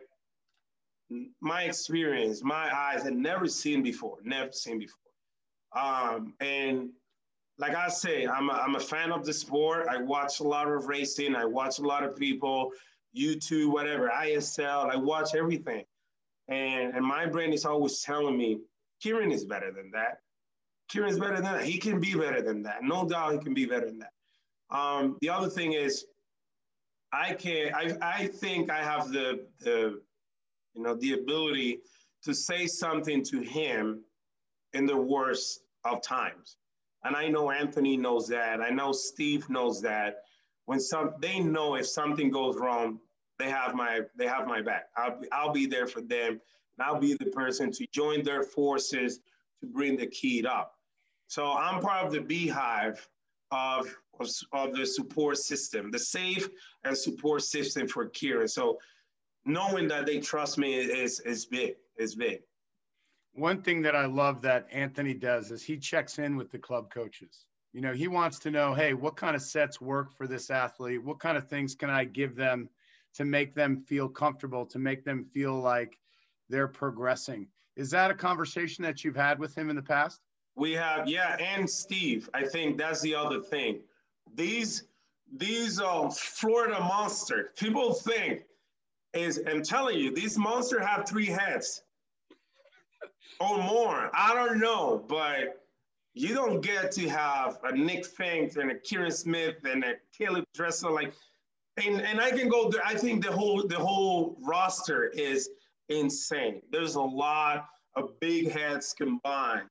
my 1.42 1.64
experience, 1.64 2.44
my 2.44 2.70
eyes 2.76 3.04
had 3.04 3.14
never 3.14 3.48
seen 3.48 3.84
before, 3.84 4.18
never 4.24 4.52
seen 4.52 4.80
before. 4.80 4.98
Um, 5.76 6.34
and 6.40 6.90
like 7.58 7.76
I 7.76 7.90
say, 7.90 8.28
I'm 8.28 8.50
a, 8.50 8.54
I'm 8.54 8.76
a 8.76 8.80
fan 8.80 9.12
of 9.12 9.26
the 9.26 9.34
sport. 9.34 9.88
I 9.90 10.02
watch 10.02 10.40
a 10.40 10.44
lot 10.44 10.68
of 10.68 10.88
racing. 10.88 11.36
I 11.36 11.46
watch 11.46 11.80
a 11.80 11.84
lot 11.84 12.04
of 12.04 12.16
people, 12.16 12.72
YouTube, 13.16 13.72
whatever, 13.72 14.10
ISL. 14.10 14.90
I 14.90 14.96
watch 14.96 15.36
everything. 15.36 15.84
And, 16.48 16.96
and 16.96 17.06
my 17.06 17.26
brain 17.26 17.54
is 17.54 17.66
always 17.66 18.02
telling 18.02 18.38
me, 18.38 18.60
Kieran 19.02 19.32
is 19.32 19.46
better 19.46 19.72
than 19.72 19.92
that. 19.92 20.20
Kieran's 20.90 21.20
better 21.20 21.36
than 21.36 21.46
that. 21.46 21.64
He 21.64 21.78
can 21.78 22.00
be 22.00 22.14
better 22.14 22.42
than 22.42 22.64
that. 22.64 22.84
No 22.84 23.08
doubt 23.08 23.34
he 23.34 23.40
can 23.40 23.54
be 23.54 23.66
better 23.66 23.86
than 23.86 24.00
that. 24.00 24.12
Um, 24.76 25.18
the 25.22 25.30
other 25.30 25.50
thing 25.50 25.74
is, 25.74 26.06
I 27.14 27.34
can 27.34 27.74
I, 27.74 27.94
I 28.02 28.28
think 28.28 28.70
I 28.70 28.82
have 28.84 29.12
the 29.12 29.46
the 29.60 30.02
you 30.74 30.84
know 30.84 30.96
the 30.96 31.14
ability 31.14 31.80
to 32.24 32.34
say 32.34 32.68
something 32.68 33.24
to 33.24 33.40
him 33.40 34.04
in 34.74 34.86
the 34.86 34.98
worst 34.98 35.62
of 35.84 36.02
times. 36.02 36.58
And 37.04 37.16
I 37.16 37.28
know 37.28 37.50
Anthony 37.52 37.98
knows 37.98 38.28
that. 38.28 38.62
I 38.62 38.70
know 38.70 38.92
Steve 38.92 39.50
knows 39.50 39.82
that. 39.82 40.24
When 40.66 40.80
some 40.80 41.16
they 41.20 41.40
know 41.40 41.76
if 41.76 41.88
something 41.88 42.30
goes 42.30 42.58
wrong, 42.58 43.00
they 43.40 43.50
have 43.50 43.74
my 43.74 44.02
they 44.16 44.28
have 44.28 44.48
my 44.48 44.62
back. 44.62 44.90
I'll, 44.96 45.20
I'll 45.32 45.52
be 45.52 45.66
there 45.66 45.88
for 45.88 46.02
them. 46.02 46.40
And 46.78 46.88
I'll 46.88 47.00
be 47.00 47.16
the 47.16 47.26
person 47.26 47.72
to 47.72 47.88
join 47.92 48.24
their 48.24 48.44
forces 48.44 49.20
to 49.60 49.68
bring 49.68 49.98
the 49.98 50.08
kid 50.08 50.46
up. 50.46 50.76
So 51.28 51.52
I'm 51.52 51.82
part 51.82 52.06
of 52.06 52.12
the 52.12 52.22
beehive 52.22 53.08
of, 53.52 53.94
of, 54.20 54.30
of 54.54 54.74
the 54.74 54.86
support 54.86 55.38
system, 55.38 55.92
the 55.92 56.00
safe 56.00 56.50
and 56.84 56.98
support 56.98 57.44
system 57.44 57.88
for 57.88 58.08
Kieran. 58.08 58.48
So 58.48 58.80
knowing 59.46 59.88
that 59.88 60.06
they 60.06 60.20
trust 60.20 60.58
me 60.58 60.76
is, 60.76 61.20
is 61.22 61.46
big, 61.46 61.76
is 61.98 62.16
big. 62.16 62.42
One 63.34 63.62
thing 63.62 63.82
that 63.84 63.96
I 63.96 64.06
love 64.06 64.42
that 64.42 64.68
Anthony 64.72 65.14
does 65.14 65.52
is 65.52 65.64
he 65.64 65.78
checks 65.78 66.20
in 66.20 66.36
with 66.36 66.52
the 66.52 66.60
club 66.60 66.94
coaches. 66.94 67.46
You 67.74 67.82
know, 67.82 67.94
he 67.94 68.10
wants 68.10 68.40
to 68.40 68.52
know, 68.52 68.74
hey, 68.74 68.94
what 68.94 69.16
kind 69.16 69.36
of 69.36 69.42
sets 69.42 69.80
work 69.80 70.12
for 70.12 70.28
this 70.28 70.50
athlete? 70.50 71.04
What 71.04 71.20
kind 71.20 71.38
of 71.38 71.48
things 71.48 71.74
can 71.74 71.90
I 71.90 72.04
give 72.04 72.36
them 72.36 72.70
to 73.16 73.24
make 73.24 73.56
them 73.56 73.78
feel 73.78 74.10
comfortable, 74.10 74.66
to 74.68 74.80
make 74.80 75.06
them 75.06 75.26
feel 75.34 75.58
like 75.60 75.98
they're 76.50 76.68
progressing? 76.68 77.48
Is 77.78 77.90
that 77.92 78.12
a 78.12 78.16
conversation 78.16 78.84
that 78.84 79.04
you've 79.04 79.16
had 79.16 79.40
with 79.40 79.58
him 79.58 79.70
in 79.70 79.78
the 79.78 79.82
past? 79.82 80.20
We 80.56 80.74
have, 80.74 81.08
yeah, 81.08 81.38
and 81.40 81.70
Steve. 81.70 82.30
I 82.34 82.44
think 82.44 82.78
that's 82.78 83.00
the 83.00 83.16
other 83.16 83.40
thing. 83.40 83.80
These 84.36 84.84
these 85.34 85.80
uh, 85.80 86.10
Florida 86.10 86.78
monster, 86.80 87.52
people 87.56 87.94
think 87.94 88.42
is 89.14 89.42
I'm 89.48 89.64
telling 89.64 90.00
you, 90.00 90.14
these 90.14 90.38
monsters 90.38 90.86
have 90.86 91.08
three 91.08 91.26
heads 91.26 91.84
or 93.40 93.58
more. 93.58 94.10
I 94.14 94.34
don't 94.34 94.60
know, 94.60 95.04
but 95.08 95.62
you 96.14 96.34
don't 96.34 96.62
get 96.62 96.92
to 96.94 97.10
have 97.10 97.60
a 97.64 97.76
Nick 97.76 98.06
Finks 98.06 98.58
and 98.58 98.72
a 98.72 98.76
Kieran 98.80 99.12
Smith 99.12 99.56
and 99.64 99.84
a 99.84 99.94
Caleb 100.18 100.46
Dressel 100.54 100.94
like, 100.94 101.14
and 101.84 102.02
and 102.02 102.20
I 102.20 102.32
can 102.32 102.50
go. 102.50 102.70
There, 102.70 102.82
I 102.86 102.96
think 102.96 103.26
the 103.26 103.32
whole 103.32 103.66
the 103.66 103.78
whole 103.78 104.38
roster 104.42 105.06
is 105.08 105.50
insane. 105.90 106.62
There's 106.72 106.96
a 106.96 107.02
lot 107.02 107.68
of 107.96 108.20
big 108.20 108.52
heads 108.52 108.94
combined 108.94 109.68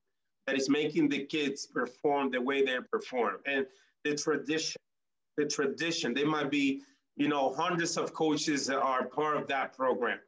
that 0.47 0.57
is 0.57 0.69
making 0.69 1.09
the 1.09 1.25
kids 1.25 1.67
perform 1.67 2.31
the 2.31 2.41
way 2.41 2.63
they 2.63 2.77
perform, 2.91 3.37
and 3.45 3.65
the 4.03 4.15
tradition, 4.15 4.81
the 5.37 5.45
tradition. 5.45 6.13
They 6.13 6.23
might 6.23 6.49
be, 6.49 6.81
you 7.15 7.27
know, 7.27 7.53
hundreds 7.53 7.97
of 7.97 8.13
coaches 8.13 8.69
are 8.69 9.05
part 9.05 9.37
of 9.37 9.47
that 9.47 9.75
program, 9.75 10.19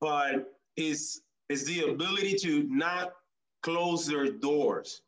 but 0.00 0.52
is 0.76 1.22
is 1.48 1.64
the 1.64 1.88
ability 1.90 2.34
to 2.34 2.64
not 2.64 3.12
close 3.62 4.06
their 4.06 4.30
doors 4.30 5.02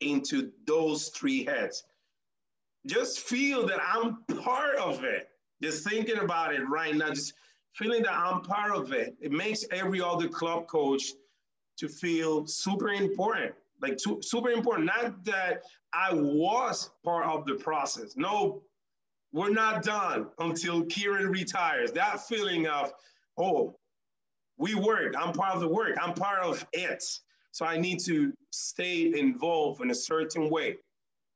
into 0.00 0.50
those 0.66 1.08
three 1.08 1.44
heads. 1.44 1.84
Just 2.86 3.20
feel 3.20 3.66
that 3.66 3.80
I'm 3.82 4.18
part 4.42 4.76
of 4.76 5.04
it. 5.04 5.28
Just 5.62 5.88
thinking 5.88 6.18
about 6.18 6.54
it 6.54 6.62
right 6.68 6.94
now, 6.94 7.10
just 7.10 7.34
feeling 7.72 8.02
that 8.02 8.12
I'm 8.12 8.42
part 8.42 8.74
of 8.74 8.92
it. 8.92 9.16
It 9.20 9.32
makes 9.32 9.64
every 9.70 10.00
other 10.00 10.28
club 10.28 10.66
coach 10.66 11.12
to 11.78 11.88
feel 11.88 12.46
super 12.46 12.88
important. 12.88 13.54
Like 13.80 13.98
super 14.20 14.50
important. 14.50 14.86
Not 14.86 15.24
that 15.24 15.62
I 15.92 16.12
was 16.12 16.90
part 17.04 17.26
of 17.26 17.46
the 17.46 17.54
process. 17.54 18.16
No, 18.16 18.62
we're 19.34 19.50
not 19.50 19.82
done 19.82 20.28
until 20.38 20.84
Kieran 20.84 21.28
retires. 21.28 21.90
That 21.90 22.24
feeling 22.24 22.68
of, 22.68 22.92
oh, 23.36 23.76
we 24.58 24.76
work. 24.76 25.14
I'm 25.18 25.32
part 25.32 25.56
of 25.56 25.60
the 25.60 25.68
work. 25.68 25.96
I'm 26.00 26.14
part 26.14 26.38
of 26.38 26.64
it. 26.72 27.02
So 27.50 27.66
I 27.66 27.76
need 27.76 27.98
to 28.04 28.32
stay 28.52 29.12
involved 29.18 29.82
in 29.82 29.90
a 29.90 29.94
certain 29.94 30.48
way 30.50 30.76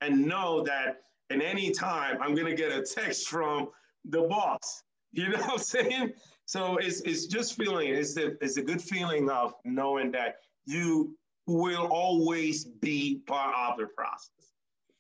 and 0.01 0.25
know 0.25 0.63
that 0.63 0.99
at 1.31 1.43
any 1.43 1.73
time 1.73 2.19
I'm 2.23 2.37
gonna 2.37 2.55
get 2.55 2.71
a 2.71 2.83
text 2.83 3.29
from 3.29 3.69
the 4.05 4.23
boss. 4.23 4.85
You 5.11 5.31
know 5.31 5.39
what 5.39 5.51
I'm 5.53 5.59
saying? 5.59 6.13
So 6.45 6.77
it's 6.77 7.01
it's 7.01 7.27
just 7.27 7.57
feeling 7.57 7.89
it's 7.93 8.17
a 8.17 8.33
it's 8.45 8.59
a 8.59 8.63
good 8.63 8.81
feeling 8.81 9.29
of 9.29 9.55
knowing 9.65 10.13
that 10.13 10.37
you 10.67 11.17
will 11.49 11.87
always 11.87 12.65
be 12.65 13.23
part 13.27 13.55
of 13.57 13.79
the 13.79 13.87
process. 13.87 14.53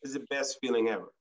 It's 0.02 0.14
the 0.14 0.26
best 0.30 0.58
feeling 0.60 0.88
ever. 0.88 1.12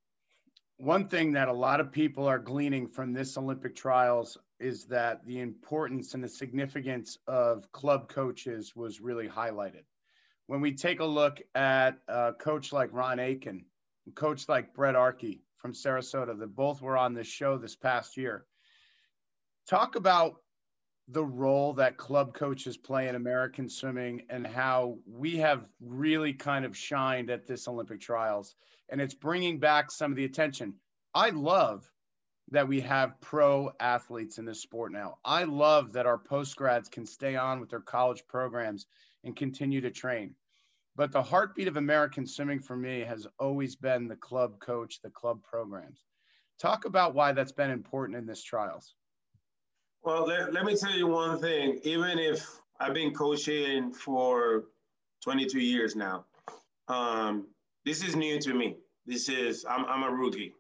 One 0.78 1.08
thing 1.08 1.32
that 1.32 1.48
a 1.48 1.54
lot 1.54 1.80
of 1.80 1.92
people 1.92 2.28
are 2.28 2.38
gleaning 2.38 2.88
from 2.88 3.12
this 3.12 3.36
Olympic 3.36 3.76
trials 3.76 4.38
is 4.60 4.86
that 4.86 5.26
the 5.26 5.40
importance 5.40 6.14
and 6.14 6.24
the 6.24 6.30
significance 6.30 7.18
of 7.28 7.72
club 7.72 8.10
coaches 8.10 8.76
was 8.76 9.02
really 9.02 9.28
highlighted. 9.28 9.86
When 10.46 10.62
we 10.62 10.74
take 10.74 11.00
a 11.00 11.06
look 11.06 11.42
at 11.56 11.98
a 12.08 12.32
coach 12.34 12.72
like 12.72 12.94
Ron 12.94 13.20
Aitken, 13.20 13.66
a 14.08 14.12
coach 14.12 14.48
like 14.48 14.76
Brent 14.76 14.96
Arckey 14.96 15.42
from 15.58 15.74
Sarasota, 15.74 16.38
that 16.38 16.56
both 16.56 16.80
were 16.82 16.96
on 16.96 17.16
this 17.16 17.28
show 17.28 17.58
this 17.58 17.76
past 17.76 18.16
year, 18.16 18.46
talk 19.68 19.96
about 19.96 20.42
the 21.08 21.26
role 21.26 21.74
that 21.74 21.98
club 21.98 22.36
coaches 22.36 22.78
play 22.78 23.08
in 23.08 23.16
American 23.16 23.68
swimming 23.68 24.22
and 24.30 24.46
how 24.46 25.00
we 25.08 25.38
have 25.38 25.66
really 25.82 26.34
kind 26.34 26.66
of 26.66 26.78
shined 26.78 27.32
at 27.32 27.48
this 27.48 27.68
Olympic 27.68 28.00
trials. 28.00 28.56
And 28.90 29.02
it's 29.02 29.14
bringing 29.14 29.60
back 29.60 29.92
some 29.92 30.12
of 30.12 30.18
the 30.18 30.26
attention. 30.26 30.76
I 31.14 31.32
love 31.32 31.90
that 32.52 32.68
we 32.68 32.82
have 32.82 33.20
pro 33.20 33.72
athletes 33.80 34.38
in 34.38 34.46
this 34.46 34.62
sport 34.62 34.92
now. 34.92 35.18
I 35.26 35.44
love 35.44 35.94
that 35.94 36.06
our 36.06 36.18
post 36.18 36.56
grads 36.56 36.88
can 36.88 37.06
stay 37.06 37.36
on 37.36 37.60
with 37.60 37.70
their 37.70 37.82
college 37.82 38.24
programs 38.28 38.86
and 39.24 39.36
continue 39.36 39.82
to 39.82 39.92
train. 39.92 40.36
But 40.96 41.12
the 41.12 41.22
heartbeat 41.22 41.68
of 41.68 41.78
American 41.78 42.26
swimming 42.26 42.60
for 42.60 42.76
me 42.76 43.02
has 43.02 43.28
always 43.40 43.76
been 43.76 44.08
the 44.08 44.16
club 44.16 44.60
coach, 44.60 45.02
the 45.02 45.10
club 45.10 45.44
programs. 45.44 46.00
Talk 46.60 46.86
about 46.86 47.14
why 47.14 47.34
that's 47.34 47.52
been 47.52 47.70
important 47.70 48.18
in 48.18 48.26
this 48.26 48.42
trials. 48.42 48.96
Well, 50.04 50.26
let, 50.26 50.54
let 50.54 50.66
me 50.66 50.76
tell 50.76 50.96
you 50.96 51.08
one 51.08 51.40
thing. 51.40 51.80
Even 51.84 52.18
if 52.18 52.48
I've 52.80 52.94
been 52.94 53.14
coaching 53.14 53.92
for 53.92 54.66
22 55.22 55.60
years 55.60 55.96
now, 55.96 56.26
um, 56.88 57.46
this 57.88 58.04
is 58.04 58.18
new 58.18 58.38
to 58.38 58.54
me. 58.54 58.76
This 59.06 59.30
is, 59.30 59.66
I'm, 59.68 59.86
I'm 59.86 60.04
a 60.04 60.12
rookie. 60.12 60.54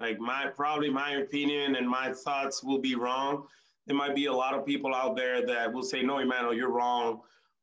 Like 0.00 0.18
my 0.18 0.48
probably 0.48 0.90
my 0.90 1.12
opinion 1.12 1.76
and 1.76 1.88
my 1.88 2.12
thoughts 2.12 2.64
will 2.64 2.80
be 2.80 2.96
wrong. 2.96 3.44
There 3.86 3.96
might 3.96 4.16
be 4.16 4.26
a 4.26 4.32
lot 4.32 4.52
of 4.52 4.66
people 4.66 4.92
out 4.92 5.16
there 5.16 5.46
that 5.46 5.72
will 5.72 5.84
say, 5.84 6.02
"No, 6.02 6.18
Emmanuel, 6.18 6.52
you're 6.52 6.72
wrong." 6.72 7.20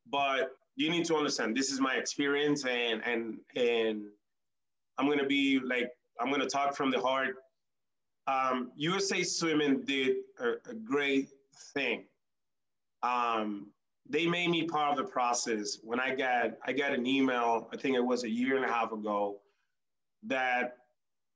But 0.10 0.56
you 0.76 0.90
need 0.90 1.06
to 1.06 1.16
understand 1.16 1.56
this 1.56 1.70
is 1.70 1.80
my 1.80 1.96
experience, 1.96 2.66
and 2.66 3.04
and 3.06 3.38
and 3.56 4.06
I'm 4.98 5.08
gonna 5.08 5.28
be 5.28 5.60
like 5.60 5.92
I'm 6.20 6.32
gonna 6.32 6.50
talk 6.50 6.76
from 6.76 6.90
the 6.90 7.00
heart. 7.00 7.36
Um, 8.26 8.72
USA 8.78 9.22
Swimming 9.22 9.82
did 9.82 10.16
a, 10.40 10.54
a 10.72 10.74
great 10.74 11.28
thing. 11.76 12.06
Um, 13.04 13.68
they 14.10 14.26
made 14.26 14.50
me 14.50 14.66
part 14.66 14.92
of 14.92 14.98
the 14.98 15.12
process 15.12 15.80
when 15.84 16.00
I 16.00 16.14
got 16.14 16.52
I 16.66 16.74
got 16.74 16.94
an 16.94 17.08
email. 17.08 17.70
I 17.72 17.78
think 17.78 17.96
it 17.96 18.06
was 18.06 18.24
a 18.24 18.30
year 18.30 18.56
and 18.56 18.66
a 18.66 18.68
half 18.68 18.92
ago 18.92 19.40
that 20.24 20.78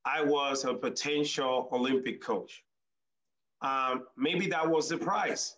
I 0.04 0.22
was 0.22 0.64
a 0.64 0.74
potential 0.74 1.68
Olympic 1.72 2.22
coach. 2.22 2.64
Um, 3.60 4.04
maybe 4.16 4.46
that 4.48 4.68
was 4.68 4.88
the 4.88 4.98
price. 4.98 5.56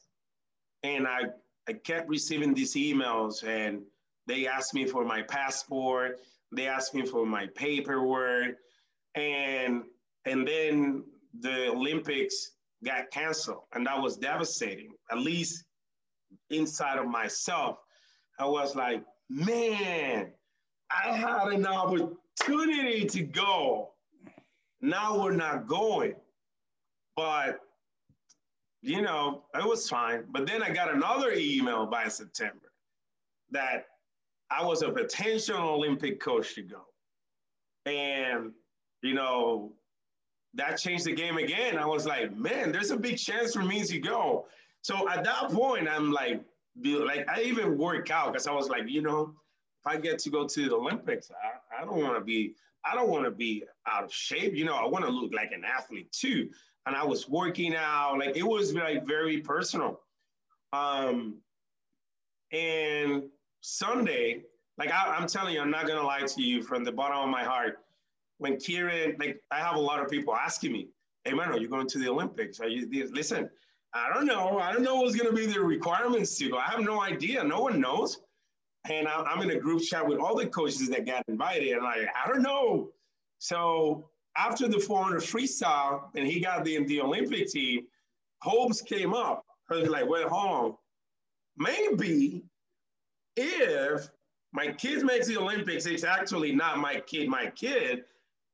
And 0.83 1.07
I, 1.07 1.25
I 1.69 1.75
kept 1.75 2.09
receiving 2.09 2.55
these 2.55 2.75
emails 2.75 3.45
and 3.47 3.83
they 4.27 4.47
asked 4.47 4.75
me 4.75 4.87
for 4.87 5.05
my 5.05 5.23
passport, 5.23 6.21
they 6.53 6.67
asked 6.67 6.95
me 6.95 7.05
for 7.05 7.27
my 7.27 7.47
paperwork, 7.55 8.57
and 9.15 9.83
and 10.25 10.47
then 10.47 11.05
the 11.41 11.69
Olympics 11.69 12.53
got 12.85 13.11
canceled, 13.11 13.65
and 13.73 13.87
that 13.87 14.01
was 14.01 14.17
devastating. 14.17 14.93
At 15.11 15.19
least 15.19 15.65
inside 16.51 16.99
of 16.99 17.07
myself, 17.07 17.79
I 18.39 18.47
was 18.47 18.75
like, 18.75 19.03
man, 19.29 20.29
I 20.91 21.17
had 21.17 21.49
an 21.49 21.67
opportunity 21.67 23.05
to 23.07 23.23
go. 23.23 23.91
Now 24.81 25.23
we're 25.23 25.37
not 25.37 25.67
going. 25.67 26.15
But, 27.17 27.61
you 28.83 29.03
know, 29.03 29.45
it 29.55 29.67
was 29.67 29.89
fine. 29.89 30.25
But 30.31 30.47
then 30.47 30.63
I 30.63 30.71
got 30.71 30.93
another 30.93 31.33
email 31.33 31.87
by 31.87 32.09
September 32.09 32.73
that 33.51 33.87
I 34.51 34.65
was 34.65 34.83
a 34.83 34.91
potential 34.91 35.57
Olympic 35.57 36.21
coach 36.21 36.55
to 36.55 36.63
go. 36.63 36.83
And, 37.87 38.53
you 39.03 39.15
know, 39.15 39.73
that 40.55 40.79
changed 40.79 41.05
the 41.05 41.13
game 41.13 41.37
again. 41.37 41.79
I 41.79 41.87
was 41.87 42.07
like, 42.07 42.35
man, 42.37 42.73
there's 42.73 42.91
a 42.91 42.97
big 42.97 43.19
chance 43.19 43.53
for 43.55 43.63
me 43.63 43.85
to 43.85 43.99
go. 43.99 44.47
So 44.83 45.09
at 45.09 45.24
that 45.24 45.51
point, 45.51 45.89
I'm 45.89 46.12
like, 46.12 46.43
like 46.83 47.28
I 47.28 47.43
even 47.43 47.76
work 47.76 48.11
out 48.11 48.33
because 48.33 48.47
I 48.47 48.53
was 48.53 48.68
like, 48.68 48.89
you 48.89 49.03
know, 49.03 49.35
if 49.81 49.87
I 49.87 49.97
get 49.97 50.18
to 50.20 50.31
go 50.31 50.47
to 50.47 50.68
the 50.68 50.74
Olympics, 50.74 51.31
I, 51.31 51.83
I 51.83 51.85
don't 51.85 52.03
want 52.03 52.16
to 52.16 52.20
be, 52.20 52.55
I 52.85 52.95
don't 52.95 53.09
want 53.09 53.24
to 53.24 53.31
be 53.31 53.64
out 53.87 54.05
of 54.05 54.12
shape. 54.12 54.55
You 54.55 54.64
know, 54.64 54.74
I 54.74 54.87
want 54.87 55.05
to 55.05 55.11
look 55.11 55.33
like 55.35 55.53
an 55.53 55.64
athlete 55.64 56.11
too. 56.12 56.51
And 56.87 56.97
I 56.97 57.05
was 57.05 57.28
working 57.28 57.74
out, 57.74 58.18
like 58.18 58.37
it 58.37 58.43
was 58.43 58.74
like 58.74 59.07
very 59.07 59.39
personal. 59.39 60.01
Um, 60.72 61.37
and 62.53 63.24
Sunday, 63.61 64.43
like 64.78 64.91
I, 64.91 65.14
I'm 65.16 65.26
telling 65.26 65.55
you, 65.55 65.61
I'm 65.61 65.70
not 65.70 65.87
gonna 65.87 66.03
lie 66.03 66.22
to 66.22 66.43
you 66.43 66.62
from 66.62 66.85
the 66.85 66.93
bottom 66.93 67.18
of 67.18 67.28
my 67.28 67.45
heart 67.45 67.81
when 68.39 68.57
Kieran, 68.57 69.16
like 69.18 69.43
I 69.51 69.59
have 69.59 69.76
a 69.76 69.81
lot 69.81 70.01
of 70.01 70.11
people 70.11 70.35
asking 70.35 70.72
me, 70.72 70.89
hey 71.24 71.35
man, 71.35 71.51
are 71.51 71.59
you 71.59 71.68
going 71.68 71.87
to 71.89 71.99
the 71.99 72.09
Olympics? 72.09 72.61
Are 72.61 72.68
you 72.68 72.89
listen, 73.12 73.51
I 73.93 74.12
don't 74.12 74.26
know. 74.26 74.59
I 74.59 74.72
don't 74.72 74.82
know 74.82 74.97
what's 74.97 75.16
gonna 75.16 75.32
be 75.32 75.47
the 75.47 75.61
requirements 75.61 76.36
to 76.38 76.51
go. 76.51 76.59
I 76.59 76.66
have 76.66 76.80
no 76.80 77.03
idea. 77.03 77.43
No 77.43 77.61
one 77.61 77.80
knows. 77.80 78.20
And 78.88 79.07
I'm 79.09 79.43
in 79.43 79.51
a 79.51 79.59
group 79.59 79.82
chat 79.82 80.07
with 80.07 80.18
all 80.18 80.36
the 80.36 80.47
coaches 80.47 80.88
that 80.88 81.05
got 81.05 81.22
invited, 81.28 81.72
and 81.72 81.86
I, 81.86 82.07
I 82.24 82.28
don't 82.28 82.43
know. 82.43 82.91
So 83.38 84.09
after 84.36 84.68
the 84.68 84.78
400 84.78 85.20
freestyle, 85.20 86.05
and 86.14 86.26
he 86.26 86.41
got 86.41 86.64
the 86.64 86.82
the 86.84 87.01
Olympic 87.01 87.49
team, 87.49 87.86
hopes 88.41 88.80
came 88.80 89.12
up. 89.12 89.45
I 89.70 89.76
was 89.76 89.88
like, 89.88 90.09
well, 90.09 90.28
hold 90.28 90.64
on. 90.64 90.76
Maybe 91.57 92.43
if 93.36 94.09
my 94.53 94.68
kid 94.72 95.05
makes 95.05 95.26
the 95.26 95.36
Olympics, 95.36 95.86
it's 95.86 96.05
actually 96.05 96.53
not 96.53 96.78
my 96.78 97.01
kid, 97.01 97.28
my 97.28 97.51
kid. 97.51 98.05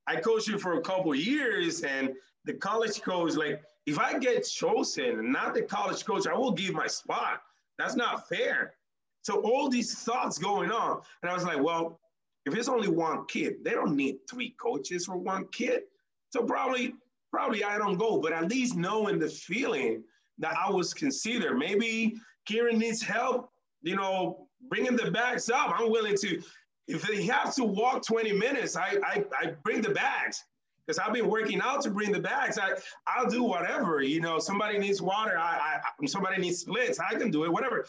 I 0.06 0.16
coached 0.16 0.48
him 0.48 0.58
for 0.58 0.74
a 0.74 0.80
couple 0.80 1.14
years, 1.14 1.82
and 1.82 2.10
the 2.44 2.54
college 2.54 3.02
coach, 3.02 3.34
like, 3.34 3.62
if 3.86 3.98
I 3.98 4.18
get 4.18 4.44
chosen 4.44 5.32
not 5.32 5.54
the 5.54 5.62
college 5.62 6.04
coach, 6.04 6.26
I 6.26 6.34
will 6.34 6.52
give 6.52 6.74
my 6.74 6.86
spot. 6.86 7.40
That's 7.78 7.96
not 7.96 8.28
fair. 8.28 8.74
So 9.22 9.40
all 9.40 9.68
these 9.68 9.94
thoughts 9.94 10.38
going 10.38 10.70
on, 10.70 11.00
and 11.22 11.30
I 11.30 11.34
was 11.34 11.44
like, 11.44 11.62
well, 11.62 12.00
if 12.44 12.54
it's 12.54 12.68
only 12.68 12.88
one 12.88 13.26
kid, 13.26 13.56
they 13.64 13.72
don't 13.72 13.96
need 13.96 14.18
three 14.30 14.54
coaches 14.60 15.06
for 15.06 15.16
one 15.16 15.46
kid. 15.52 15.82
So 16.30 16.44
probably, 16.44 16.94
probably 17.32 17.64
I 17.64 17.78
don't 17.78 17.96
go, 17.96 18.18
but 18.20 18.32
at 18.32 18.48
least 18.48 18.76
knowing 18.76 19.18
the 19.18 19.28
feeling 19.28 20.02
that 20.38 20.56
I 20.56 20.70
was 20.70 20.94
considered. 20.94 21.56
Maybe 21.56 22.14
Kieran 22.46 22.78
needs 22.78 23.02
help, 23.02 23.50
you 23.82 23.96
know, 23.96 24.48
bringing 24.68 24.96
the 24.96 25.10
bags 25.10 25.50
up. 25.50 25.74
I'm 25.78 25.90
willing 25.90 26.16
to 26.18 26.42
if 26.88 27.02
they 27.02 27.24
have 27.24 27.54
to 27.56 27.64
walk 27.64 28.06
20 28.06 28.32
minutes, 28.32 28.76
I, 28.76 28.98
I, 29.04 29.24
I 29.40 29.46
bring 29.64 29.82
the 29.82 29.90
bags 29.90 30.44
because 30.86 30.98
I've 30.98 31.12
been 31.12 31.28
working 31.28 31.60
out 31.60 31.82
to 31.82 31.90
bring 31.90 32.12
the 32.12 32.20
bags. 32.20 32.58
I, 32.58 32.72
I'll 33.06 33.28
do 33.28 33.42
whatever. 33.42 34.02
You 34.02 34.20
know, 34.20 34.38
somebody 34.38 34.78
needs 34.78 35.02
water. 35.02 35.36
I, 35.38 35.80
I 35.82 36.06
somebody 36.06 36.40
needs 36.40 36.58
splits. 36.58 36.98
I 37.00 37.14
can 37.14 37.30
do 37.30 37.44
it. 37.44 37.52
Whatever. 37.52 37.86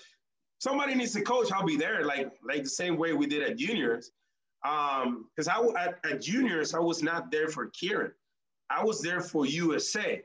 Somebody 0.60 0.96
needs 0.96 1.14
to 1.14 1.22
coach. 1.22 1.52
I'll 1.52 1.66
be 1.66 1.78
there. 1.78 2.04
Like 2.04 2.32
like 2.44 2.64
the 2.64 2.70
same 2.70 2.98
way 2.98 3.14
we 3.14 3.28
did 3.28 3.44
at 3.44 3.58
juniors. 3.58 4.12
Um, 4.68 5.30
because 5.36 5.48
I 5.48 5.60
at, 5.80 6.00
at 6.10 6.22
juniors 6.22 6.74
I 6.74 6.80
was 6.80 7.04
not 7.04 7.32
there 7.32 7.48
for 7.50 7.68
Kieran. 7.68 8.12
I 8.70 8.84
was 8.84 9.02
there 9.02 9.22
for 9.22 9.46
USA. 9.46 10.22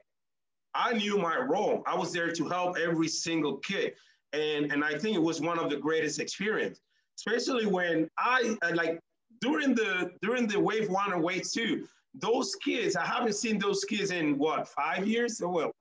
I 0.74 0.94
knew 0.94 1.18
my 1.18 1.36
role. 1.36 1.82
I 1.86 1.94
was 1.94 2.12
there 2.12 2.32
to 2.32 2.48
help 2.48 2.78
every 2.78 3.08
single 3.08 3.58
kid, 3.58 3.92
and 4.32 4.72
and 4.72 4.82
I 4.82 4.98
think 4.98 5.16
it 5.16 5.22
was 5.22 5.40
one 5.40 5.58
of 5.58 5.68
the 5.68 5.76
greatest 5.76 6.18
experience 6.18 6.80
especially 7.18 7.66
when 7.66 8.08
I 8.18 8.56
like 8.74 8.98
during 9.40 9.74
the 9.74 10.12
during 10.22 10.46
the 10.46 10.58
wave 10.58 10.88
one 10.88 11.12
and 11.12 11.22
wave 11.22 11.50
two, 11.50 11.86
those 12.14 12.54
kids, 12.56 12.96
I 12.96 13.04
haven't 13.04 13.34
seen 13.34 13.58
those 13.58 13.84
kids 13.84 14.10
in 14.10 14.38
what, 14.38 14.68
five 14.68 15.06
years? 15.06 15.38
So 15.38 15.48
well, 15.48 15.72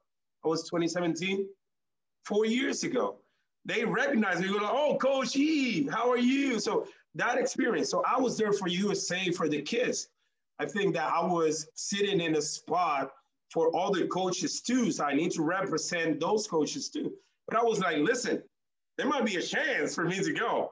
I 0.45 0.47
was 0.47 0.63
2017, 0.63 1.47
four 2.25 2.45
years 2.45 2.83
ago. 2.83 3.17
They 3.65 3.83
recognized 3.83 4.41
me, 4.41 4.47
like, 4.47 4.61
oh, 4.63 4.97
Coach 4.99 5.35
E, 5.35 5.87
how 5.87 6.09
are 6.09 6.17
you? 6.17 6.59
So 6.59 6.87
that 7.15 7.37
experience. 7.37 7.89
So 7.89 8.03
I 8.07 8.19
was 8.19 8.37
there 8.37 8.53
for 8.53 8.67
USA 8.67 9.31
for 9.31 9.47
the 9.47 9.61
kids. 9.61 10.07
I 10.59 10.65
think 10.65 10.93
that 10.95 11.11
I 11.11 11.25
was 11.25 11.67
sitting 11.75 12.21
in 12.21 12.35
a 12.35 12.41
spot 12.41 13.11
for 13.51 13.69
all 13.75 13.91
the 13.91 14.07
coaches 14.07 14.61
too. 14.61 14.91
So 14.91 15.03
I 15.03 15.13
need 15.13 15.31
to 15.31 15.43
represent 15.43 16.19
those 16.19 16.47
coaches 16.47 16.89
too. 16.89 17.13
But 17.47 17.59
I 17.59 17.63
was 17.63 17.79
like, 17.79 17.97
listen, 17.97 18.41
there 18.97 19.07
might 19.07 19.25
be 19.25 19.35
a 19.35 19.41
chance 19.41 19.93
for 19.93 20.05
me 20.05 20.23
to 20.23 20.33
go. 20.33 20.71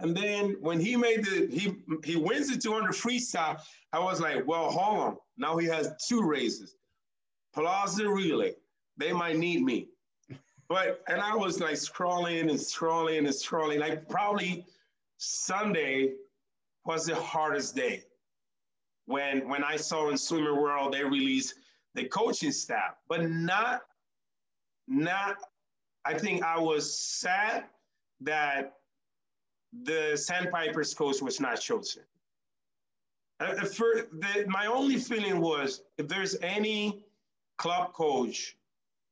And 0.00 0.16
then 0.16 0.56
when 0.60 0.80
he 0.80 0.96
made 0.96 1.24
the 1.24 1.48
he 1.50 1.76
he 2.04 2.16
wins 2.16 2.48
the 2.50 2.60
200 2.60 2.92
freestyle, 2.92 3.60
I 3.92 3.98
was 4.00 4.20
like, 4.20 4.46
well, 4.46 4.70
hold 4.70 4.98
on. 4.98 5.16
Now 5.38 5.56
he 5.56 5.66
has 5.66 5.92
two 6.08 6.22
races, 6.22 6.76
Plaza 7.54 8.08
relay. 8.08 8.54
They 8.96 9.12
might 9.12 9.36
need 9.36 9.62
me. 9.62 9.88
But 10.68 11.02
and 11.08 11.20
I 11.20 11.34
was 11.36 11.60
like 11.60 11.74
scrolling 11.74 12.40
and 12.40 12.50
scrolling 12.50 13.18
and 13.18 13.28
scrolling. 13.28 13.78
Like 13.78 14.08
probably 14.08 14.66
Sunday 15.18 16.14
was 16.84 17.06
the 17.06 17.14
hardest 17.14 17.76
day. 17.76 18.02
When 19.06 19.48
when 19.48 19.62
I 19.62 19.76
saw 19.76 20.10
in 20.10 20.18
Swimming 20.18 20.56
World 20.56 20.94
they 20.94 21.04
released 21.04 21.54
the 21.94 22.04
coaching 22.06 22.52
staff, 22.52 22.96
but 23.08 23.30
not 23.30 23.82
not. 24.88 25.36
I 26.04 26.18
think 26.18 26.42
I 26.42 26.58
was 26.58 26.98
sad 26.98 27.64
that 28.20 28.74
the 29.82 30.16
Sandpipers 30.16 30.94
coach 30.94 31.20
was 31.20 31.40
not 31.40 31.60
chosen. 31.60 32.02
Uh, 33.40 33.64
for 33.64 34.06
the, 34.12 34.44
my 34.46 34.66
only 34.66 34.96
feeling 34.96 35.40
was 35.40 35.82
if 35.98 36.06
there's 36.06 36.36
any 36.40 37.04
club 37.58 37.92
coach, 37.92 38.56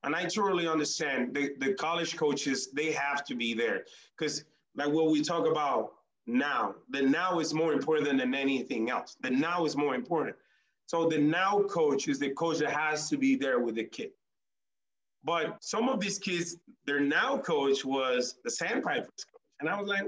and 0.05 0.15
I 0.15 0.25
totally 0.25 0.69
understand 0.69 1.35
the, 1.35 1.55
the 1.59 1.75
college 1.75 2.17
coaches, 2.17 2.71
they 2.73 2.93
have 2.93 3.25
to 3.25 3.35
be 3.35 3.55
there. 3.55 3.85
Because 4.17 4.45
like 4.75 4.89
what 4.89 5.11
we 5.11 5.23
talk 5.23 5.47
about 5.47 5.93
now, 6.27 6.75
the 6.91 7.03
now 7.03 7.41
is 7.41 7.53
more 7.53 7.73
important 7.73 8.07
than 8.09 8.35
anything 8.35 8.91
else. 8.91 9.17
The 9.21 9.31
now 9.31 9.65
is 9.65 9.77
more 9.77 9.95
important. 9.95 10.37
So 10.87 11.09
the 11.09 11.19
now 11.19 11.63
coach 11.63 12.09
is 12.09 12.19
the 12.19 12.31
coach 12.31 12.59
that 12.59 12.71
has 12.71 13.09
to 13.11 13.17
be 13.17 13.37
there 13.37 13.61
with 13.61 13.77
the 13.77 13.85
kid. 13.85 14.11
But 15.25 15.57
some 15.61 15.89
of 15.89 16.01
these 16.01 16.19
kids, 16.19 16.57
their 16.85 17.01
now 17.01 17.39
coach 17.39 17.85
was 17.85 18.37
the 18.45 18.51
Sandpipers 18.51 19.07
coach. 19.07 19.43
And 19.61 19.69
I 19.69 19.81
was 19.81 19.89
like, 19.89 20.05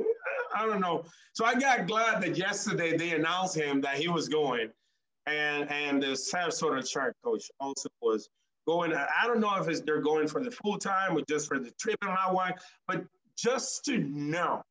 I 0.55 0.67
don't 0.67 0.81
know. 0.81 1.05
So 1.33 1.45
I 1.45 1.55
got 1.55 1.87
glad 1.87 2.23
that 2.23 2.37
yesterday 2.37 2.97
they 2.97 3.11
announced 3.13 3.57
him 3.57 3.81
that 3.83 3.97
he 3.97 4.09
was 4.09 4.29
going, 4.29 4.71
and 5.27 5.71
and 5.71 6.03
the 6.03 6.09
Sarasota 6.09 6.89
Shark 6.89 7.17
coach 7.25 7.51
also 7.61 7.89
was 8.01 8.29
going. 8.67 8.93
I 8.95 9.27
don't 9.27 9.41
know 9.41 9.55
if 9.57 9.85
they're 9.85 10.01
going 10.01 10.29
for 10.29 10.43
the 10.43 10.51
full 10.51 10.79
time 10.79 11.17
or 11.17 11.23
just 11.29 11.49
for 11.49 11.59
the 11.59 11.71
trip 11.73 11.97
and 12.03 12.11
how 12.11 12.35
why, 12.35 12.53
but 12.87 13.05
just 13.37 13.85
to 13.87 13.99
know 13.99 14.63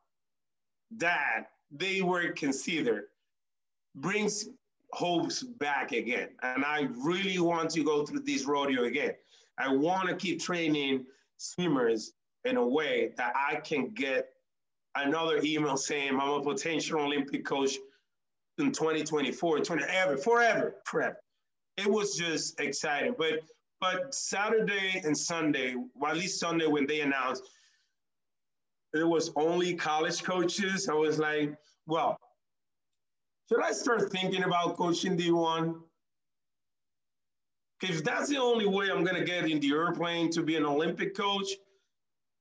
that 0.98 1.48
they 1.72 2.02
were 2.02 2.32
considered 2.32 3.06
brings 3.96 4.50
hopes 4.92 5.44
back 5.44 5.92
again. 5.92 6.30
And 6.44 6.64
I 6.64 6.88
really 6.98 7.40
want 7.40 7.72
to 7.72 7.84
go 7.84 8.06
through 8.06 8.22
this 8.22 8.46
rodeo 8.46 8.84
again. 8.84 9.14
I 9.58 9.74
want 9.74 10.08
to 10.10 10.16
keep 10.16 10.42
training 10.42 11.06
swimmers 11.38 12.14
in 12.46 12.58
a 12.58 12.68
way 12.68 13.14
that 13.18 13.34
I 13.36 13.56
can 13.56 13.90
get 13.90 14.30
another 14.96 15.40
email 15.44 15.78
saying 15.78 16.20
I'm 16.20 16.30
a 16.30 16.42
potential 16.42 17.02
Olympic 17.02 17.46
coach 17.46 17.78
in 18.58 18.72
2024, 18.72 19.60
20 19.60 19.84
ever, 19.84 20.18
forever, 20.18 20.76
forever. 20.86 21.18
It 21.78 21.88
was 21.88 22.16
just 22.16 22.60
exciting. 22.60 23.16
But 23.18 23.40
but 23.82 24.14
Saturday 24.16 25.02
and 25.04 25.18
Sunday, 25.18 25.76
well, 25.96 26.12
at 26.12 26.18
least 26.18 26.40
Sunday 26.40 26.68
when 26.68 26.88
they 26.88 27.02
announced 27.02 27.44
it 28.94 29.04
was 29.04 29.32
only 29.36 29.74
college 29.74 30.24
coaches, 30.24 30.88
I 30.88 30.94
was 30.94 31.18
like, 31.20 31.56
well, 31.88 32.18
should 33.50 33.62
I 33.62 33.72
start 33.72 34.12
thinking 34.12 34.44
about 34.44 34.78
coaching 34.78 35.18
D1? 35.18 35.76
If 37.82 38.04
that's 38.04 38.30
the 38.30 38.38
only 38.38 38.66
way 38.68 38.90
I'm 38.90 39.04
going 39.04 39.18
to 39.18 39.26
get 39.26 39.50
in 39.50 39.60
the 39.60 39.72
airplane 39.72 40.32
to 40.32 40.44
be 40.44 40.56
an 40.56 40.66
Olympic 40.66 41.16
coach, 41.16 41.50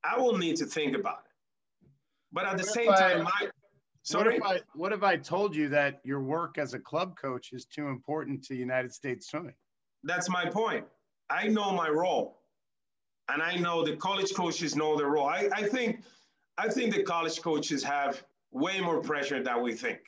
I 0.05 0.19
will 0.19 0.39
need 0.39 0.57
to 0.57 0.67
think 0.67 0.97
about 0.97 1.25
it. 1.25 1.32
But 2.33 2.47
at 2.47 2.57
the 2.57 2.65
what 2.65 2.75
same 2.75 2.87
time, 2.87 3.27
I, 3.27 3.49
sorry. 4.03 4.25
What 4.25 4.35
if, 4.35 4.43
I, 4.43 4.61
what 4.75 4.93
if 4.93 5.03
I 5.03 5.17
told 5.17 5.55
you 5.55 5.69
that 5.69 6.01
your 6.05 6.23
work 6.23 6.59
as 6.59 6.75
a 6.75 6.79
club 6.79 7.17
coach 7.17 7.53
is 7.53 7.67
too 7.67 7.89
important 7.89 8.43
to 8.45 8.55
United 8.55 8.93
States 8.93 9.31
swimming? 9.31 9.55
That's 10.05 10.29
my 10.29 10.47
point. 10.47 10.85
I 11.31 11.49
know 11.49 11.73
my 11.73 11.89
role. 11.89 12.39
And 13.29 13.43
I 13.43 13.57
know 13.57 13.85
the 13.85 13.97
college 13.97 14.35
coaches 14.35 14.75
know 14.75 14.97
their 14.97 15.07
role. 15.09 15.27
I, 15.27 15.49
I 15.53 15.63
think 15.63 16.03
I 16.59 16.69
think 16.69 16.95
the 16.95 17.03
college 17.03 17.41
coaches 17.41 17.83
have 17.83 18.25
way 18.51 18.81
more 18.81 19.01
pressure 19.01 19.43
than 19.43 19.63
we 19.63 19.73
think. 19.75 20.01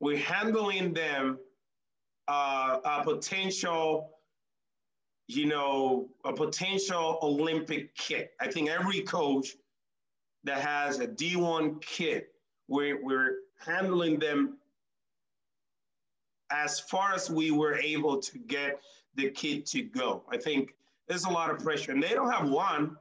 We're 0.00 0.18
handling 0.18 0.92
them 0.92 1.38
uh, 2.28 2.78
a 2.84 3.04
potential, 3.04 4.10
you 5.28 5.46
know, 5.46 6.08
a 6.24 6.32
potential 6.32 7.18
Olympic 7.22 7.94
kit. 7.94 8.32
I 8.40 8.50
think 8.50 8.68
every 8.68 9.02
coach 9.02 9.54
that 10.46 10.60
has 10.60 11.00
a 11.00 11.06
D1 11.06 11.82
kit, 11.82 12.32
we're, 12.68 13.02
we're 13.02 13.38
handling 13.58 14.18
them 14.18 14.56
as 16.50 16.78
far 16.78 17.12
as 17.14 17.28
we 17.28 17.50
were 17.50 17.74
able 17.74 18.18
to 18.18 18.38
get 18.38 18.80
the 19.16 19.30
kid 19.30 19.66
to 19.66 19.82
go. 19.82 20.22
I 20.30 20.36
think 20.36 20.74
there's 21.08 21.24
a 21.24 21.30
lot 21.30 21.50
of 21.50 21.58
pressure, 21.58 21.92
and 21.92 22.02
they 22.02 22.10
don't 22.10 22.30
have 22.30 22.48
one. 22.48 22.96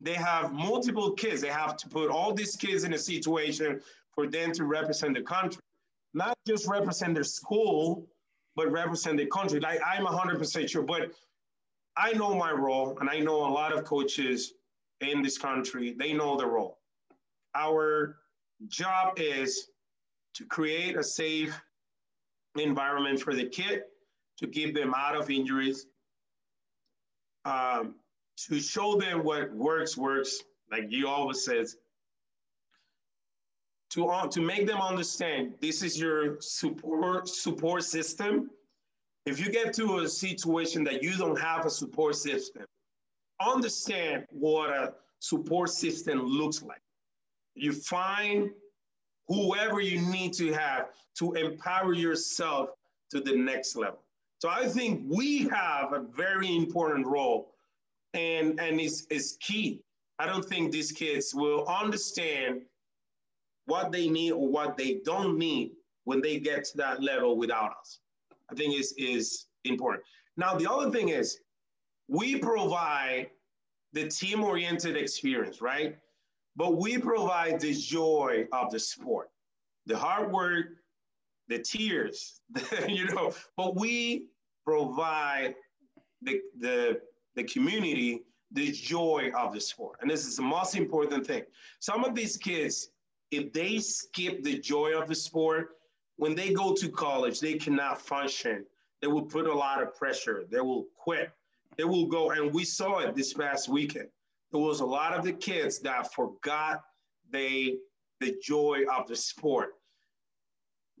They 0.00 0.14
have 0.14 0.52
multiple 0.52 1.12
kids. 1.12 1.42
They 1.42 1.48
have 1.48 1.76
to 1.76 1.88
put 1.88 2.10
all 2.10 2.32
these 2.32 2.56
kids 2.56 2.84
in 2.84 2.94
a 2.94 2.98
situation 2.98 3.80
for 4.14 4.26
them 4.26 4.52
to 4.52 4.64
represent 4.64 5.14
the 5.14 5.22
country, 5.22 5.60
not 6.14 6.36
just 6.46 6.66
represent 6.68 7.14
their 7.14 7.24
school, 7.24 8.06
but 8.56 8.70
represent 8.72 9.18
the 9.18 9.26
country. 9.26 9.60
Like 9.60 9.80
I'm 9.84 10.04
100% 10.04 10.68
sure, 10.68 10.82
but 10.82 11.12
I 11.96 12.12
know 12.12 12.34
my 12.34 12.50
role, 12.50 12.96
and 13.00 13.10
I 13.10 13.18
know 13.18 13.36
a 13.36 13.52
lot 13.52 13.76
of 13.76 13.84
coaches 13.84 14.54
in 15.02 15.22
this 15.22 15.38
country, 15.38 15.94
they 15.98 16.12
know 16.12 16.36
the 16.36 16.46
role. 16.46 16.78
Our 17.54 18.18
job 18.68 19.14
is 19.18 19.68
to 20.34 20.44
create 20.44 20.96
a 20.96 21.02
safe 21.02 21.60
environment 22.56 23.20
for 23.20 23.34
the 23.34 23.46
kid, 23.46 23.82
to 24.38 24.46
keep 24.46 24.74
them 24.74 24.94
out 24.96 25.16
of 25.16 25.30
injuries, 25.30 25.86
um, 27.44 27.96
to 28.48 28.60
show 28.60 28.96
them 28.96 29.24
what 29.24 29.52
works, 29.52 29.96
works, 29.96 30.42
like 30.70 30.86
you 30.88 31.08
always 31.08 31.44
says, 31.44 31.76
to, 33.90 34.06
uh, 34.06 34.26
to 34.28 34.40
make 34.40 34.66
them 34.66 34.80
understand 34.80 35.54
this 35.60 35.82
is 35.82 36.00
your 36.00 36.40
support, 36.40 37.28
support 37.28 37.84
system. 37.84 38.50
If 39.26 39.38
you 39.38 39.52
get 39.52 39.74
to 39.74 39.98
a 39.98 40.08
situation 40.08 40.82
that 40.84 41.02
you 41.02 41.16
don't 41.16 41.38
have 41.38 41.66
a 41.66 41.70
support 41.70 42.16
system, 42.16 42.64
understand 43.50 44.26
what 44.30 44.70
a 44.70 44.94
support 45.20 45.70
system 45.70 46.20
looks 46.20 46.62
like. 46.62 46.80
You 47.54 47.72
find 47.72 48.50
whoever 49.28 49.80
you 49.80 50.00
need 50.00 50.32
to 50.34 50.52
have 50.52 50.88
to 51.18 51.32
empower 51.34 51.92
yourself 51.92 52.70
to 53.10 53.20
the 53.20 53.36
next 53.36 53.76
level. 53.76 54.00
So 54.38 54.48
I 54.48 54.66
think 54.66 55.02
we 55.06 55.48
have 55.48 55.92
a 55.92 56.00
very 56.00 56.56
important 56.56 57.06
role 57.06 57.54
and, 58.14 58.58
and 58.58 58.80
it's, 58.80 59.06
it's 59.10 59.36
key. 59.36 59.82
I 60.18 60.26
don't 60.26 60.44
think 60.44 60.72
these 60.72 60.92
kids 60.92 61.34
will 61.34 61.66
understand 61.66 62.62
what 63.66 63.92
they 63.92 64.08
need 64.08 64.32
or 64.32 64.48
what 64.48 64.76
they 64.76 65.00
don't 65.04 65.38
need 65.38 65.72
when 66.04 66.20
they 66.20 66.38
get 66.38 66.64
to 66.64 66.76
that 66.78 67.02
level 67.02 67.36
without 67.36 67.74
us. 67.80 68.00
I 68.50 68.54
think 68.54 68.78
is 68.78 68.92
is 68.98 69.46
important. 69.64 70.04
Now 70.36 70.54
the 70.56 70.70
other 70.70 70.90
thing 70.90 71.08
is 71.08 71.38
we 72.08 72.38
provide 72.38 73.30
the 73.92 74.08
team-oriented 74.08 74.96
experience, 74.96 75.60
right? 75.60 75.96
But 76.56 76.76
we 76.76 76.98
provide 76.98 77.60
the 77.60 77.74
joy 77.74 78.46
of 78.52 78.70
the 78.70 78.78
sport, 78.78 79.30
the 79.86 79.96
hard 79.96 80.30
work, 80.32 80.66
the 81.48 81.58
tears, 81.58 82.40
you 82.88 83.06
know, 83.06 83.34
but 83.56 83.76
we 83.76 84.26
provide 84.64 85.54
the, 86.22 86.40
the, 86.58 87.00
the 87.34 87.44
community 87.44 88.22
the 88.52 88.70
joy 88.70 89.30
of 89.36 89.52
the 89.52 89.60
sport. 89.60 89.98
And 90.00 90.10
this 90.10 90.26
is 90.26 90.36
the 90.36 90.42
most 90.42 90.76
important 90.76 91.26
thing. 91.26 91.42
Some 91.80 92.04
of 92.04 92.14
these 92.14 92.36
kids, 92.36 92.90
if 93.30 93.52
they 93.52 93.78
skip 93.78 94.42
the 94.42 94.58
joy 94.58 94.98
of 94.98 95.08
the 95.08 95.14
sport, 95.14 95.76
when 96.16 96.34
they 96.34 96.52
go 96.52 96.74
to 96.74 96.88
college, 96.90 97.40
they 97.40 97.54
cannot 97.54 98.00
function. 98.00 98.64
They 99.00 99.08
will 99.08 99.22
put 99.22 99.46
a 99.46 99.54
lot 99.54 99.82
of 99.82 99.96
pressure. 99.96 100.44
They 100.50 100.60
will 100.60 100.86
quit. 100.96 101.30
They 101.76 101.84
will 101.84 102.06
go, 102.06 102.30
and 102.30 102.52
we 102.52 102.64
saw 102.64 102.98
it 102.98 103.14
this 103.14 103.32
past 103.32 103.68
weekend. 103.68 104.08
There 104.50 104.60
was 104.60 104.80
a 104.80 104.86
lot 104.86 105.14
of 105.14 105.24
the 105.24 105.32
kids 105.32 105.78
that 105.80 106.12
forgot 106.12 106.82
they 107.30 107.76
the 108.20 108.36
joy 108.42 108.84
of 108.94 109.08
the 109.08 109.16
sport 109.16 109.70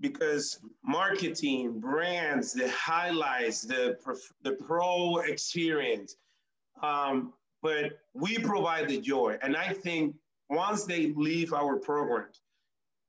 because 0.00 0.58
marketing, 0.84 1.78
brands, 1.78 2.52
the 2.52 2.68
highlights, 2.70 3.62
the 3.62 3.96
the 4.42 4.52
pro 4.52 5.18
experience. 5.18 6.16
Um, 6.82 7.32
but 7.62 8.00
we 8.12 8.38
provide 8.38 8.88
the 8.88 9.00
joy, 9.00 9.38
and 9.42 9.56
I 9.56 9.72
think 9.72 10.16
once 10.50 10.84
they 10.84 11.12
leave 11.16 11.52
our 11.52 11.76
programs, 11.76 12.40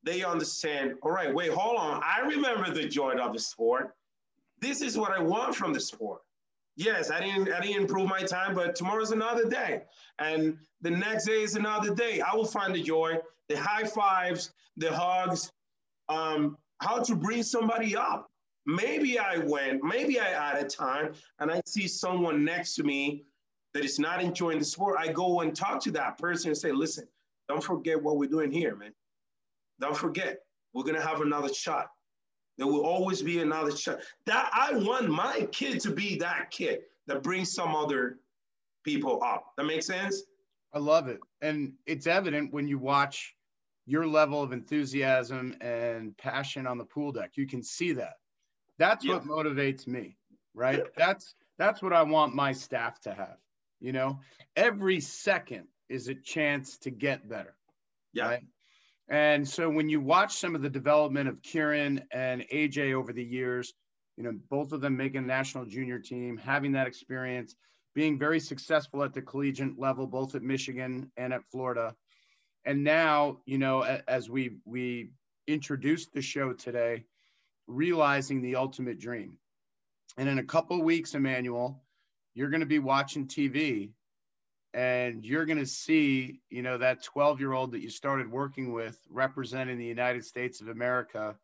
they 0.04 0.24
understand, 0.24 0.96
all 1.02 1.12
right, 1.12 1.34
wait, 1.34 1.52
hold 1.52 1.78
on. 1.78 2.02
I 2.04 2.20
remember 2.22 2.72
the 2.72 2.88
joy 2.88 3.14
of 3.14 3.34
the 3.34 3.40
sport. 3.40 3.96
This 4.60 4.82
is 4.82 4.98
what 4.98 5.12
I 5.12 5.22
want 5.22 5.56
from 5.56 5.74
the 5.74 5.80
sport. 5.80 6.22
Yes, 6.76 7.12
I 7.12 7.20
didn't 7.20 7.52
I 7.54 7.60
didn't 7.60 7.82
improve 7.82 8.10
my 8.10 8.24
time, 8.24 8.56
but 8.56 8.76
tomorrow's 8.76 9.12
another 9.12 9.48
day. 9.48 9.84
And 10.20 10.58
the 10.82 10.90
next 10.90 11.26
day 11.26 11.44
is 11.44 11.56
another 11.56 11.94
day. 11.94 12.22
I 12.22 12.36
will 12.36 12.46
find 12.46 12.74
the 12.74 12.82
joy, 12.82 13.20
the 13.48 13.56
high 13.56 13.84
fives, 13.84 14.52
the 14.78 14.92
hugs, 14.92 15.52
um, 16.10 16.58
how 16.80 17.00
to 17.04 17.16
bring 17.16 17.44
somebody 17.44 17.96
up. 17.96 18.30
Maybe 18.66 19.20
I 19.20 19.38
went, 19.38 19.84
maybe 19.84 20.20
I 20.20 20.30
added 20.30 20.70
time 20.70 21.14
and 21.40 21.52
I 21.52 21.62
see 21.66 21.88
someone 21.88 22.46
next 22.46 22.76
to 22.76 22.84
me 22.84 23.26
that 23.74 23.84
is 23.84 24.00
not 24.00 24.22
enjoying 24.22 24.60
the 24.60 24.66
sport. 24.66 24.96
I 24.98 25.12
go 25.12 25.42
and 25.42 25.56
talk 25.56 25.82
to 25.84 25.92
that 25.92 26.18
person 26.18 26.50
and 26.50 26.58
say, 26.58 26.72
listen, 26.72 27.08
don't 27.50 27.64
forget 27.64 28.02
what 28.02 28.18
we're 28.18 28.30
doing 28.30 28.52
here, 28.52 28.76
man. 28.76 28.94
Don't 29.80 29.98
forget, 29.98 30.40
we're 30.74 30.84
gonna 30.84 31.06
have 31.06 31.22
another 31.22 31.54
shot. 31.54 31.88
There 32.58 32.68
will 32.68 32.86
always 32.86 33.22
be 33.22 33.40
another 33.40 33.76
shot. 33.76 34.00
That 34.26 34.50
I 34.54 34.76
want 34.76 35.10
my 35.10 35.48
kid 35.52 35.80
to 35.82 35.92
be 35.92 36.18
that 36.20 36.52
kid 36.52 36.82
that 37.08 37.24
brings 37.24 37.54
some 37.54 37.76
other 37.76 38.20
people 38.84 39.22
up. 39.24 39.54
That 39.58 39.66
makes 39.66 39.88
sense? 39.88 40.24
I 40.74 40.80
love 40.80 41.08
it. 41.08 41.20
And 41.42 41.74
it's 41.86 42.08
evident 42.08 42.54
when 42.54 42.68
you 42.68 42.78
watch 42.78 43.36
your 43.86 44.08
level 44.08 44.42
of 44.42 44.54
enthusiasm 44.54 45.56
and 45.62 46.18
passion 46.18 46.66
on 46.68 46.78
the 46.78 46.86
pool 46.86 47.12
deck. 47.12 47.32
You 47.36 47.48
can 47.48 47.64
see 47.64 47.94
that. 47.94 48.14
That's 48.80 49.06
yeah. 49.06 49.14
what 49.14 49.26
motivates 49.26 49.88
me, 49.88 50.18
right? 50.54 50.84
That's 50.98 51.36
that's 51.58 51.82
what 51.82 51.94
I 51.94 52.04
want 52.04 52.34
my 52.34 52.54
staff 52.54 53.00
to 53.02 53.14
have. 53.14 53.38
You 53.80 53.92
know, 53.92 54.20
every 54.56 55.00
second 55.00 55.68
is 55.90 56.08
a 56.08 56.16
chance 56.16 56.78
to 56.80 56.90
get 56.90 57.28
better. 57.28 57.56
Yeah. 58.14 58.28
Right? 58.28 58.44
And 59.10 59.48
so 59.48 59.70
when 59.70 59.90
you 59.90 60.00
watch 60.00 60.36
some 60.36 60.56
of 60.56 60.62
the 60.62 60.70
development 60.70 61.28
of 61.28 61.42
Kieran 61.42 62.04
and 62.12 62.46
AJ 62.52 62.94
over 62.94 63.12
the 63.12 63.24
years, 63.24 63.74
you 64.18 64.24
know, 64.24 64.34
both 64.50 64.72
of 64.72 64.82
them 64.82 64.96
making 64.96 65.24
a 65.24 65.28
national 65.28 65.66
junior 65.66 66.00
team, 66.00 66.38
having 66.38 66.74
that 66.74 66.88
experience, 66.88 67.56
being 67.96 68.18
very 68.18 68.40
successful 68.40 69.04
at 69.04 69.14
the 69.14 69.22
collegiate 69.22 69.78
level, 69.78 70.08
both 70.08 70.36
at 70.36 70.42
Michigan 70.42 71.12
and 71.18 71.34
at 71.34 71.44
Florida. 71.52 71.96
And 72.66 72.84
now, 72.84 73.40
you 73.46 73.58
know, 73.58 73.82
as 74.08 74.30
we 74.30 74.58
we 74.66 75.12
introduced 75.48 76.14
the 76.14 76.22
show 76.22 76.54
today, 76.54 77.04
realizing 77.68 78.42
the 78.42 78.56
ultimate 78.56 79.00
dream. 79.00 79.38
And 80.18 80.30
in 80.30 80.40
a 80.40 80.44
couple 80.44 80.82
weeks, 80.82 81.16
Emmanuel, 81.16 81.84
you're 82.34 82.50
going 82.50 82.62
to 82.62 82.66
be 82.66 82.80
watching 82.80 83.28
TV 83.28 83.92
and 84.74 85.24
you're 85.24 85.46
going 85.46 85.60
to 85.60 85.66
see, 85.66 86.40
you 86.50 86.64
know, 86.64 86.80
that 86.80 87.04
12 87.04 87.40
year 87.40 87.54
old 87.54 87.74
that 87.74 87.82
you 87.82 87.90
started 87.90 88.32
working 88.32 88.74
with 88.74 88.98
representing 89.10 89.78
the 89.78 89.86
United 89.86 90.26
States 90.26 90.62
of 90.62 90.68
America 90.68 91.36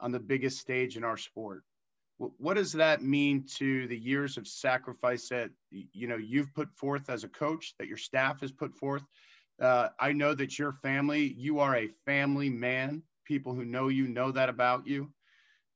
on 0.00 0.12
the 0.12 0.20
biggest 0.20 0.58
stage 0.58 0.96
in 0.96 1.04
our 1.04 1.18
sport. 1.18 1.62
What 2.16 2.54
does 2.54 2.72
that 2.72 3.02
mean 3.02 3.46
to 3.56 3.86
the 3.86 3.96
years 3.96 4.36
of 4.36 4.46
sacrifice 4.46 5.28
that 5.30 5.50
you 5.70 6.06
know 6.06 6.18
you've 6.18 6.52
put 6.52 6.70
forth 6.74 7.08
as 7.08 7.24
a 7.24 7.28
coach, 7.28 7.74
that 7.78 7.88
your 7.88 7.96
staff 7.96 8.40
has 8.42 8.52
put 8.52 8.74
forth? 8.74 9.02
Uh, 9.60 9.88
I 9.98 10.12
know 10.12 10.34
that 10.34 10.58
your 10.58 10.72
family, 10.72 11.34
you 11.36 11.60
are 11.60 11.76
a 11.76 11.88
family 12.04 12.50
man. 12.50 13.02
People 13.24 13.54
who 13.54 13.64
know 13.64 13.88
you 13.88 14.06
know 14.06 14.32
that 14.32 14.50
about 14.50 14.86
you. 14.86 15.10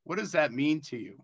What 0.05 0.19
does 0.19 0.33
that 0.33 0.53
mean 0.53 0.83
to 0.89 0.99
you? 0.99 1.17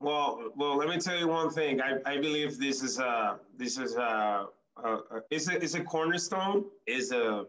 Well, 0.00 0.52
well, 0.56 0.76
let 0.76 0.88
me 0.88 0.98
tell 0.98 1.18
you 1.18 1.28
one 1.28 1.50
thing. 1.50 1.80
I, 1.80 1.98
I 2.04 2.16
believe 2.18 2.58
this 2.58 2.82
is 2.82 2.98
a 2.98 3.38
this 3.56 3.78
is 3.78 3.94
a 3.96 4.02
uh, 4.02 4.46
uh, 4.84 5.20
it's 5.30 5.48
a 5.48 5.56
it's 5.62 5.74
a 5.74 5.82
cornerstone. 5.82 6.64
Is 6.86 7.12
a 7.12 7.46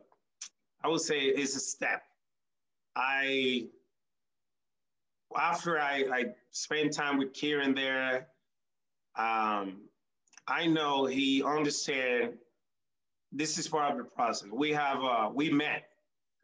I 0.84 0.88
would 0.88 1.02
say 1.02 1.20
is 1.20 1.56
a 1.56 1.60
step. 1.60 2.04
I 2.96 3.68
after 5.38 5.80
I 5.80 6.06
I 6.12 6.26
spent 6.52 6.94
time 6.94 7.18
with 7.18 7.34
Kieran 7.34 7.76
there, 7.76 8.28
um, 9.18 9.82
I 10.48 10.68
know 10.68 11.06
he 11.06 11.44
understand 11.44 12.34
this 13.34 13.58
is 13.58 13.68
part 13.68 13.92
of 13.92 13.98
the 13.98 14.06
process. 14.06 14.50
We 14.52 14.72
have 14.72 15.04
uh, 15.04 15.30
we 15.34 15.52
met. 15.52 15.90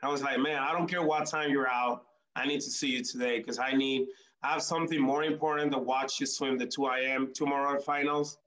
I 0.01 0.09
was 0.09 0.21
like, 0.21 0.37
man, 0.37 0.59
I 0.59 0.73
don't 0.73 0.87
care 0.87 1.01
what 1.01 1.27
time 1.27 1.49
you're 1.49 1.69
out. 1.69 2.03
I 2.35 2.45
need 2.45 2.59
to 2.59 2.69
see 2.69 2.89
you 2.89 3.01
today 3.03 3.37
because 3.37 3.57
I 3.57 3.71
need 3.71 4.07
I 4.43 4.53
have 4.53 4.63
something 4.63 5.01
more 5.01 5.23
important 5.23 5.71
to 5.73 5.79
watch 5.79 6.19
you 6.19 6.25
swim 6.27 6.57
the 6.57 6.67
2 6.67 6.87
IM 6.87 7.33
tomorrow 7.33 7.79
finals. 7.81 8.37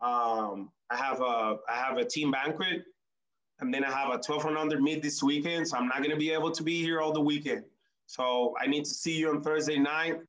Um, 0.00 0.70
I 0.90 0.96
have 0.96 1.20
a 1.20 1.58
I 1.68 1.76
have 1.76 1.98
a 1.98 2.04
team 2.04 2.30
banquet 2.32 2.84
And 3.60 3.74
then 3.74 3.84
I 3.84 3.92
have 3.92 4.12
a 4.14 4.18
12 4.22 4.46
and 4.46 4.58
under 4.58 4.80
meet 4.80 5.02
this 5.02 5.22
weekend, 5.22 5.68
so 5.68 5.78
I'm 5.78 5.88
not 5.88 5.98
going 5.98 6.10
to 6.10 6.16
be 6.18 6.32
able 6.32 6.52
to 6.52 6.64
be 6.64 6.82
here 6.82 7.00
all 7.00 7.12
the 7.12 7.22
weekend. 7.22 7.64
So 8.06 8.56
I 8.62 8.68
need 8.68 8.84
to 8.84 8.90
see 8.90 9.18
you 9.18 9.30
on 9.30 9.42
Thursday 9.42 9.78
night. 9.78 10.20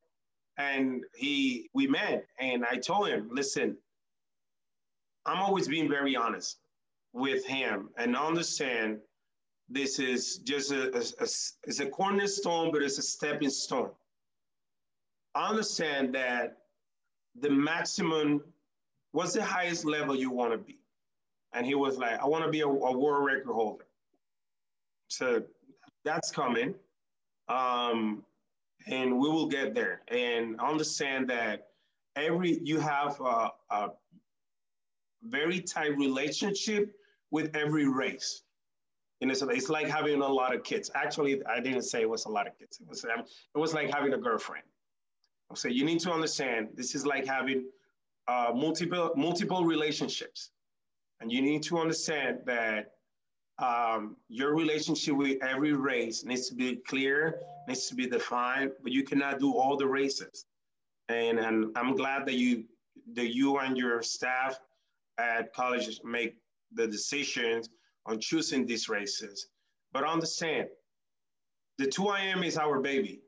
And 0.57 1.03
he, 1.15 1.69
we 1.73 1.87
met, 1.87 2.27
and 2.39 2.65
I 2.65 2.77
told 2.77 3.09
him, 3.09 3.29
listen, 3.31 3.77
I'm 5.25 5.39
always 5.39 5.67
being 5.67 5.89
very 5.89 6.15
honest 6.15 6.59
with 7.13 7.45
him 7.45 7.89
and 7.97 8.15
understand 8.17 8.99
this 9.69 9.99
is 9.99 10.37
just 10.39 10.71
a, 10.71 10.95
a, 10.95 11.01
a, 11.01 11.27
it's 11.65 11.81
a 11.81 11.87
cornerstone, 11.87 12.71
but 12.71 12.83
it's 12.83 12.99
a 12.99 13.03
stepping 13.03 13.51
stone. 13.51 13.91
I 15.35 15.49
understand 15.49 16.15
that 16.15 16.57
the 17.39 17.49
maximum, 17.49 18.43
what's 19.11 19.33
the 19.33 19.43
highest 19.43 19.85
level 19.85 20.15
you 20.15 20.31
want 20.31 20.51
to 20.51 20.57
be? 20.57 20.79
And 21.53 21.65
he 21.65 21.75
was 21.75 21.97
like, 21.97 22.19
I 22.19 22.25
want 22.25 22.43
to 22.45 22.51
be 22.51 22.61
a, 22.61 22.67
a 22.67 22.97
world 22.97 23.25
record 23.25 23.51
holder. 23.51 23.85
So 25.07 25.43
that's 26.05 26.31
coming. 26.31 26.75
Um, 27.47 28.23
and 28.87 29.19
we 29.19 29.29
will 29.29 29.47
get 29.47 29.73
there. 29.73 30.01
And 30.07 30.59
understand 30.59 31.29
that 31.29 31.69
every, 32.15 32.59
you 32.63 32.79
have 32.79 33.19
a, 33.19 33.49
a 33.71 33.89
very 35.23 35.59
tight 35.59 35.97
relationship 35.97 36.95
with 37.31 37.55
every 37.55 37.87
race. 37.87 38.43
You 39.19 39.27
know, 39.27 39.33
so 39.33 39.49
it's 39.49 39.69
like 39.69 39.87
having 39.87 40.21
a 40.21 40.27
lot 40.27 40.55
of 40.55 40.63
kids. 40.63 40.89
Actually, 40.95 41.43
I 41.45 41.59
didn't 41.59 41.81
say 41.81 42.01
it 42.01 42.09
was 42.09 42.25
a 42.25 42.29
lot 42.29 42.47
of 42.47 42.57
kids. 42.57 42.79
It 42.79 42.87
was, 42.87 43.03
um, 43.03 43.25
it 43.53 43.57
was 43.57 43.73
like 43.73 43.93
having 43.93 44.13
a 44.13 44.17
girlfriend. 44.17 44.63
So 45.55 45.67
you 45.67 45.83
need 45.83 45.99
to 46.01 46.11
understand 46.11 46.69
this 46.75 46.93
is 46.93 47.05
like 47.05 47.25
having 47.25 47.65
uh, 48.27 48.51
multiple 48.53 49.11
multiple 49.15 49.63
relationships, 49.65 50.51
and 51.19 51.31
you 51.31 51.41
need 51.41 51.63
to 51.63 51.79
understand 51.79 52.41
that 52.45 52.91
um, 53.59 54.15
your 54.29 54.55
relationship 54.55 55.15
with 55.15 55.43
every 55.43 55.73
race 55.73 56.23
needs 56.23 56.47
to 56.49 56.55
be 56.55 56.77
clear, 56.87 57.41
needs 57.67 57.87
to 57.87 57.95
be 57.95 58.07
defined, 58.07 58.71
but 58.81 58.91
you 58.91 59.03
cannot 59.03 59.39
do 59.39 59.57
all 59.57 59.75
the 59.75 59.87
races. 59.87 60.45
And, 61.09 61.39
and 61.39 61.75
I'm 61.75 61.95
glad 61.95 62.25
that 62.27 62.35
you 62.35 62.65
that 63.13 63.33
you 63.33 63.57
and 63.57 63.75
your 63.75 64.01
staff 64.03 64.59
at 65.17 65.53
colleges 65.53 65.99
make 66.03 66.35
the 66.73 66.87
decisions 66.87 67.69
on 68.05 68.19
choosing 68.19 68.65
these 68.65 68.87
races. 68.87 69.47
But 69.91 70.03
understand, 70.03 70.67
the 71.77 71.85
2IM 71.85 72.45
is 72.45 72.57
our 72.57 72.79
baby. 72.79 73.21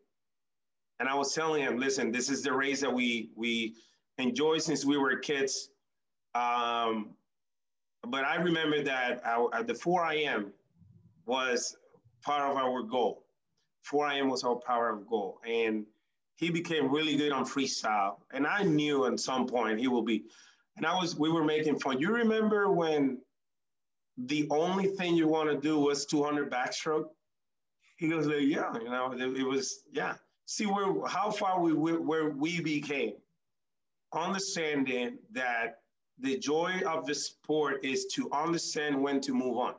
And 1.02 1.10
I 1.10 1.16
was 1.16 1.34
telling 1.34 1.64
him, 1.64 1.80
listen, 1.80 2.12
this 2.12 2.30
is 2.30 2.44
the 2.44 2.54
race 2.54 2.80
that 2.82 2.94
we 2.94 3.32
we 3.36 3.74
enjoy 4.20 4.60
since 4.60 4.86
we 4.86 4.98
were 4.98 5.16
kids. 5.16 5.72
Um, 6.36 7.16
but 8.04 8.24
I 8.24 8.36
remember 8.36 8.84
that 8.84 9.20
our, 9.26 9.64
the 9.64 9.74
4 9.74 10.14
IM 10.14 10.54
was 11.26 11.76
part 12.22 12.52
of 12.52 12.56
our 12.56 12.84
goal. 12.84 13.26
4 13.82 14.12
IM 14.12 14.30
was 14.30 14.44
our 14.44 14.58
power 14.58 14.92
of 14.92 15.08
goal. 15.08 15.40
And 15.44 15.88
he 16.36 16.52
became 16.52 16.92
really 16.92 17.18
good 17.18 17.32
on 17.32 17.46
freestyle. 17.46 18.18
And 18.32 18.46
I 18.46 18.62
knew 18.62 19.08
at 19.08 19.20
some 19.20 19.48
point 19.48 19.80
he 19.80 19.88
will 19.88 20.04
be. 20.04 20.26
And 20.78 20.86
I 20.86 20.94
was, 20.94 21.18
we 21.18 21.32
were 21.32 21.44
making 21.44 21.80
fun. 21.80 22.00
You 22.00 22.14
remember 22.14 22.72
when 22.72 23.18
the 24.20 24.48
only 24.52 24.86
thing 24.86 25.16
you 25.16 25.28
want 25.28 25.50
to 25.50 25.58
do 25.58 25.80
was 25.80 26.06
200 26.06 26.52
backstroke? 26.52 27.06
He 27.98 28.08
goes, 28.08 28.28
like, 28.28 28.42
yeah, 28.42 28.72
you 28.76 28.92
know, 28.92 29.14
it, 29.14 29.40
it 29.40 29.44
was, 29.44 29.82
yeah 29.92 30.14
see 30.52 30.66
where 30.66 31.08
how 31.08 31.32
far 31.32 31.62
we 31.62 31.72
where 31.72 32.30
we 32.30 32.60
became 32.60 33.14
understanding 34.14 35.18
that 35.32 35.80
the 36.20 36.38
joy 36.38 36.82
of 36.86 37.06
the 37.06 37.16
sport 37.16 37.84
is 37.86 38.06
to 38.08 38.30
understand 38.34 39.02
when 39.02 39.22
to 39.22 39.34
move 39.34 39.58
on. 39.58 39.76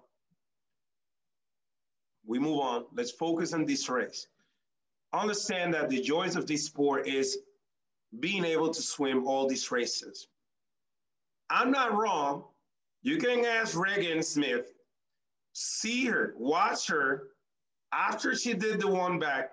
We 2.26 2.38
move 2.38 2.60
on. 2.60 2.86
Let's 2.94 3.10
focus 3.10 3.52
on 3.52 3.66
this 3.66 3.88
race. 3.90 4.28
Understand 5.12 5.74
that 5.74 5.90
the 5.90 6.00
joys 6.00 6.36
of 6.36 6.46
this 6.46 6.64
sport 6.64 7.06
is 7.06 7.38
being 8.20 8.44
able 8.44 8.70
to 8.72 8.80
swim 8.80 9.26
all 9.26 9.46
these 9.46 9.70
races. 9.70 10.28
I'm 11.50 11.70
not 11.70 11.92
wrong. 11.92 12.44
You 13.02 13.18
can 13.18 13.44
ask 13.44 13.76
Regan 13.76 14.22
Smith 14.22 14.72
see 15.52 16.06
her 16.06 16.34
watch 16.38 16.86
her. 16.88 17.24
After 17.92 18.34
she 18.34 18.54
did 18.54 18.80
the 18.80 18.88
one 18.88 19.18
back 19.18 19.50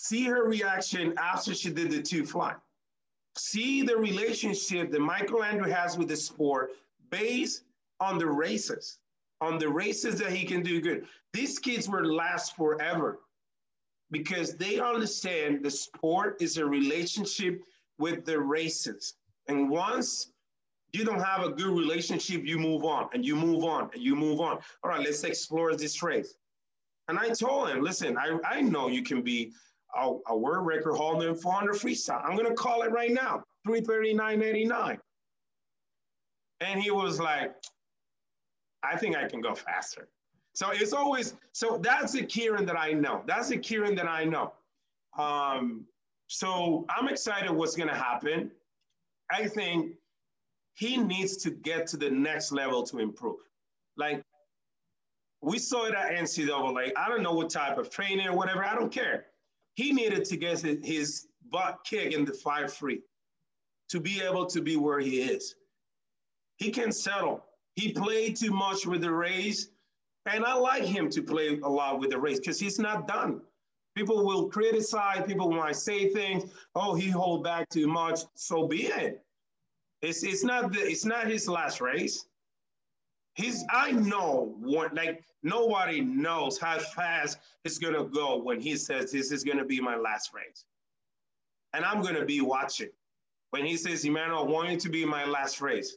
See 0.00 0.22
her 0.26 0.44
reaction 0.44 1.12
after 1.18 1.52
she 1.52 1.70
did 1.70 1.90
the 1.90 2.00
two 2.00 2.24
fly. 2.24 2.54
See 3.36 3.82
the 3.82 3.96
relationship 3.96 4.92
that 4.92 5.00
Michael 5.00 5.42
Andrew 5.42 5.68
has 5.68 5.98
with 5.98 6.06
the 6.06 6.14
sport 6.14 6.70
based 7.10 7.64
on 7.98 8.16
the 8.16 8.28
races, 8.28 9.00
on 9.40 9.58
the 9.58 9.68
races 9.68 10.20
that 10.20 10.30
he 10.30 10.46
can 10.46 10.62
do 10.62 10.80
good. 10.80 11.08
These 11.32 11.58
kids 11.58 11.88
will 11.88 12.14
last 12.14 12.54
forever 12.54 13.18
because 14.12 14.54
they 14.54 14.78
understand 14.78 15.64
the 15.64 15.70
sport 15.70 16.36
is 16.40 16.58
a 16.58 16.64
relationship 16.64 17.64
with 17.98 18.24
the 18.24 18.38
races. 18.38 19.14
And 19.48 19.68
once 19.68 20.30
you 20.92 21.04
don't 21.04 21.24
have 21.24 21.42
a 21.42 21.50
good 21.50 21.76
relationship, 21.76 22.44
you 22.44 22.56
move 22.56 22.84
on 22.84 23.08
and 23.14 23.26
you 23.26 23.34
move 23.34 23.64
on 23.64 23.90
and 23.92 24.00
you 24.00 24.14
move 24.14 24.40
on. 24.40 24.60
All 24.84 24.90
right, 24.90 25.04
let's 25.04 25.24
explore 25.24 25.74
this 25.74 26.04
race. 26.04 26.34
And 27.08 27.18
I 27.18 27.30
told 27.30 27.70
him, 27.70 27.82
listen, 27.82 28.16
I, 28.16 28.38
I 28.44 28.60
know 28.60 28.86
you 28.86 29.02
can 29.02 29.22
be 29.22 29.52
a, 29.96 30.12
a 30.28 30.36
world 30.36 30.66
record 30.66 30.94
holder 30.94 31.28
in 31.28 31.34
400 31.34 31.74
freestyle. 31.74 32.24
I'm 32.24 32.36
to 32.48 32.54
call 32.54 32.82
it 32.82 32.90
right 32.90 33.12
now 33.12 33.42
339.89. 33.66 34.98
And 36.60 36.80
he 36.80 36.90
was 36.90 37.20
like, 37.20 37.54
I 38.82 38.96
think 38.96 39.16
I 39.16 39.28
can 39.28 39.40
go 39.40 39.54
faster. 39.54 40.08
So 40.54 40.70
it's 40.72 40.92
always, 40.92 41.34
so 41.52 41.78
that's 41.78 42.12
the 42.12 42.24
Kieran 42.24 42.66
that 42.66 42.78
I 42.78 42.92
know. 42.92 43.22
That's 43.26 43.48
the 43.48 43.58
Kieran 43.58 43.94
that 43.96 44.08
I 44.08 44.24
know. 44.24 44.52
Um, 45.16 45.84
so 46.26 46.84
I'm 46.88 47.08
excited 47.08 47.50
what's 47.50 47.76
to 47.88 47.94
happen. 47.94 48.50
I 49.30 49.46
think 49.46 49.92
he 50.74 50.96
needs 50.96 51.36
to 51.38 51.50
get 51.50 51.86
to 51.88 51.96
the 51.96 52.10
next 52.10 52.52
level 52.52 52.82
to 52.84 52.98
improve. 52.98 53.38
Like 53.96 54.22
we 55.40 55.58
saw 55.58 55.84
it 55.86 55.94
at 55.94 56.10
NCAA. 56.10 56.92
I 56.96 57.08
don't 57.08 57.22
know 57.22 57.32
what 57.32 57.50
type 57.50 57.78
of 57.78 57.90
training 57.90 58.26
or 58.26 58.36
whatever. 58.36 58.64
I 58.64 58.74
don't 58.74 58.92
care. 58.92 59.26
He 59.78 59.92
needed 59.92 60.24
to 60.24 60.36
get 60.36 60.58
his 60.58 61.28
butt 61.52 61.78
kicked 61.84 62.12
in 62.12 62.24
the 62.24 62.32
five 62.32 62.74
free 62.74 63.00
to 63.90 64.00
be 64.00 64.20
able 64.20 64.44
to 64.46 64.60
be 64.60 64.76
where 64.76 64.98
he 64.98 65.20
is. 65.20 65.54
He 66.56 66.72
can 66.72 66.90
settle. 66.90 67.44
He 67.74 67.92
played 67.92 68.34
too 68.34 68.50
much 68.50 68.86
with 68.86 69.02
the 69.02 69.12
Rays, 69.12 69.70
and 70.26 70.44
I 70.44 70.54
like 70.54 70.82
him 70.82 71.08
to 71.10 71.22
play 71.22 71.60
a 71.60 71.68
lot 71.68 72.00
with 72.00 72.10
the 72.10 72.18
Rays 72.18 72.40
because 72.40 72.58
he's 72.58 72.80
not 72.80 73.06
done. 73.06 73.40
People 73.94 74.26
will 74.26 74.48
criticize. 74.48 75.24
People 75.28 75.52
might 75.52 75.76
say 75.76 76.08
things. 76.08 76.50
Oh, 76.74 76.96
he 76.96 77.08
hold 77.08 77.44
back 77.44 77.68
too 77.68 77.86
much. 77.86 78.22
So 78.34 78.66
be 78.66 78.86
it. 78.86 79.24
It's 80.02 80.24
it's 80.24 80.42
not 80.42 80.72
the, 80.72 80.80
it's 80.80 81.04
not 81.04 81.28
his 81.28 81.46
last 81.46 81.80
race. 81.80 82.26
He's 83.38 83.64
I 83.70 83.92
know 83.92 84.52
what 84.58 84.96
like 84.96 85.22
nobody 85.44 86.00
knows 86.00 86.58
how 86.58 86.80
fast 86.80 87.38
it's 87.64 87.78
gonna 87.78 88.02
go 88.02 88.36
when 88.36 88.60
he 88.60 88.74
says 88.74 89.12
this 89.12 89.30
is 89.30 89.44
gonna 89.44 89.64
be 89.64 89.80
my 89.80 89.94
last 89.96 90.34
race. 90.34 90.64
And 91.72 91.84
I'm 91.84 92.02
gonna 92.02 92.24
be 92.24 92.40
watching 92.40 92.88
when 93.50 93.64
he 93.64 93.76
says, 93.76 94.04
Emmanuel, 94.04 94.40
I 94.40 94.42
want 94.42 94.70
you 94.70 94.76
to 94.78 94.88
be 94.88 95.04
my 95.04 95.24
last 95.24 95.60
race, 95.60 95.96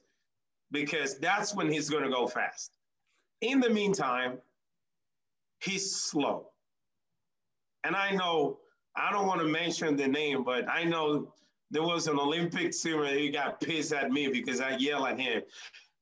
because 0.70 1.18
that's 1.18 1.56
when 1.56 1.68
he's 1.68 1.90
gonna 1.90 2.12
go 2.12 2.28
fast. 2.28 2.78
In 3.42 3.60
the 3.60 3.72
meantime, 3.72 4.38
he's 5.64 5.96
slow. 5.96 6.52
And 7.84 7.96
I 7.96 8.12
know, 8.12 8.60
I 8.96 9.12
don't 9.12 9.26
want 9.26 9.42
to 9.42 9.48
mention 9.48 9.96
the 9.96 10.08
name, 10.08 10.44
but 10.44 10.70
I 10.70 10.84
know 10.84 11.34
there 11.72 11.82
was 11.82 12.08
an 12.08 12.20
Olympic 12.20 12.72
swimmer 12.76 13.08
who 13.08 13.32
got 13.32 13.60
pissed 13.62 13.94
at 13.94 14.12
me 14.12 14.28
because 14.28 14.62
I 14.62 14.78
yell 14.78 15.08
at 15.08 15.20
him. 15.20 15.42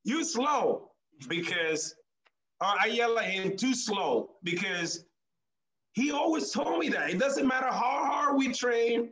You 0.03 0.25
slow 0.25 0.88
because 1.27 1.95
or 2.61 2.73
I 2.81 2.87
yell 2.87 3.17
at 3.19 3.25
him 3.25 3.55
too 3.55 3.73
slow 3.73 4.31
because 4.43 5.05
he 5.93 6.11
always 6.11 6.51
told 6.51 6.79
me 6.79 6.89
that. 6.89 7.09
It 7.09 7.19
doesn't 7.19 7.47
matter 7.47 7.67
how 7.67 8.05
hard 8.05 8.37
we 8.37 8.53
train, 8.53 9.09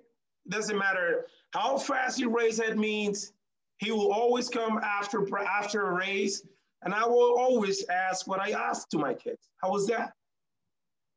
doesn't 0.49 0.77
matter 0.77 1.27
how 1.53 1.77
fast 1.77 2.19
you 2.19 2.29
race 2.29 2.57
that 2.57 2.77
means, 2.77 3.33
he 3.77 3.91
will 3.91 4.11
always 4.11 4.49
come 4.49 4.79
after, 4.79 5.25
after 5.39 5.87
a 5.87 5.93
race. 5.93 6.45
And 6.83 6.93
I 6.93 7.05
will 7.05 7.37
always 7.37 7.87
ask 7.89 8.27
what 8.27 8.39
I 8.39 8.51
ask 8.51 8.89
to 8.89 8.97
my 8.97 9.13
kids. 9.13 9.49
How 9.57 9.71
was 9.71 9.87
that? 9.87 10.13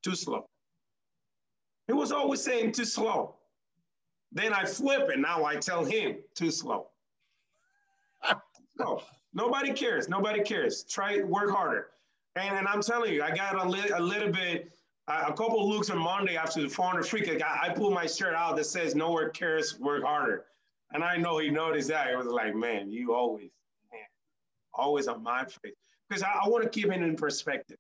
Too 0.03 0.15
slow. 0.15 0.49
He 1.87 1.93
was 1.93 2.13
always 2.13 2.41
saying 2.41 2.73
too 2.73 2.85
slow. 2.85 3.35
Then 4.33 4.53
I 4.53 4.65
flip 4.65 5.09
and 5.13 5.23
Now 5.23 5.45
I 5.45 5.57
tell 5.57 5.85
him 5.85 6.17
too 6.35 6.51
slow. 6.51 6.89
no, 8.79 9.03
nobody 9.35 9.73
cares. 9.73 10.09
Nobody 10.09 10.43
cares. 10.43 10.85
Try 10.85 11.23
work 11.23 11.51
harder. 11.51 11.89
And, 12.37 12.57
and 12.57 12.69
I'm 12.69 12.83
telling 12.83 13.13
you, 13.13 13.23
I 13.23 13.35
got 13.35 13.57
a, 13.57 13.69
li- 13.69 13.91
a 13.95 14.01
little 14.01 14.31
bit, 14.31 14.73
a 15.09 15.33
couple 15.33 15.69
looks 15.69 15.91
on 15.91 15.99
Monday 15.99 16.37
after 16.37 16.63
the 16.63 16.69
400 16.69 17.05
free 17.07 17.23
kick. 17.23 17.43
I, 17.43 17.69
I 17.69 17.75
pulled 17.75 17.93
my 17.95 18.07
shirt 18.07 18.35
out 18.35 18.57
that 18.57 18.65
says 18.65 18.95
No 18.95 19.09
"Nowhere 19.09 19.31
cares, 19.31 19.79
work 19.81 20.05
harder," 20.05 20.45
and 20.93 21.03
I 21.03 21.17
know 21.17 21.39
he 21.39 21.51
noticed 21.51 21.89
that. 21.89 22.09
It 22.09 22.17
was 22.17 22.27
like, 22.29 22.55
man, 22.55 22.91
you 22.93 23.15
always, 23.15 23.51
man, 23.91 24.03
always 24.73 25.09
on 25.09 25.23
my 25.23 25.45
face. 25.45 25.75
because 26.09 26.23
I, 26.23 26.29
I 26.45 26.49
want 26.49 26.63
to 26.63 26.71
keep 26.71 26.87
it 26.87 27.03
in 27.03 27.17
perspective. 27.17 27.79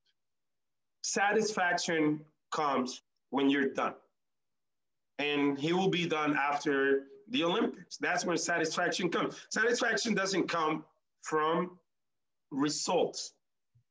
Satisfaction 1.02 2.20
comes 2.50 3.02
when 3.30 3.48
you're 3.48 3.72
done. 3.72 3.94
And 5.18 5.58
he 5.58 5.72
will 5.72 5.88
be 5.88 6.06
done 6.06 6.36
after 6.36 7.04
the 7.28 7.44
Olympics. 7.44 7.96
That's 7.98 8.24
when 8.24 8.38
satisfaction 8.38 9.08
comes. 9.10 9.36
Satisfaction 9.50 10.14
doesn't 10.14 10.48
come 10.48 10.84
from 11.22 11.78
results. 12.50 13.32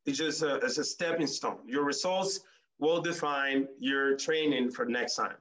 It's 0.06 0.18
just 0.18 0.42
a, 0.42 0.56
it's 0.56 0.78
a 0.78 0.84
stepping 0.84 1.28
stone. 1.28 1.60
Your 1.66 1.84
results 1.84 2.40
will 2.80 3.02
define 3.02 3.68
your 3.80 4.16
training 4.16 4.72
for 4.72 4.86
next 4.86 5.16
time. 5.16 5.36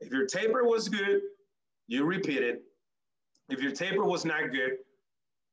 If 0.00 0.12
your 0.12 0.26
taper 0.26 0.64
was 0.64 0.88
good, 0.88 1.20
you 1.86 2.04
repeat 2.04 2.42
it. 2.42 2.62
If 3.48 3.60
your 3.60 3.72
taper 3.72 4.04
was 4.04 4.24
not 4.24 4.50
good, 4.50 4.78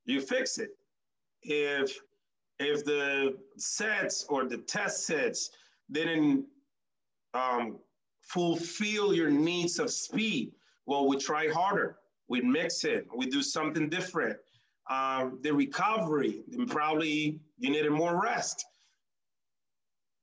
you 0.05 0.21
fix 0.21 0.57
it. 0.57 0.69
If 1.43 1.99
if 2.59 2.83
the 2.83 3.37
sets 3.57 4.25
or 4.27 4.45
the 4.45 4.57
test 4.57 5.05
sets 5.05 5.51
didn't 5.91 6.45
um, 7.33 7.77
fulfill 8.21 9.13
your 9.13 9.29
needs 9.29 9.79
of 9.79 9.89
speed, 9.89 10.51
well, 10.85 11.07
we 11.07 11.17
try 11.17 11.47
harder. 11.47 11.97
We 12.27 12.41
mix 12.41 12.83
it. 12.83 13.07
We 13.15 13.27
do 13.27 13.41
something 13.41 13.89
different. 13.89 14.37
Um, 14.89 15.39
the 15.43 15.53
recovery, 15.53 16.43
probably 16.67 17.39
you 17.59 17.69
needed 17.69 17.91
more 17.91 18.21
rest. 18.21 18.65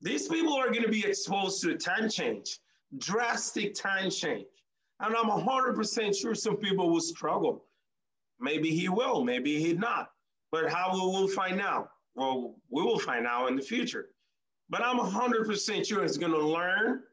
These 0.01 0.27
people 0.27 0.53
are 0.53 0.69
going 0.69 0.83
to 0.83 0.89
be 0.89 1.05
exposed 1.05 1.61
to 1.63 1.71
a 1.71 1.77
time 1.77 2.09
change, 2.09 2.59
drastic 2.97 3.73
time 3.73 4.11
change. 4.11 4.45
And 4.99 5.15
I'm 5.15 5.29
100% 5.29 6.19
sure 6.19 6.35
some 6.35 6.57
people 6.57 6.89
will 6.89 7.01
struggle. 7.01 7.65
Maybe 8.39 8.69
he 8.69 8.89
will, 8.89 9.23
maybe 9.23 9.59
he 9.59 9.73
not. 9.73 10.09
But 10.51 10.69
how 10.69 10.91
will 10.91 11.23
we 11.25 11.31
find 11.33 11.61
out? 11.61 11.89
Well, 12.15 12.55
we 12.69 12.83
will 12.83 12.99
find 12.99 13.25
out 13.25 13.49
in 13.49 13.55
the 13.55 13.61
future. 13.61 14.09
But 14.69 14.81
I'm 14.83 14.97
100% 14.97 15.85
sure 15.85 16.01
he's 16.01 16.17
going 16.17 16.31
to 16.31 16.45
learn. 16.45 17.03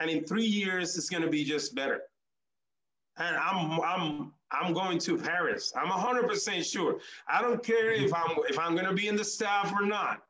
And 0.00 0.10
in 0.10 0.24
three 0.24 0.46
years, 0.46 0.96
it's 0.96 1.08
going 1.08 1.22
to 1.22 1.30
be 1.30 1.44
just 1.44 1.74
better. 1.74 2.00
And 3.16 3.36
I'm, 3.36 3.80
I'm, 3.80 4.32
I'm 4.52 4.72
going 4.72 4.98
to 5.00 5.16
Paris. 5.16 5.72
I'm 5.76 5.88
100% 5.88 6.70
sure. 6.70 6.98
I 7.28 7.40
don't 7.40 7.62
care 7.62 7.92
if 7.92 8.10
mm-hmm. 8.10 8.30
I'm, 8.30 8.44
if 8.48 8.58
I'm 8.58 8.74
going 8.74 8.86
to 8.86 8.92
be 8.92 9.08
in 9.08 9.16
the 9.16 9.24
staff 9.24 9.72
or 9.72 9.84
not. 9.86 10.22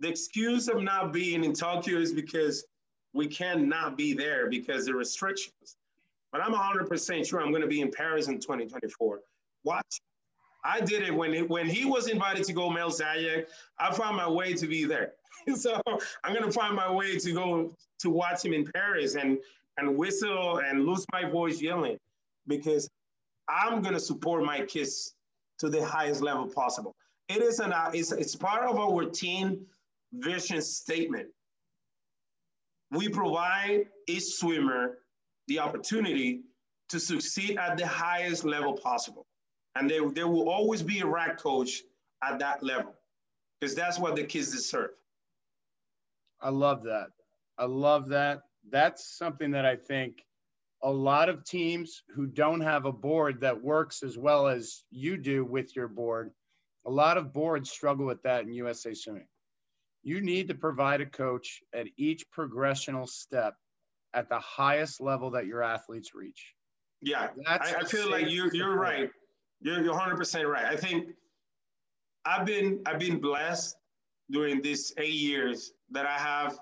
The 0.00 0.08
excuse 0.08 0.68
of 0.68 0.82
not 0.82 1.12
being 1.12 1.44
in 1.44 1.52
Tokyo 1.52 1.98
is 1.98 2.12
because 2.12 2.64
we 3.12 3.26
cannot 3.26 3.96
be 3.96 4.14
there 4.14 4.48
because 4.48 4.86
the 4.86 4.94
restrictions. 4.94 5.76
But 6.30 6.42
I'm 6.42 6.52
100% 6.52 7.26
sure 7.26 7.40
I'm 7.40 7.50
going 7.50 7.62
to 7.62 7.68
be 7.68 7.80
in 7.80 7.90
Paris 7.90 8.28
in 8.28 8.38
2024. 8.38 9.20
Watch. 9.64 10.00
I 10.64 10.80
did 10.80 11.02
it 11.02 11.14
when 11.14 11.34
it, 11.34 11.48
when 11.48 11.66
he 11.66 11.84
was 11.84 12.08
invited 12.08 12.44
to 12.44 12.52
go 12.52 12.70
Mel 12.70 12.90
Zajac. 12.90 13.46
I 13.78 13.92
found 13.94 14.16
my 14.16 14.28
way 14.28 14.54
to 14.54 14.66
be 14.66 14.84
there. 14.84 15.12
so 15.54 15.80
I'm 16.24 16.34
gonna 16.34 16.50
find 16.50 16.74
my 16.74 16.90
way 16.90 17.16
to 17.16 17.32
go 17.32 17.72
to 18.00 18.10
watch 18.10 18.44
him 18.44 18.52
in 18.52 18.66
Paris 18.74 19.14
and 19.14 19.38
and 19.76 19.96
whistle 19.96 20.58
and 20.58 20.84
lose 20.84 21.06
my 21.12 21.24
voice 21.24 21.62
yelling 21.62 21.98
because 22.48 22.88
I'm 23.48 23.82
gonna 23.82 24.00
support 24.00 24.44
my 24.44 24.62
kids 24.62 25.14
to 25.58 25.68
the 25.68 25.84
highest 25.84 26.22
level 26.22 26.46
possible. 26.46 26.94
It 27.28 27.42
is 27.42 27.60
an 27.60 27.72
uh, 27.72 27.90
it's, 27.92 28.12
it's 28.12 28.36
part 28.36 28.68
of 28.68 28.78
our 28.78 29.04
team 29.04 29.66
vision 30.12 30.62
statement. 30.62 31.28
We 32.90 33.08
provide 33.08 33.86
each 34.06 34.24
swimmer 34.24 34.98
the 35.46 35.58
opportunity 35.58 36.42
to 36.88 36.98
succeed 36.98 37.58
at 37.58 37.76
the 37.76 37.86
highest 37.86 38.44
level 38.44 38.72
possible. 38.74 39.26
And 39.74 39.90
there, 39.90 40.10
there 40.10 40.28
will 40.28 40.48
always 40.48 40.82
be 40.82 41.00
a 41.00 41.06
RAC 41.06 41.38
coach 41.38 41.82
at 42.22 42.38
that 42.38 42.62
level 42.62 42.94
because 43.60 43.74
that's 43.74 43.98
what 43.98 44.16
the 44.16 44.24
kids 44.24 44.50
deserve. 44.50 44.90
I 46.40 46.50
love 46.50 46.82
that. 46.84 47.08
I 47.58 47.64
love 47.64 48.08
that. 48.08 48.42
That's 48.70 49.16
something 49.16 49.50
that 49.50 49.66
I 49.66 49.76
think 49.76 50.24
a 50.82 50.90
lot 50.90 51.28
of 51.28 51.44
teams 51.44 52.02
who 52.14 52.26
don't 52.26 52.60
have 52.60 52.84
a 52.84 52.92
board 52.92 53.40
that 53.40 53.62
works 53.62 54.02
as 54.02 54.16
well 54.16 54.46
as 54.46 54.84
you 54.90 55.16
do 55.16 55.44
with 55.44 55.74
your 55.74 55.88
board, 55.88 56.30
a 56.86 56.90
lot 56.90 57.16
of 57.16 57.32
boards 57.32 57.70
struggle 57.70 58.06
with 58.06 58.22
that 58.22 58.44
in 58.44 58.52
USA 58.52 58.94
Swimming. 58.94 59.26
You 60.02 60.20
need 60.20 60.48
to 60.48 60.54
provide 60.54 61.00
a 61.00 61.06
coach 61.06 61.60
at 61.74 61.86
each 61.96 62.24
progressional 62.30 63.08
step 63.08 63.54
at 64.14 64.28
the 64.28 64.38
highest 64.38 65.00
level 65.00 65.30
that 65.32 65.46
your 65.46 65.62
athletes 65.62 66.14
reach. 66.14 66.54
Yeah, 67.02 67.28
I, 67.46 67.74
I, 67.80 67.84
feel 67.84 68.10
like 68.10 68.28
you, 68.28 68.50
you're 68.52 68.76
right. 68.76 69.10
You're, 69.60 69.82
you're 69.82 69.94
100% 69.94 70.46
right. 70.46 70.64
I 70.64 70.76
think 70.76 71.08
I've 72.24 72.46
been 72.46 72.80
I've 72.86 72.98
been 72.98 73.20
blessed 73.20 73.76
during 74.30 74.60
these 74.60 74.92
eight 74.98 75.14
years 75.14 75.72
that 75.90 76.06
I 76.06 76.18
have 76.18 76.58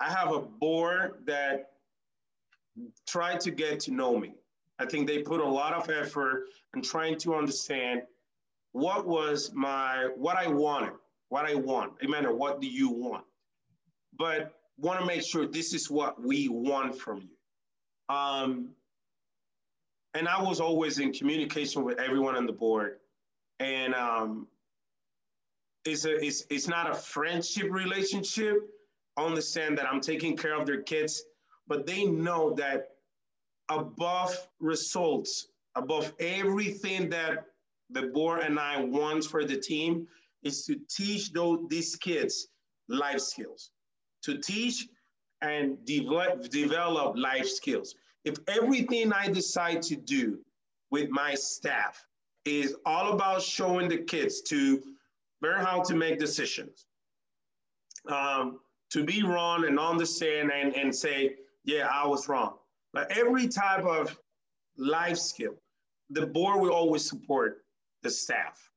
I 0.00 0.10
have 0.10 0.32
a 0.32 0.40
board 0.40 1.22
that 1.26 1.73
tried 3.06 3.40
to 3.40 3.50
get 3.50 3.80
to 3.80 3.92
know 3.92 4.18
me. 4.18 4.34
I 4.78 4.86
think 4.86 5.06
they 5.06 5.22
put 5.22 5.40
a 5.40 5.48
lot 5.48 5.72
of 5.74 5.88
effort 5.90 6.46
in 6.74 6.82
trying 6.82 7.18
to 7.18 7.34
understand 7.34 8.02
what 8.72 9.06
was 9.06 9.52
my 9.54 10.08
what 10.16 10.36
I 10.36 10.48
wanted, 10.48 10.94
what 11.28 11.44
I 11.44 11.54
want. 11.54 11.92
Amanda, 12.02 12.34
what 12.34 12.60
do 12.60 12.66
you 12.66 12.90
want? 12.90 13.24
But 14.18 14.54
want 14.78 15.00
to 15.00 15.06
make 15.06 15.22
sure 15.22 15.46
this 15.46 15.72
is 15.72 15.90
what 15.90 16.20
we 16.20 16.48
want 16.48 16.98
from 16.98 17.20
you. 17.20 18.14
Um, 18.14 18.70
and 20.14 20.28
I 20.28 20.40
was 20.42 20.60
always 20.60 20.98
in 20.98 21.12
communication 21.12 21.84
with 21.84 21.98
everyone 21.98 22.36
on 22.36 22.46
the 22.46 22.52
board. 22.52 22.98
And 23.60 23.94
um, 23.94 24.46
it's, 25.84 26.04
a, 26.04 26.24
it's, 26.24 26.44
it's 26.50 26.68
not 26.68 26.90
a 26.90 26.94
friendship 26.94 27.66
relationship. 27.70 28.56
I 29.16 29.24
understand 29.24 29.78
that 29.78 29.86
I'm 29.86 30.00
taking 30.00 30.36
care 30.36 30.58
of 30.58 30.66
their 30.66 30.82
kids, 30.82 31.24
but 31.66 31.86
they 31.86 32.04
know 32.04 32.54
that 32.54 32.90
above 33.68 34.48
results, 34.60 35.48
above 35.74 36.12
everything 36.20 37.08
that 37.10 37.46
the 37.90 38.02
board 38.02 38.40
and 38.40 38.58
I 38.58 38.82
want 38.82 39.24
for 39.24 39.44
the 39.44 39.56
team 39.56 40.06
is 40.42 40.64
to 40.66 40.76
teach 40.88 41.32
those, 41.32 41.60
these 41.68 41.96
kids 41.96 42.48
life 42.88 43.20
skills, 43.20 43.70
to 44.22 44.38
teach 44.38 44.88
and 45.40 45.82
develop, 45.84 46.48
develop 46.50 47.16
life 47.16 47.48
skills. 47.48 47.94
If 48.24 48.36
everything 48.48 49.12
I 49.12 49.28
decide 49.28 49.82
to 49.82 49.96
do 49.96 50.38
with 50.90 51.10
my 51.10 51.34
staff 51.34 52.04
is 52.44 52.76
all 52.84 53.12
about 53.12 53.42
showing 53.42 53.88
the 53.88 53.98
kids 53.98 54.42
to 54.42 54.82
learn 55.42 55.64
how 55.64 55.82
to 55.82 55.94
make 55.94 56.18
decisions, 56.18 56.86
um, 58.08 58.60
to 58.90 59.04
be 59.04 59.22
wrong 59.22 59.66
and 59.66 59.78
understand 59.78 60.52
and, 60.52 60.74
and 60.74 60.94
say, 60.94 61.36
yeah, 61.64 61.88
I 61.90 62.06
was 62.06 62.28
wrong. 62.28 62.54
Like 62.92 63.16
every 63.16 63.48
type 63.48 63.84
of 63.84 64.16
life 64.76 65.18
skill, 65.18 65.54
the 66.10 66.26
board 66.26 66.60
will 66.60 66.72
always 66.72 67.08
support 67.08 67.64
the 68.02 68.10
staff. 68.10 68.70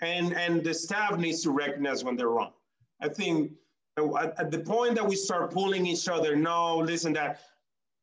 And, 0.00 0.34
and 0.34 0.62
the 0.62 0.74
staff 0.74 1.18
needs 1.18 1.42
to 1.42 1.50
recognize 1.50 2.04
when 2.04 2.16
they're 2.16 2.28
wrong. 2.28 2.52
I 3.00 3.08
think 3.08 3.52
at 3.96 4.50
the 4.50 4.58
point 4.58 4.96
that 4.96 5.06
we 5.06 5.16
start 5.16 5.52
pulling 5.52 5.86
each 5.86 6.08
other, 6.08 6.34
no, 6.36 6.78
listen, 6.78 7.12
that 7.14 7.40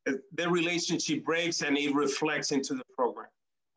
eh, 0.08 0.14
the 0.34 0.50
relationship 0.50 1.26
breaks 1.26 1.62
and 1.62 1.78
it 1.78 1.94
reflects 1.94 2.52
into 2.52 2.74
the 2.74 2.84
program. 2.96 3.28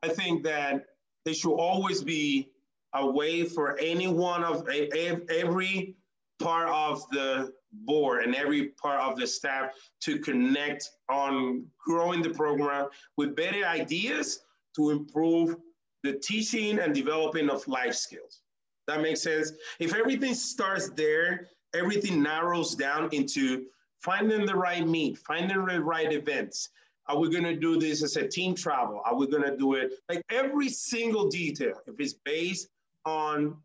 I 0.02 0.09
think 0.09 0.44
that 0.44 0.86
there 1.24 1.34
should 1.34 1.55
always 1.55 2.02
be 2.02 2.50
a 2.94 3.05
way 3.05 3.44
for 3.44 3.76
any 3.78 4.07
one 4.07 4.44
of 4.44 4.68
eh, 4.68 4.86
eh, 4.94 5.16
every 5.28 5.96
part 6.38 6.68
of 6.68 7.02
the 7.11 7.52
board 7.85 8.22
and 8.22 8.35
every 8.35 8.68
part 8.81 9.01
of 9.01 9.16
the 9.18 9.27
staff 9.27 9.70
to 10.01 10.18
connect 10.18 10.91
on 11.09 11.66
growing 11.85 12.22
the 12.22 12.31
program 12.31 12.89
with 13.16 13.37
better 13.37 13.64
ideas 13.64 14.41
to 14.77 14.91
improve 14.91 15.57
the 16.03 16.12
teaching 16.14 16.79
and 16.79 16.95
developing 16.95 17.49
of 17.49 17.66
life 17.66 17.95
skills. 17.95 18.41
That 18.87 19.01
makes 19.01 19.22
sense. 19.22 19.53
If 19.79 19.95
everything 19.95 20.35
starts 20.35 20.91
there, 20.91 21.49
everything 21.75 22.22
narrows 22.22 22.75
down 22.75 23.09
into 23.12 23.66
finding 24.01 24.45
the 24.45 24.55
right 24.55 24.87
meet, 24.87 25.18
finding 25.18 25.64
the 25.64 25.81
right 25.81 26.12
events. 26.12 26.68
Are 27.07 27.18
we 27.18 27.31
going 27.31 27.45
to 27.45 27.57
do 27.57 27.79
this 27.79 28.03
as 28.03 28.16
a 28.16 28.27
team 28.27 28.55
travel? 28.55 29.01
Are 29.05 29.14
we 29.14 29.27
going 29.27 29.43
to 29.43 29.57
do 29.57 29.75
it 29.75 29.93
like 30.09 30.22
every 30.31 30.68
single 30.68 31.29
detail? 31.29 31.75
If 31.87 31.99
it's 31.99 32.14
based 32.14 32.68
on 33.05 33.57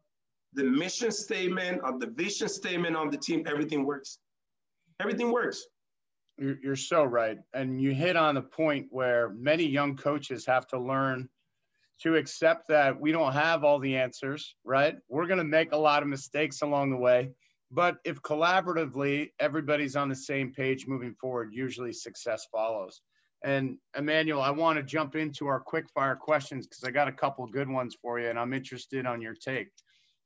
the 0.54 0.64
mission 0.64 1.12
statement, 1.12 1.82
on 1.84 2.00
the 2.00 2.08
vision 2.08 2.50
statement 2.50 2.96
on 2.96 3.10
the 3.10 3.18
team, 3.18 3.44
everything 3.48 3.86
works. 3.86 4.18
Everything 5.00 5.32
works. 5.32 5.66
You're 6.38 6.78
so 6.78 7.04
right. 7.04 7.38
And 7.54 7.82
you 7.82 7.94
hit 7.94 8.16
on 8.16 8.38
a 8.38 8.42
point 8.42 8.88
where 8.92 9.30
many 9.30 9.66
young 9.66 9.98
coaches 9.98 10.46
have 10.46 10.66
to 10.68 10.80
learn 10.80 11.28
to 12.02 12.16
accept 12.16 12.70
that 12.70 13.00
we 13.00 13.12
don't 13.12 13.34
have 13.34 13.66
all 13.66 13.80
the 13.80 13.98
answers, 13.98 14.56
right? 14.64 14.96
We're 15.10 15.28
going 15.28 15.40
to 15.40 15.44
make 15.44 15.74
a 15.74 15.78
lot 15.78 16.02
of 16.02 16.08
mistakes 16.08 16.62
along 16.62 16.92
the 16.92 16.98
way. 16.98 17.32
But 17.72 17.98
if 18.06 18.22
collaboratively 18.22 19.32
everybody's 19.40 19.96
on 19.98 20.10
the 20.10 20.16
same 20.16 20.54
page 20.54 20.88
moving 20.88 21.14
forward, 21.14 21.50
usually 21.54 21.92
success 21.92 22.48
follows. 22.52 23.02
And 23.44 23.78
Emmanuel, 23.98 24.42
I 24.42 24.52
want 24.52 24.78
to 24.78 24.84
jump 24.84 25.16
into 25.16 25.48
our 25.48 25.60
quick 25.60 25.90
fire 25.94 26.16
questions 26.16 26.68
because 26.68 26.84
I 26.84 26.92
got 26.92 27.08
a 27.08 27.14
couple 27.14 27.46
good 27.48 27.70
ones 27.70 27.96
for 28.02 28.20
you 28.20 28.30
and 28.30 28.40
I'm 28.40 28.54
interested 28.54 29.06
on 29.06 29.22
your 29.22 29.36
take. 29.36 29.70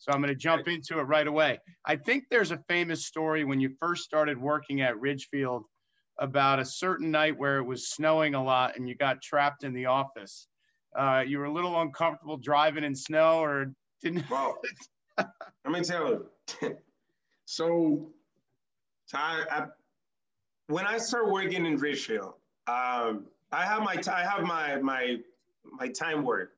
So 0.04 0.12
I'm 0.12 0.20
going 0.20 0.34
to 0.34 0.36
jump 0.36 0.68
into 0.68 1.00
it 1.00 1.04
right 1.04 1.28
away. 1.28 1.60
I 1.86 1.96
think 1.96 2.26
there's 2.30 2.52
a 2.52 2.58
famous 2.68 3.06
story 3.06 3.46
when 3.46 3.62
you 3.62 3.70
first 3.80 4.04
started 4.04 4.38
working 4.38 4.82
at 4.82 5.00
Ridgefield 5.00 5.64
about 6.20 6.60
a 6.60 6.66
certain 6.66 7.10
night 7.10 7.40
where 7.40 7.60
it 7.60 7.64
was 7.64 7.90
snowing 7.90 8.36
a 8.36 8.44
lot 8.44 8.76
and 8.76 8.90
you 8.90 8.96
got 8.96 9.22
trapped 9.22 9.64
in 9.64 9.74
the 9.74 9.86
office. 9.86 10.50
Uh, 10.94 11.24
you 11.26 11.40
were 11.40 11.46
a 11.46 11.54
little 11.54 11.80
uncomfortable 11.80 12.36
driving 12.36 12.84
in 12.84 12.94
snow 12.94 13.40
or 13.40 13.72
didn't. 14.02 14.26
Well, 14.30 14.58
let 15.18 15.72
me 15.72 15.80
tell 15.80 16.26
you. 16.62 16.78
so, 17.46 18.10
I, 19.14 19.68
when 20.68 20.86
I 20.86 20.98
started 20.98 21.32
working 21.32 21.66
in 21.66 21.78
Ridgefield, 21.78 22.34
um, 22.68 23.28
I 23.54 23.64
have 23.64 23.82
my 23.84 24.02
I 24.12 24.24
have 24.24 24.42
my 24.42 24.76
my 24.82 25.20
my 25.64 25.88
time 25.88 26.24
work, 26.24 26.52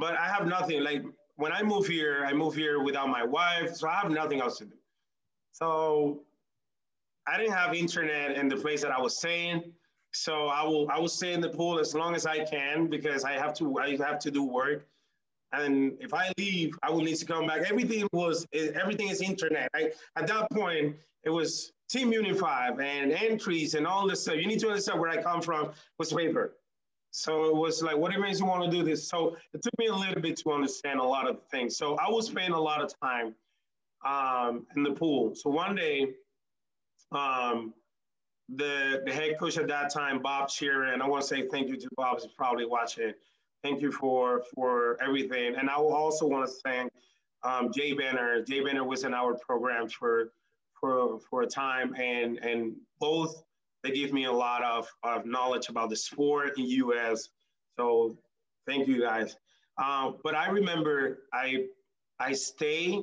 but 0.00 0.18
I 0.18 0.26
have 0.26 0.48
nothing. 0.48 0.82
Like 0.82 1.04
when 1.36 1.52
I 1.52 1.62
move 1.62 1.86
here, 1.86 2.24
I 2.26 2.32
move 2.32 2.54
here 2.54 2.80
without 2.80 3.08
my 3.08 3.24
wife, 3.24 3.76
so 3.76 3.88
I 3.88 3.94
have 3.94 4.10
nothing 4.10 4.40
else 4.40 4.58
to 4.58 4.64
do. 4.66 4.76
So 5.52 6.22
I 7.26 7.36
didn't 7.38 7.52
have 7.52 7.74
internet 7.74 8.36
in 8.36 8.48
the 8.48 8.56
place 8.56 8.82
that 8.82 8.90
I 8.90 9.00
was 9.00 9.16
staying. 9.16 9.72
So 10.12 10.48
I 10.48 10.62
will 10.64 10.90
I 10.90 10.98
will 10.98 11.08
stay 11.08 11.32
in 11.32 11.40
the 11.40 11.48
pool 11.48 11.78
as 11.78 11.94
long 11.94 12.14
as 12.14 12.26
I 12.26 12.44
can 12.44 12.88
because 12.88 13.24
I 13.24 13.32
have 13.32 13.54
to 13.54 13.78
I 13.78 13.96
have 13.96 14.18
to 14.20 14.30
do 14.30 14.44
work. 14.44 14.86
And 15.52 15.96
if 16.00 16.14
I 16.14 16.32
leave, 16.38 16.74
I 16.82 16.90
will 16.90 17.02
need 17.02 17.16
to 17.16 17.26
come 17.26 17.46
back. 17.46 17.70
Everything 17.70 18.06
was 18.12 18.46
everything 18.52 19.08
is 19.08 19.20
internet. 19.20 19.68
I, 19.74 19.90
at 20.16 20.26
that 20.26 20.50
point, 20.50 20.96
it 21.24 21.30
was 21.30 21.72
TeamUnify 21.92 22.82
and 22.82 23.12
entries 23.12 23.74
and 23.74 23.86
all 23.86 24.08
this 24.08 24.22
stuff. 24.22 24.36
You 24.36 24.46
need 24.46 24.60
to 24.60 24.68
understand 24.68 25.00
where 25.00 25.10
I 25.10 25.22
come 25.22 25.42
from 25.42 25.70
was 25.98 26.12
paper. 26.12 26.54
So 27.12 27.44
it 27.44 27.54
was 27.54 27.82
like, 27.82 27.96
what 27.96 28.12
it 28.12 28.18
means 28.18 28.40
you 28.40 28.46
want 28.46 28.64
to 28.64 28.70
do 28.70 28.82
this. 28.82 29.06
So 29.06 29.36
it 29.52 29.62
took 29.62 29.78
me 29.78 29.86
a 29.86 29.94
little 29.94 30.20
bit 30.20 30.38
to 30.38 30.50
understand 30.50 30.98
a 30.98 31.04
lot 31.04 31.28
of 31.28 31.40
things. 31.50 31.76
So 31.76 31.94
I 31.96 32.10
was 32.10 32.26
spending 32.26 32.54
a 32.54 32.60
lot 32.60 32.80
of 32.82 32.90
time 33.00 33.34
um, 34.04 34.66
in 34.76 34.82
the 34.82 34.92
pool. 34.92 35.34
So 35.34 35.50
one 35.50 35.76
day, 35.76 36.14
um, 37.12 37.74
the 38.56 39.02
the 39.04 39.12
head 39.12 39.38
coach 39.38 39.58
at 39.58 39.68
that 39.68 39.92
time, 39.92 40.20
Bob 40.20 40.48
Sheeran. 40.48 41.00
I 41.00 41.06
want 41.06 41.22
to 41.22 41.28
say 41.28 41.46
thank 41.48 41.68
you 41.68 41.76
to 41.76 41.88
Bob. 41.96 42.20
He's 42.20 42.30
probably 42.32 42.64
watching. 42.64 43.12
Thank 43.62 43.82
you 43.82 43.92
for 43.92 44.42
for 44.54 44.96
everything. 45.02 45.54
And 45.56 45.70
I 45.70 45.78
will 45.78 45.94
also 45.94 46.26
want 46.26 46.48
to 46.48 46.52
thank 46.64 46.90
um, 47.44 47.72
Jay 47.72 47.92
Benner. 47.92 48.42
Jay 48.42 48.60
Benner 48.60 48.84
was 48.84 49.04
in 49.04 49.12
our 49.14 49.34
program 49.34 49.88
for 49.88 50.32
for 50.80 51.20
for 51.30 51.42
a 51.42 51.46
time, 51.46 51.94
and 51.94 52.38
and 52.38 52.74
both 52.98 53.42
they 53.82 53.90
give 53.90 54.12
me 54.12 54.24
a 54.24 54.32
lot 54.32 54.62
of, 54.62 54.88
of 55.02 55.26
knowledge 55.26 55.68
about 55.68 55.90
the 55.90 55.96
sport 55.96 56.58
in 56.58 56.66
U.S. 56.66 57.28
So 57.76 58.16
thank 58.66 58.86
you 58.86 59.00
guys. 59.00 59.36
Um, 59.82 60.16
but 60.22 60.34
I 60.34 60.48
remember 60.48 61.24
I 61.32 61.66
I 62.20 62.32
stay. 62.32 63.02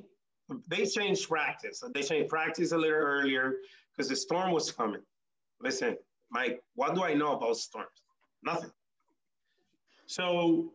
They 0.67 0.85
changed 0.85 1.27
practice. 1.27 1.83
They 1.93 2.01
changed 2.01 2.29
practice 2.29 2.71
a 2.71 2.77
little 2.77 2.97
earlier 2.97 3.55
because 3.95 4.09
the 4.09 4.15
storm 4.15 4.51
was 4.51 4.71
coming. 4.71 5.01
Listen, 5.61 5.97
Mike, 6.31 6.61
what 6.75 6.95
do 6.95 7.03
I 7.03 7.13
know 7.13 7.35
about 7.35 7.57
storms? 7.57 7.89
Nothing. 8.43 8.71
So, 10.05 10.71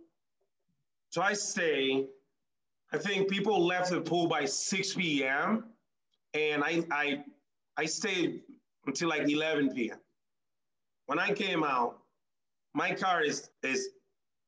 so 1.10 1.22
I 1.22 1.32
stay. 1.32 2.06
I 2.92 2.98
think 2.98 3.28
people 3.28 3.64
left 3.64 3.90
the 3.90 4.00
pool 4.00 4.28
by 4.28 4.44
6 4.44 4.94
p.m. 4.94 5.64
and 6.34 6.62
I 6.62 6.84
I 6.90 7.24
I 7.76 7.86
stayed 7.86 8.42
until 8.86 9.08
like 9.08 9.28
11 9.28 9.74
p.m. 9.74 9.98
When 11.06 11.18
I 11.18 11.32
came 11.32 11.64
out, 11.64 11.98
my 12.74 12.92
car 12.94 13.22
is 13.22 13.50
is 13.62 13.90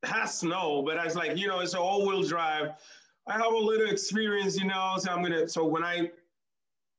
has 0.03 0.39
snow, 0.39 0.83
but 0.83 0.97
I 0.97 1.05
was 1.05 1.15
like, 1.15 1.37
you 1.37 1.47
know, 1.47 1.59
it's 1.59 1.73
an 1.73 1.79
all-wheel 1.79 2.23
drive. 2.23 2.71
I 3.27 3.33
have 3.33 3.53
a 3.53 3.57
little 3.57 3.89
experience, 3.89 4.57
you 4.57 4.67
know, 4.67 4.95
so 4.97 5.11
I'm 5.11 5.21
gonna. 5.21 5.47
So 5.47 5.65
when 5.65 5.83
I 5.83 6.11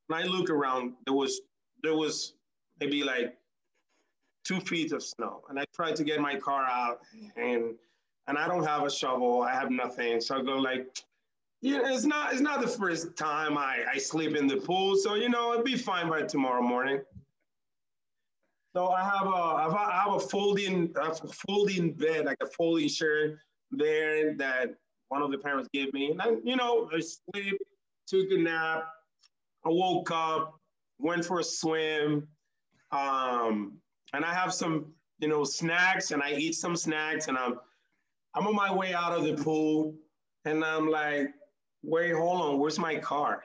when 0.09 0.23
I 0.23 0.25
look 0.25 0.51
around, 0.51 0.95
there 1.05 1.15
was 1.15 1.41
there 1.83 1.95
was 1.95 2.35
maybe 2.81 3.03
like 3.05 3.37
two 4.45 4.61
feet 4.61 4.93
of 4.93 5.03
snow. 5.03 5.43
And 5.49 5.59
I 5.59 5.65
tried 5.75 5.97
to 5.97 6.05
get 6.05 6.21
my 6.21 6.37
car 6.37 6.65
out 6.65 7.01
and 7.37 7.75
and 8.27 8.37
I 8.37 8.47
don't 8.47 8.65
have 8.65 8.85
a 8.85 8.91
shovel, 8.91 9.43
I 9.43 9.53
have 9.53 9.71
nothing. 9.71 10.21
So 10.21 10.39
I 10.39 10.43
go 10.43 10.57
like, 10.57 10.87
yeah, 11.61 11.81
it's 11.85 12.05
not 12.05 12.33
it's 12.33 12.41
not 12.41 12.61
the 12.61 12.69
first 12.69 13.17
time 13.17 13.57
I, 13.57 13.85
I 13.93 13.99
sleep 13.99 14.37
in 14.37 14.47
the 14.47 14.57
pool. 14.57 14.97
So 14.97 15.15
you 15.15 15.29
know, 15.29 15.53
it'd 15.53 15.65
be 15.65 15.77
fine 15.77 16.09
by 16.09 16.23
tomorrow 16.23 16.63
morning. 16.63 17.01
So 18.79 18.91
I 18.91 19.03
have 19.03 19.27
a 19.27 19.31
I 19.31 20.03
have 20.05 20.15
a 20.15 20.21
folding 20.21 20.95
a 20.95 21.13
folding 21.13 21.95
bed, 21.95 22.27
like 22.27 22.37
a 22.41 22.47
folding 22.47 22.89
chair 22.89 23.41
there 23.73 24.37
that 24.37 24.77
one 25.09 25.21
of 25.21 25.33
the 25.33 25.39
parents 25.39 25.69
gave 25.73 25.93
me. 25.93 26.13
And 26.13 26.23
I, 26.23 26.37
you 26.45 26.55
know, 26.55 26.89
I 26.95 27.01
sleep, 27.01 27.59
took 28.07 28.31
a 28.31 28.37
nap, 28.37 28.85
I 29.67 29.71
woke 29.71 30.13
up, 30.13 30.61
went 31.01 31.25
for 31.25 31.41
a 31.41 31.45
swim, 31.45 32.29
um, 32.93 33.79
and 34.13 34.25
I 34.25 34.33
have 34.33 34.55
some, 34.55 34.93
you 35.19 35.27
know, 35.27 35.43
snacks, 35.43 36.13
and 36.13 36.23
I 36.23 36.35
eat 36.35 36.55
some 36.55 36.77
snacks, 36.77 37.27
and 37.27 37.37
I'm, 37.37 37.59
I'm 38.37 38.47
on 38.47 38.55
my 38.55 38.73
way 38.73 38.95
out 38.95 39.11
of 39.11 39.25
the 39.25 39.35
pool, 39.35 39.93
and 40.45 40.65
I'm 40.65 40.89
like, 40.89 41.31
wait, 41.83 42.13
hold 42.15 42.41
on, 42.43 42.61
where's 42.61 42.79
my 42.79 42.95
car? 42.95 43.43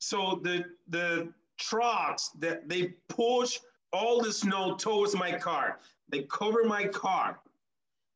So 0.00 0.40
the 0.42 0.64
the 0.88 1.32
trucks 1.60 2.30
that 2.38 2.68
they 2.68 2.94
push 3.08 3.58
all 3.92 4.20
the 4.20 4.32
snow 4.32 4.74
towards 4.76 5.14
my 5.14 5.32
car. 5.32 5.78
They 6.08 6.22
cover 6.22 6.64
my 6.64 6.86
car. 6.86 7.40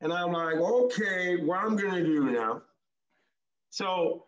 And 0.00 0.12
I'm 0.12 0.32
like, 0.32 0.56
okay, 0.56 1.36
what 1.36 1.60
I'm 1.60 1.76
gonna 1.76 2.02
do 2.04 2.30
now? 2.30 2.62
So 3.70 4.24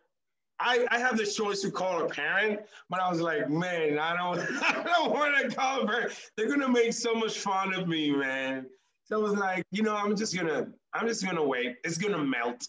I, 0.58 0.86
I 0.90 0.98
have 0.98 1.18
the 1.18 1.26
choice 1.26 1.60
to 1.62 1.70
call 1.70 2.02
a 2.02 2.08
parent, 2.08 2.60
but 2.88 3.00
I 3.00 3.10
was 3.10 3.20
like, 3.20 3.50
man, 3.50 3.98
I 3.98 4.16
don't, 4.16 4.38
I 4.62 4.82
don't 4.84 5.12
want 5.12 5.50
to 5.50 5.54
call 5.54 5.82
a 5.82 5.86
parent. 5.86 6.12
They're 6.36 6.48
gonna 6.48 6.68
make 6.68 6.92
so 6.92 7.14
much 7.14 7.38
fun 7.38 7.74
of 7.74 7.88
me, 7.88 8.10
man. 8.10 8.66
So 9.04 9.20
I 9.20 9.22
was 9.22 9.34
like, 9.34 9.64
you 9.70 9.82
know, 9.82 9.94
I'm 9.94 10.16
just 10.16 10.34
gonna, 10.34 10.68
I'm 10.92 11.06
just 11.06 11.24
gonna 11.24 11.44
wait. 11.44 11.76
It's 11.84 11.98
gonna 11.98 12.18
melt. 12.18 12.66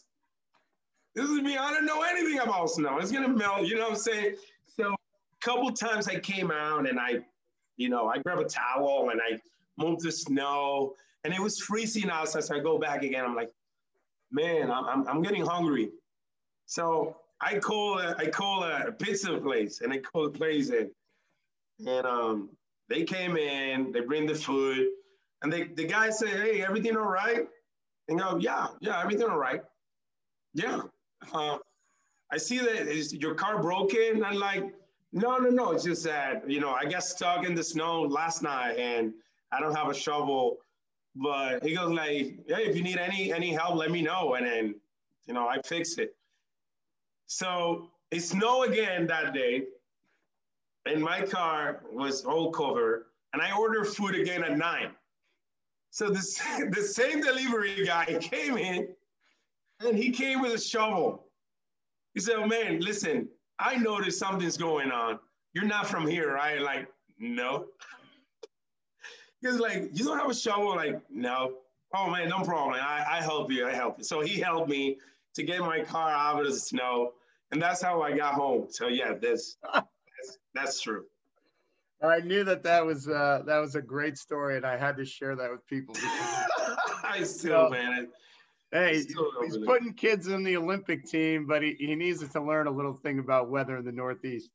This 1.16 1.30
is 1.30 1.42
me. 1.42 1.58
I 1.58 1.72
don't 1.74 1.86
know 1.86 2.04
anything 2.04 2.40
about 2.40 2.70
snow. 2.70 3.00
It's 3.00 3.12
gonna 3.12 3.30
melt. 3.30 3.66
You 3.66 3.76
know 3.76 3.84
what 3.84 3.92
I'm 3.94 3.98
saying? 3.98 4.36
Couple 5.42 5.72
times 5.72 6.08
I 6.08 6.20
came 6.20 6.52
out 6.52 6.90
and 6.90 7.00
I, 7.00 7.20
you 7.78 7.90
know, 7.90 8.08
I 8.08 8.18
grab 8.20 8.40
a 8.40 8.46
towel 8.46 9.10
and 9.12 9.22
I 9.22 9.40
move 9.78 10.00
the 10.00 10.12
snow, 10.12 10.96
and 11.24 11.34
it 11.34 11.40
was 11.40 11.60
freezing 11.60 12.10
outside. 12.10 12.44
So 12.44 12.56
I 12.56 12.60
go 12.60 12.78
back 12.78 13.04
again. 13.04 13.24
I'm 13.24 13.36
like, 13.36 13.52
man, 14.32 14.72
I'm, 14.72 15.08
I'm 15.08 15.22
getting 15.22 15.46
hungry. 15.46 15.92
So 16.66 17.18
I 17.42 17.60
call 17.60 18.00
a, 18.00 18.16
I 18.18 18.28
call 18.28 18.64
a 18.64 18.92
pizza 18.92 19.38
place 19.38 19.82
and 19.82 19.94
I 19.94 20.00
call 20.00 20.30
the 20.30 20.38
place 20.38 20.70
in. 20.70 20.92
And 21.86 22.06
um, 22.08 22.50
they 22.90 23.04
came 23.04 23.38
in, 23.38 23.92
they 23.92 24.02
bring 24.02 24.26
the 24.26 24.36
food, 24.36 24.88
and 25.44 25.54
they 25.54 25.66
the 25.66 25.86
guy 25.86 26.10
say, 26.10 26.30
Hey, 26.30 26.64
everything 26.64 26.98
all 26.98 27.04
right? 27.04 27.48
And 28.08 28.20
go, 28.20 28.38
Yeah, 28.38 28.68
yeah, 28.80 29.02
everything 29.02 29.30
all 29.30 29.38
right. 29.38 29.62
Yeah. 30.54 30.82
Uh, 31.34 31.58
I 32.32 32.38
see 32.38 32.58
that 32.58 32.88
is 32.88 33.14
your 33.14 33.36
car 33.36 33.62
broken. 33.62 34.24
I'm 34.24 34.36
like, 34.36 34.74
no, 35.12 35.38
no, 35.38 35.50
no. 35.50 35.72
It's 35.72 35.84
just 35.84 36.04
that, 36.04 36.50
you 36.50 36.60
know, 36.60 36.72
I 36.72 36.86
got 36.86 37.04
stuck 37.04 37.46
in 37.46 37.56
the 37.56 37.64
snow 37.64 38.02
last 38.02 38.44
night 38.44 38.78
and 38.78 39.14
I 39.52 39.60
don't 39.60 39.76
have 39.76 39.90
a 39.90 39.94
shovel. 39.94 40.58
But 41.16 41.64
he 41.64 41.76
goes 41.76 41.92
like, 41.92 42.40
hey, 42.48 42.66
if 42.66 42.76
you 42.76 42.84
need 42.84 42.98
any 42.98 43.34
any 43.34 43.52
help, 43.52 43.76
let 43.76 43.90
me 43.90 44.02
know. 44.02 44.36
And 44.36 44.46
then, 44.46 44.76
you 45.26 45.34
know, 45.34 45.48
I 45.48 45.60
fix 45.64 45.98
it. 45.98 46.16
So 47.26 47.90
it 48.12 48.22
snowed 48.22 48.70
again 48.70 49.08
that 49.08 49.34
day, 49.34 49.64
and 50.86 51.02
my 51.02 51.22
car 51.22 51.82
was 51.92 52.24
all 52.24 52.52
covered, 52.52 53.06
and 53.34 53.42
I 53.42 53.52
ordered 53.58 53.86
food 53.86 54.16
again 54.16 54.44
at 54.44 54.58
nine. 54.58 54.92
So 55.90 56.10
this 56.10 56.40
the 56.72 56.82
same 56.82 57.22
delivery 57.22 57.84
guy 57.86 58.06
came 58.22 58.58
in, 58.58 58.90
and 59.80 59.98
he 59.98 60.12
came 60.12 60.42
with 60.42 60.54
a 60.54 60.60
shovel. 60.60 61.26
He 62.14 62.20
said, 62.20 62.36
oh, 62.38 62.46
"Man, 62.46 62.80
listen, 62.80 63.28
I 63.60 63.76
noticed 63.76 64.20
something's 64.20 64.58
going 64.58 64.92
on. 64.92 65.20
You're 65.54 65.66
not 65.66 65.88
from 65.88 66.08
here, 66.08 66.34
right?" 66.34 66.62
Like, 66.62 66.88
no. 67.20 67.68
He's 69.42 69.60
like, 69.60 69.90
"You 69.94 70.06
don't 70.06 70.18
have 70.18 70.30
a 70.30 70.36
shovel?" 70.36 70.76
Like, 70.76 71.02
no. 71.10 71.58
Oh 71.94 72.10
man, 72.10 72.30
no 72.30 72.44
problem. 72.44 72.76
I, 72.82 73.06
I 73.10 73.22
help 73.22 73.52
you. 73.52 73.68
I 73.68 73.74
help 73.74 73.98
you. 73.98 74.04
So 74.04 74.22
he 74.22 74.40
helped 74.40 74.70
me 74.70 74.98
to 75.36 75.44
get 75.44 75.62
my 75.62 75.82
car 75.82 76.12
out 76.12 76.42
of 76.42 76.52
the 76.52 76.60
snow. 76.60 77.14
And 77.52 77.62
that's 77.62 77.82
how 77.82 78.02
I 78.02 78.16
got 78.16 78.34
home. 78.34 78.68
So 78.70 78.88
yeah, 78.88 79.14
this 79.14 79.58
that's, 79.74 80.38
that's 80.54 80.82
true. 80.82 81.06
I 82.02 82.20
knew 82.20 82.44
that 82.44 82.64
that 82.64 82.86
was 82.86 83.08
uh, 83.08 83.44
that 83.46 83.58
was 83.58 83.76
a 83.76 83.82
great 83.82 84.18
story, 84.18 84.58
and 84.58 84.66
I 84.66 84.78
had 84.78 84.98
to 84.98 85.06
share 85.06 85.36
that 85.36 85.50
with 85.50 85.66
people. 85.68 85.96
I 87.04 87.24
still, 87.24 87.70
man. 87.70 88.10
Hey, 88.72 88.96
he's 88.96 89.58
putting 89.66 89.94
kids 89.94 90.28
in 90.28 90.44
the 90.44 90.58
Olympic 90.58 91.06
team, 91.06 91.46
but 91.46 91.64
he, 91.64 91.76
he 91.80 91.96
needs 91.96 92.28
to 92.28 92.42
learn 92.42 92.68
a 92.68 92.72
little 92.72 92.94
thing 92.94 93.20
about 93.20 93.50
weather 93.50 93.78
in 93.78 93.86
the 93.86 93.92
Northeast. 93.92 94.50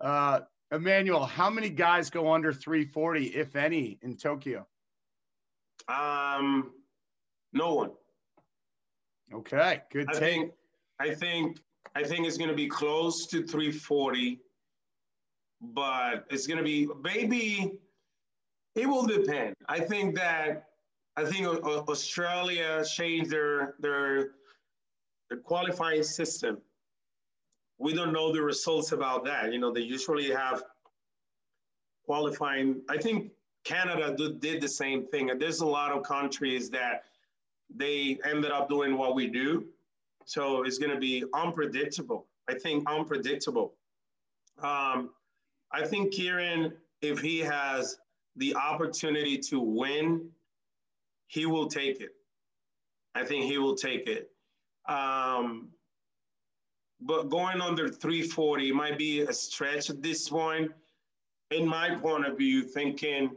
Uh, 0.00 0.40
Emmanuel, 0.70 1.24
how 1.24 1.50
many 1.50 1.68
guys 1.68 2.10
go 2.10 2.32
under 2.32 2.52
340, 2.52 3.26
if 3.26 3.56
any, 3.56 3.98
in 4.02 4.16
Tokyo? 4.16 4.66
Um, 5.88 6.72
no 7.52 7.74
one. 7.74 7.90
Okay, 9.32 9.82
good 9.90 10.08
I 10.08 10.12
take. 10.12 10.20
Think, 10.20 10.52
I 11.00 11.14
think 11.14 11.58
I 11.94 12.02
think 12.02 12.26
it's 12.26 12.38
going 12.38 12.50
to 12.50 12.56
be 12.56 12.68
close 12.68 13.26
to 13.28 13.46
340, 13.46 14.40
but 15.60 16.24
it's 16.30 16.46
going 16.46 16.58
to 16.58 16.64
be 16.64 16.88
maybe 17.02 17.72
it 18.74 18.86
will 18.86 19.06
depend. 19.06 19.54
I 19.68 19.80
think 19.80 20.14
that 20.16 20.66
I 21.16 21.24
think 21.24 21.46
Australia 21.46 22.84
changed 22.84 23.30
their 23.30 23.74
their 23.80 24.30
their 25.28 25.38
qualifying 25.38 26.02
system. 26.02 26.58
We 27.78 27.92
don't 27.94 28.12
know 28.12 28.32
the 28.32 28.42
results 28.42 28.92
about 28.92 29.24
that. 29.24 29.52
You 29.52 29.58
know, 29.58 29.72
they 29.72 29.80
usually 29.80 30.30
have 30.30 30.62
qualifying. 32.04 32.82
I 32.88 32.98
think 32.98 33.32
Canada 33.64 34.14
did 34.38 34.60
the 34.60 34.68
same 34.68 35.06
thing. 35.06 35.30
And 35.30 35.40
there's 35.40 35.60
a 35.60 35.66
lot 35.66 35.92
of 35.92 36.02
countries 36.02 36.70
that 36.70 37.04
they 37.74 38.18
ended 38.24 38.50
up 38.50 38.68
doing 38.68 38.96
what 38.96 39.14
we 39.14 39.26
do. 39.26 39.66
So 40.24 40.62
it's 40.64 40.78
going 40.78 40.92
to 40.92 40.98
be 40.98 41.24
unpredictable. 41.34 42.26
I 42.48 42.54
think 42.54 42.88
unpredictable. 42.88 43.74
Um, 44.62 45.10
I 45.72 45.84
think 45.84 46.12
Kieran, 46.12 46.72
if 47.00 47.20
he 47.20 47.38
has 47.40 47.98
the 48.36 48.54
opportunity 48.54 49.38
to 49.38 49.60
win, 49.60 50.28
he 51.32 51.46
will 51.46 51.66
take 51.66 51.98
it. 52.02 52.10
I 53.14 53.24
think 53.24 53.46
he 53.46 53.56
will 53.56 53.74
take 53.74 54.06
it. 54.06 54.30
Um, 54.86 55.68
but 57.00 57.30
going 57.30 57.62
under 57.62 57.88
340 57.88 58.70
might 58.72 58.98
be 58.98 59.22
a 59.22 59.32
stretch 59.32 59.88
at 59.88 60.02
this 60.02 60.28
point. 60.28 60.70
In 61.50 61.66
my 61.66 61.94
point 61.94 62.26
of 62.26 62.36
view, 62.36 62.62
thinking, 62.62 63.30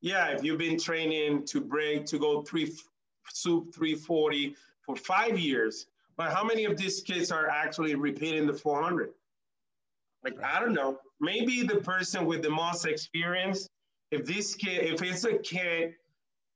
yeah, 0.00 0.28
if 0.28 0.42
you've 0.42 0.58
been 0.58 0.78
training 0.78 1.44
to 1.46 1.60
break 1.60 2.06
to 2.06 2.18
go 2.18 2.40
three 2.40 2.72
soup 3.28 3.74
340 3.74 4.56
for 4.80 4.96
five 4.96 5.38
years, 5.38 5.86
but 6.16 6.32
how 6.32 6.42
many 6.42 6.64
of 6.64 6.78
these 6.78 7.02
kids 7.02 7.30
are 7.30 7.48
actually 7.50 7.94
repeating 7.94 8.46
the 8.46 8.54
400? 8.54 9.10
Like, 10.24 10.42
I 10.42 10.58
don't 10.58 10.72
know. 10.72 11.00
Maybe 11.20 11.64
the 11.64 11.82
person 11.82 12.24
with 12.24 12.42
the 12.42 12.50
most 12.50 12.86
experience, 12.86 13.68
if 14.10 14.24
this 14.24 14.54
kid, 14.54 14.84
if 14.84 15.02
it's 15.02 15.24
a 15.24 15.36
kid 15.36 15.96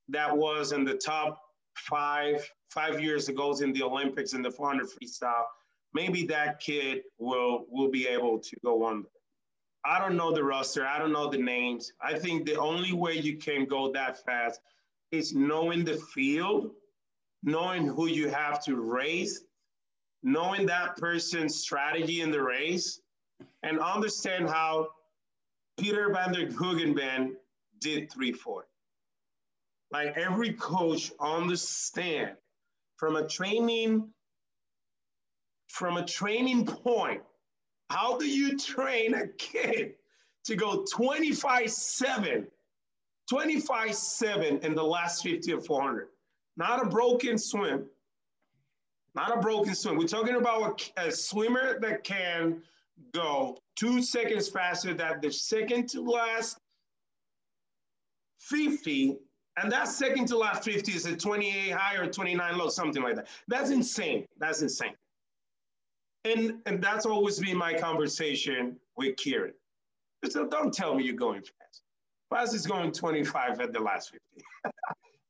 that 0.08 0.36
was 0.36 0.72
in 0.72 0.84
the 0.84 0.94
top 0.94 1.40
five, 1.76 2.48
five 2.70 3.00
years 3.00 3.28
ago 3.28 3.54
in 3.56 3.72
the 3.72 3.82
Olympics 3.82 4.32
in 4.32 4.42
the 4.42 4.50
400 4.50 4.86
freestyle, 4.86 5.44
maybe 5.94 6.26
that 6.26 6.60
kid 6.60 7.02
will 7.18 7.66
will 7.68 7.90
be 7.90 8.06
able 8.06 8.38
to 8.38 8.56
go 8.64 8.84
on. 8.84 9.04
I 9.84 10.00
don't 10.00 10.16
know 10.16 10.32
the 10.32 10.42
roster. 10.42 10.84
I 10.84 10.98
don't 10.98 11.12
know 11.12 11.30
the 11.30 11.38
names. 11.38 11.92
I 12.00 12.18
think 12.18 12.44
the 12.44 12.56
only 12.56 12.92
way 12.92 13.14
you 13.14 13.36
can 13.36 13.66
go 13.66 13.92
that 13.92 14.24
fast 14.24 14.60
is 15.12 15.32
knowing 15.34 15.84
the 15.84 15.96
field, 16.14 16.72
knowing 17.44 17.86
who 17.86 18.08
you 18.08 18.28
have 18.28 18.62
to 18.64 18.76
race, 18.76 19.42
knowing 20.24 20.66
that 20.66 20.96
person's 20.96 21.54
strategy 21.54 22.20
in 22.20 22.32
the 22.32 22.42
race, 22.42 23.00
and 23.62 23.78
understand 23.78 24.50
how 24.50 24.88
Pieter 25.78 26.12
van 26.12 26.32
den 26.32 26.52
Hoogenband 26.52 27.32
did 27.80 28.10
3-4. 28.10 28.62
Like 29.92 30.16
every 30.16 30.52
coach 30.54 31.12
understand 31.20 32.32
from 32.96 33.16
a 33.16 33.26
training, 33.26 34.08
from 35.68 35.96
a 35.96 36.04
training 36.04 36.66
point, 36.66 37.22
how 37.90 38.18
do 38.18 38.26
you 38.26 38.58
train 38.58 39.14
a 39.14 39.28
kid 39.28 39.94
to 40.44 40.56
go 40.56 40.84
25-7 40.92 42.46
25 43.28 43.94
7 43.94 44.58
in 44.58 44.74
the 44.74 44.82
last 44.82 45.22
50 45.22 45.52
or 45.52 45.60
400. 45.60 46.08
Not 46.56 46.84
a 46.84 46.88
broken 46.88 47.38
swim. 47.38 47.86
Not 49.14 49.36
a 49.36 49.40
broken 49.40 49.74
swim. 49.74 49.96
We're 49.96 50.06
talking 50.06 50.36
about 50.36 50.90
a, 50.96 51.08
a 51.08 51.12
swimmer 51.12 51.80
that 51.80 52.04
can 52.04 52.62
go 53.12 53.58
two 53.74 54.02
seconds 54.02 54.48
faster 54.48 54.94
than 54.94 55.20
the 55.20 55.32
second 55.32 55.88
to 55.90 56.02
last 56.02 56.58
50. 58.38 59.16
And 59.56 59.72
that 59.72 59.88
second 59.88 60.26
to 60.28 60.36
last 60.36 60.64
50 60.64 60.92
is 60.92 61.06
a 61.06 61.16
28 61.16 61.70
high 61.70 61.96
or 61.96 62.06
29 62.06 62.58
low, 62.58 62.68
something 62.68 63.02
like 63.02 63.16
that. 63.16 63.28
That's 63.48 63.70
insane. 63.70 64.26
That's 64.38 64.60
insane. 64.60 64.94
And, 66.24 66.58
and 66.66 66.82
that's 66.82 67.06
always 67.06 67.38
been 67.38 67.56
my 67.56 67.72
conversation 67.74 68.76
with 68.96 69.16
Kieran. 69.16 69.54
So 70.28 70.46
don't 70.46 70.74
tell 70.74 70.94
me 70.94 71.04
you're 71.04 71.14
going 71.14 71.40
fast. 71.40 71.82
Fast 72.30 72.54
is 72.54 72.66
going 72.66 72.92
25 72.92 73.60
at 73.60 73.72
the 73.72 73.80
last 73.80 74.10
50. 74.10 74.44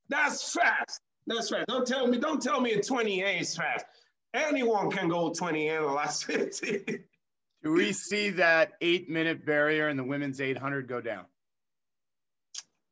That's 0.08 0.52
fast. 0.54 1.00
That's 1.26 1.50
fast. 1.50 1.66
Don't 1.68 1.86
tell 1.86 2.06
me, 2.06 2.18
don't 2.18 2.40
tell 2.40 2.60
me 2.60 2.72
a 2.72 2.82
28 2.82 3.40
is 3.40 3.56
fast. 3.56 3.84
Anyone 4.32 4.90
can 4.90 5.08
go 5.08 5.30
28 5.30 5.76
in 5.76 5.82
the 5.82 5.88
last 5.88 6.24
50. 6.24 7.00
Do 7.62 7.72
we 7.72 7.92
see 7.92 8.30
that 8.30 8.72
eight 8.80 9.10
minute 9.10 9.44
barrier 9.44 9.88
in 9.88 9.96
the 9.96 10.04
women's 10.04 10.40
800 10.40 10.86
go 10.86 11.00
down? 11.00 11.24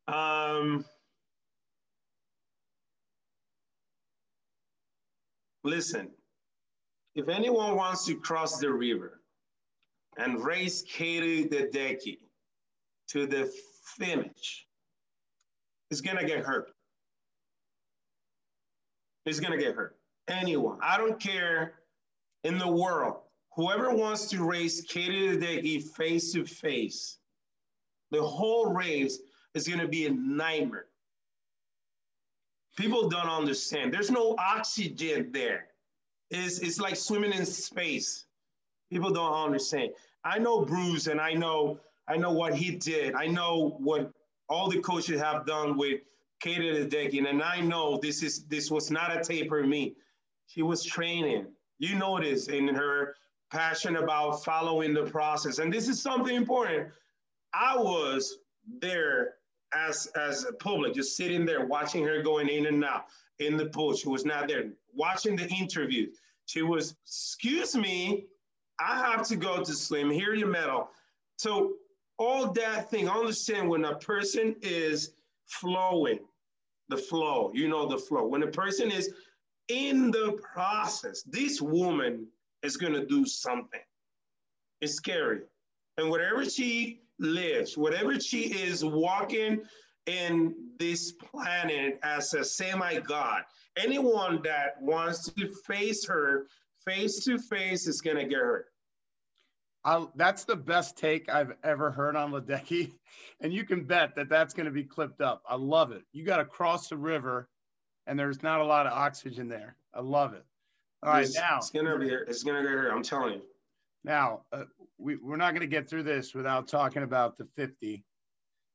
Um, 0.07 0.85
listen, 5.65 6.09
if 7.15 7.27
anyone 7.27 7.75
wants 7.75 8.05
to 8.05 8.15
cross 8.15 8.59
the 8.59 8.71
river 8.71 9.21
and 10.17 10.43
race 10.43 10.83
Katie 10.83 11.45
Ledecky 11.45 12.19
to 13.09 13.25
the 13.25 13.51
finish 13.97 14.65
is 15.91 16.01
going 16.01 16.17
to 16.17 16.25
get 16.25 16.39
hurt. 16.39 16.69
Going 19.39 19.57
to 19.57 19.63
get 19.63 19.75
hurt. 19.75 19.97
Anyone. 20.27 20.77
I 20.81 20.97
don't 20.97 21.19
care 21.19 21.73
in 22.43 22.57
the 22.57 22.67
world. 22.67 23.17
Whoever 23.55 23.93
wants 23.93 24.27
to 24.29 24.43
race 24.43 24.81
Katie 24.81 25.29
Ledecky 25.29 25.81
face 25.81 26.31
to 26.33 26.45
face, 26.45 27.17
the 28.11 28.21
whole 28.21 28.73
race 28.73 29.19
is 29.55 29.65
to 29.65 29.87
be 29.87 30.05
a 30.05 30.11
nightmare. 30.11 30.85
People 32.75 33.07
don't 33.07 33.29
understand. 33.29 33.93
There's 33.93 34.11
no 34.11 34.35
oxygen 34.37 35.31
there. 35.31 35.67
It's, 36.29 36.59
it's 36.59 36.79
like 36.79 36.95
swimming 36.95 37.33
in 37.33 37.45
space. 37.45 38.25
People 38.91 39.11
don't 39.11 39.33
understand. 39.33 39.91
I 40.23 40.39
know 40.39 40.65
Bruce 40.65 41.07
and 41.07 41.21
I 41.21 41.33
know 41.33 41.79
I 42.07 42.17
know 42.17 42.31
what 42.31 42.53
he 42.53 42.75
did. 42.75 43.15
I 43.15 43.27
know 43.27 43.77
what 43.79 44.11
all 44.47 44.69
the 44.69 44.79
coaches 44.79 45.19
have 45.19 45.45
done 45.45 45.77
with 45.77 46.01
Katie 46.39 46.71
Ledecky, 46.71 47.27
and 47.27 47.41
I 47.41 47.61
know 47.61 47.97
this 48.01 48.21
is 48.21 48.43
this 48.45 48.69
was 48.69 48.91
not 48.91 49.15
a 49.15 49.23
taper 49.23 49.63
me. 49.63 49.95
She 50.47 50.61
was 50.61 50.83
training. 50.83 51.47
You 51.79 51.95
notice 51.95 52.47
in 52.47 52.67
her 52.67 53.15
passion 53.51 53.95
about 53.95 54.43
following 54.43 54.93
the 54.93 55.03
process, 55.03 55.57
and 55.59 55.73
this 55.73 55.87
is 55.87 56.01
something 56.01 56.35
important. 56.35 56.89
I 57.53 57.75
was 57.75 58.37
there 58.79 59.35
as 59.75 60.07
as 60.15 60.45
a 60.45 60.53
public, 60.53 60.93
just 60.93 61.15
sitting 61.15 61.45
there 61.45 61.65
watching 61.65 62.03
her 62.03 62.21
going 62.21 62.49
in 62.49 62.67
and 62.67 62.83
out 62.83 63.05
in 63.39 63.57
the 63.57 63.65
pool. 63.67 63.95
She 63.95 64.09
was 64.09 64.25
not 64.25 64.47
there 64.47 64.71
watching 64.93 65.35
the 65.35 65.47
interview. 65.47 66.07
She 66.45 66.61
was, 66.61 66.95
excuse 67.05 67.75
me, 67.75 68.25
I 68.79 68.97
have 68.97 69.27
to 69.27 69.35
go 69.35 69.63
to 69.63 69.73
swim. 69.73 70.09
Here 70.09 70.33
your 70.33 70.47
medal. 70.47 70.89
So 71.37 71.73
all 72.17 72.51
that 72.53 72.89
thing. 72.89 73.09
I 73.09 73.13
understand 73.13 73.69
when 73.69 73.85
a 73.85 73.95
person 73.95 74.55
is 74.61 75.13
flowing, 75.47 76.19
the 76.89 76.97
flow, 76.97 77.51
you 77.53 77.67
know, 77.67 77.87
the 77.87 77.97
flow. 77.97 78.25
When 78.25 78.43
a 78.43 78.47
person 78.47 78.91
is 78.91 79.11
in 79.67 80.11
the 80.11 80.37
process, 80.53 81.23
this 81.23 81.61
woman 81.61 82.27
is 82.63 82.77
going 82.77 82.93
to 82.93 83.05
do 83.05 83.25
something. 83.25 83.79
It's 84.81 84.93
scary. 84.93 85.41
And 85.97 86.09
whatever 86.09 86.45
she 86.45 87.01
lives, 87.19 87.77
whatever 87.77 88.19
she 88.19 88.43
is 88.43 88.83
walking 88.83 89.61
in 90.05 90.55
this 90.77 91.13
planet 91.13 91.99
as 92.03 92.33
a 92.33 92.43
semi 92.43 92.99
God, 92.99 93.43
anyone 93.77 94.41
that 94.43 94.81
wants 94.81 95.31
to 95.33 95.51
face 95.65 96.05
her 96.05 96.47
face 96.85 97.23
to 97.25 97.37
face 97.39 97.87
is 97.87 98.01
going 98.01 98.17
to 98.17 98.25
get 98.25 98.37
hurt. 98.37 98.67
I'll, 99.83 100.11
that's 100.15 100.45
the 100.45 100.55
best 100.55 100.97
take 100.97 101.29
I've 101.29 101.53
ever 101.63 101.91
heard 101.91 102.15
on 102.15 102.31
Ledecky, 102.31 102.91
and 103.41 103.53
you 103.53 103.63
can 103.63 103.83
bet 103.83 104.15
that 104.15 104.29
that's 104.29 104.53
going 104.53 104.65
to 104.65 104.71
be 104.71 104.83
clipped 104.83 105.21
up. 105.21 105.43
I 105.47 105.55
love 105.55 105.91
it. 105.91 106.03
You 106.11 106.23
got 106.23 106.37
to 106.37 106.45
cross 106.45 106.89
the 106.89 106.97
river, 106.97 107.49
and 108.07 108.17
there's 108.17 108.41
not 108.41 108.61
a 108.61 108.65
lot 108.65 108.87
of 108.87 108.93
oxygen 108.93 109.47
there. 109.47 109.75
I 109.93 110.01
love 110.01 110.33
it. 110.33 110.43
All 111.03 111.11
right, 111.11 111.23
it's, 111.23 111.35
now 111.35 111.57
it's 111.57 111.69
gonna 111.69 111.99
be 111.99 112.07
it's 112.07 112.43
gonna 112.43 112.63
get 112.63 112.69
here. 112.69 112.89
I'm 112.89 113.03
telling 113.03 113.33
you. 113.33 113.41
Now 114.03 114.41
uh, 114.51 114.63
we 114.97 115.17
we're 115.17 115.37
not 115.37 115.51
going 115.51 115.61
to 115.61 115.67
get 115.67 115.89
through 115.89 116.03
this 116.03 116.33
without 116.33 116.67
talking 116.67 117.03
about 117.03 117.37
the 117.37 117.45
50. 117.55 118.03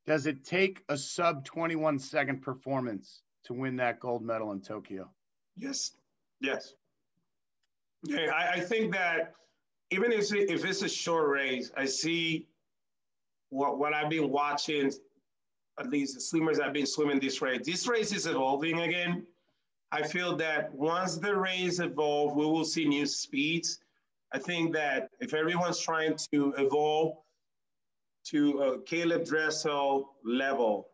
Does 0.06 0.26
it 0.26 0.44
take 0.44 0.82
a 0.88 0.97
sub 0.97 1.44
21 1.44 1.98
second 1.98 2.42
performance 2.42 3.22
to 3.44 3.55
win 3.55 3.76
that 3.76 4.01
gold 4.01 4.22
medal 4.22 4.52
in 4.52 4.60
Tokyo? 4.60 5.10
Yes. 5.56 5.92
Yes. 6.40 6.74
Yeah, 8.05 8.30
I, 8.34 8.55
I 8.55 8.60
think 8.60 8.92
that 8.94 9.34
even 9.90 10.12
if, 10.12 10.32
if 10.32 10.64
it's 10.64 10.82
a 10.82 10.88
short 10.88 11.28
race, 11.28 11.70
I 11.76 11.84
see 11.84 12.48
what, 13.51 13.78
what 13.78 13.92
I've 13.92 14.09
been 14.09 14.30
watching, 14.30 14.90
at 15.78 15.90
least 15.90 16.14
the 16.14 16.20
swimmers 16.20 16.59
have 16.60 16.72
been 16.72 16.86
swimming 16.86 17.20
this 17.20 17.42
race. 17.42 17.60
This 17.64 17.86
race 17.86 18.12
is 18.12 18.26
evolving 18.26 18.80
again. 18.80 19.26
I 19.92 20.02
feel 20.02 20.36
that 20.36 20.72
once 20.72 21.16
the 21.16 21.34
race 21.34 21.80
evolve, 21.80 22.36
we 22.36 22.47
will 22.47 22.64
see 22.64 22.86
new 22.86 23.06
speeds. 23.06 23.80
I 24.32 24.39
think 24.39 24.73
that 24.74 25.11
if 25.20 25.35
everyone's 25.35 25.81
trying 25.81 26.16
to 26.32 26.55
evolve 26.57 27.16
to 28.27 28.62
a 28.62 28.78
Caeleb 28.78 29.27
Dressel 29.27 30.15
level 30.24 30.89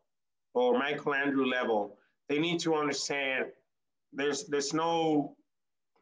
or 0.54 0.78
Michael 0.78 1.14
Andrew 1.14 1.44
level, 1.44 1.98
they 2.28 2.38
need 2.38 2.60
to 2.60 2.74
understand 2.74 3.46
there's 4.12 4.44
there's 4.44 4.72
no, 4.72 5.36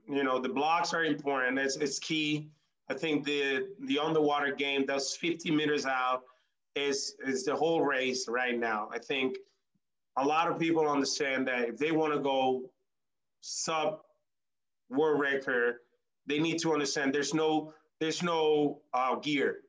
you 0.09 0.23
know, 0.23 0.39
the 0.39 0.49
blocks 0.49 0.95
are 0.95 1.05
important. 1.05 1.59
It's, 1.59 1.77
it's 1.77 1.99
key. 1.99 2.49
I 2.89 2.95
think 2.95 3.25
the 3.25 3.69
the 3.85 3.99
underwater 3.99 4.55
game, 4.55 4.85
that's 4.87 5.17
50 5.17 5.51
meters 5.51 5.87
out, 5.87 6.23
is 6.77 7.17
is 7.27 7.45
the 7.45 7.57
whole 7.57 7.83
race 7.83 8.29
right 8.29 8.59
now. 8.59 8.89
I 8.93 8.99
think 8.99 9.37
a 10.17 10.25
lot 10.25 10.49
of 10.49 10.59
people 10.59 10.89
understand 10.89 11.49
that 11.49 11.69
if 11.69 11.79
they 11.79 11.91
want 11.91 12.13
to 12.13 12.21
go 12.21 12.71
sub 13.41 14.01
world 14.89 15.21
record, 15.21 15.77
they 16.27 16.39
need 16.39 16.59
to 16.61 16.73
understand 16.73 17.15
there's 17.15 17.35
no 17.35 17.73
there's 18.01 18.23
no 18.23 18.81
uh, 18.93 19.17
gear. 19.17 19.61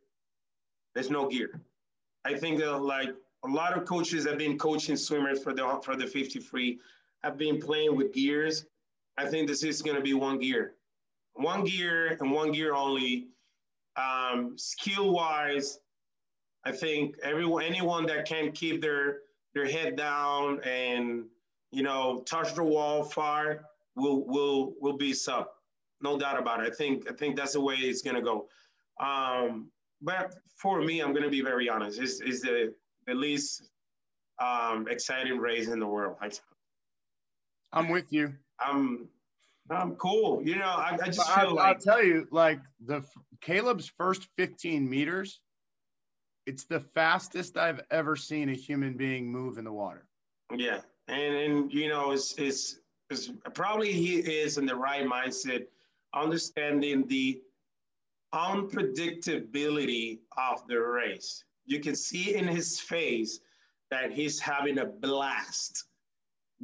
There's 0.93 1.09
no 1.09 1.27
gear. 1.27 1.61
I 2.23 2.33
think 2.33 2.59
that 2.59 2.81
like 2.81 3.09
a 3.43 3.47
lot 3.47 3.77
of 3.77 3.85
coaches 3.85 4.25
have 4.25 4.37
been 4.37 4.57
coaching 4.57 4.97
swimmers 4.97 5.43
for 5.43 5.53
the 5.53 5.79
for 5.83 5.95
the 5.95 6.07
50 6.07 6.39
free 6.39 6.79
have 7.23 7.37
been 7.37 7.59
playing 7.59 7.95
with 7.95 8.13
gears. 8.13 8.65
I 9.17 9.25
think 9.25 9.47
this 9.47 9.63
is 9.63 9.81
going 9.81 9.95
to 9.95 10.01
be 10.01 10.13
one 10.13 10.39
gear, 10.39 10.73
one 11.33 11.63
gear 11.63 12.17
and 12.19 12.31
one 12.31 12.51
gear 12.51 12.73
only. 12.73 13.27
Um, 13.97 14.57
skill 14.57 15.13
wise, 15.13 15.79
I 16.65 16.71
think 16.71 17.15
everyone 17.23 17.63
anyone 17.63 18.05
that 18.07 18.27
can 18.27 18.51
keep 18.51 18.81
their 18.81 19.19
their 19.53 19.65
head 19.65 19.95
down 19.95 20.59
and 20.63 21.25
you 21.71 21.83
know 21.83 22.23
touch 22.25 22.53
the 22.55 22.63
wall 22.63 23.03
far 23.03 23.61
will 23.95 24.25
will 24.25 24.73
will 24.81 24.97
be 24.97 25.13
sub 25.13 25.47
no 26.09 26.17
doubt 26.17 26.37
about 26.39 26.57
it. 26.61 26.71
I 26.71 26.75
think 26.75 27.09
i 27.11 27.13
think 27.13 27.35
that's 27.35 27.53
the 27.53 27.63
way 27.69 27.75
it's 27.75 28.01
going 28.01 28.19
to 28.21 28.25
go. 28.31 28.37
Um, 29.09 29.49
but 30.01 30.27
for 30.61 30.75
me 30.81 30.95
i'm 31.01 31.11
going 31.15 31.29
to 31.31 31.35
be 31.39 31.43
very 31.51 31.67
honest. 31.73 31.99
It's, 31.99 32.21
it's 32.21 32.41
the, 32.41 32.73
the 33.07 33.13
least 33.13 33.69
um, 34.47 34.87
exciting 34.95 35.37
race 35.37 35.67
in 35.67 35.79
the 35.79 35.87
world. 35.95 36.15
I'm 37.77 37.89
with 37.89 38.09
you. 38.17 38.33
I'm 38.59 39.09
i'm 39.69 39.95
cool. 39.95 40.29
You 40.49 40.57
know 40.61 40.73
i, 40.87 40.97
I 41.01 41.07
just 41.07 41.29
feel 41.35 41.49
I'll, 41.49 41.55
like 41.55 41.67
i'll 41.67 41.81
tell 41.89 42.03
you 42.11 42.27
like 42.31 42.59
the 42.91 42.99
Caeleb's 43.45 43.91
first 43.97 44.27
15 44.37 44.89
meters 44.89 45.41
it's 46.45 46.65
the 46.65 46.79
fastest 46.79 47.57
I've 47.57 47.81
ever 47.91 48.15
seen 48.15 48.49
a 48.49 48.53
human 48.53 48.93
being 48.93 49.31
move 49.31 49.57
in 49.57 49.65
the 49.65 49.73
water. 49.73 50.05
Yeah, 50.55 50.81
and 51.07 51.35
and 51.35 51.73
you 51.73 51.89
know, 51.89 52.11
it's 52.11 52.35
it's, 52.37 52.79
it's 53.09 53.31
probably 53.53 53.91
he 53.91 54.17
is 54.17 54.57
in 54.57 54.65
the 54.65 54.75
right 54.75 55.05
mindset, 55.05 55.65
understanding 56.15 57.05
the 57.07 57.41
unpredictability 58.33 60.19
of 60.37 60.67
the 60.67 60.75
race. 60.75 61.43
You 61.65 61.79
can 61.79 61.95
see 61.95 62.35
in 62.35 62.47
his 62.47 62.79
face 62.79 63.39
that 63.91 64.11
he's 64.11 64.39
having 64.39 64.79
a 64.79 64.85
blast 64.85 65.85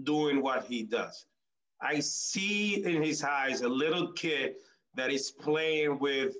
doing 0.04 0.42
what 0.42 0.66
he 0.66 0.84
does. 0.84 1.26
I 1.82 2.00
see 2.00 2.84
in 2.86 3.02
his 3.02 3.24
eyes 3.24 3.62
a 3.62 3.70
little 3.70 4.12
kid 4.14 4.56
that 4.96 5.12
is 5.12 5.32
playing 5.32 6.00
with 6.00 6.36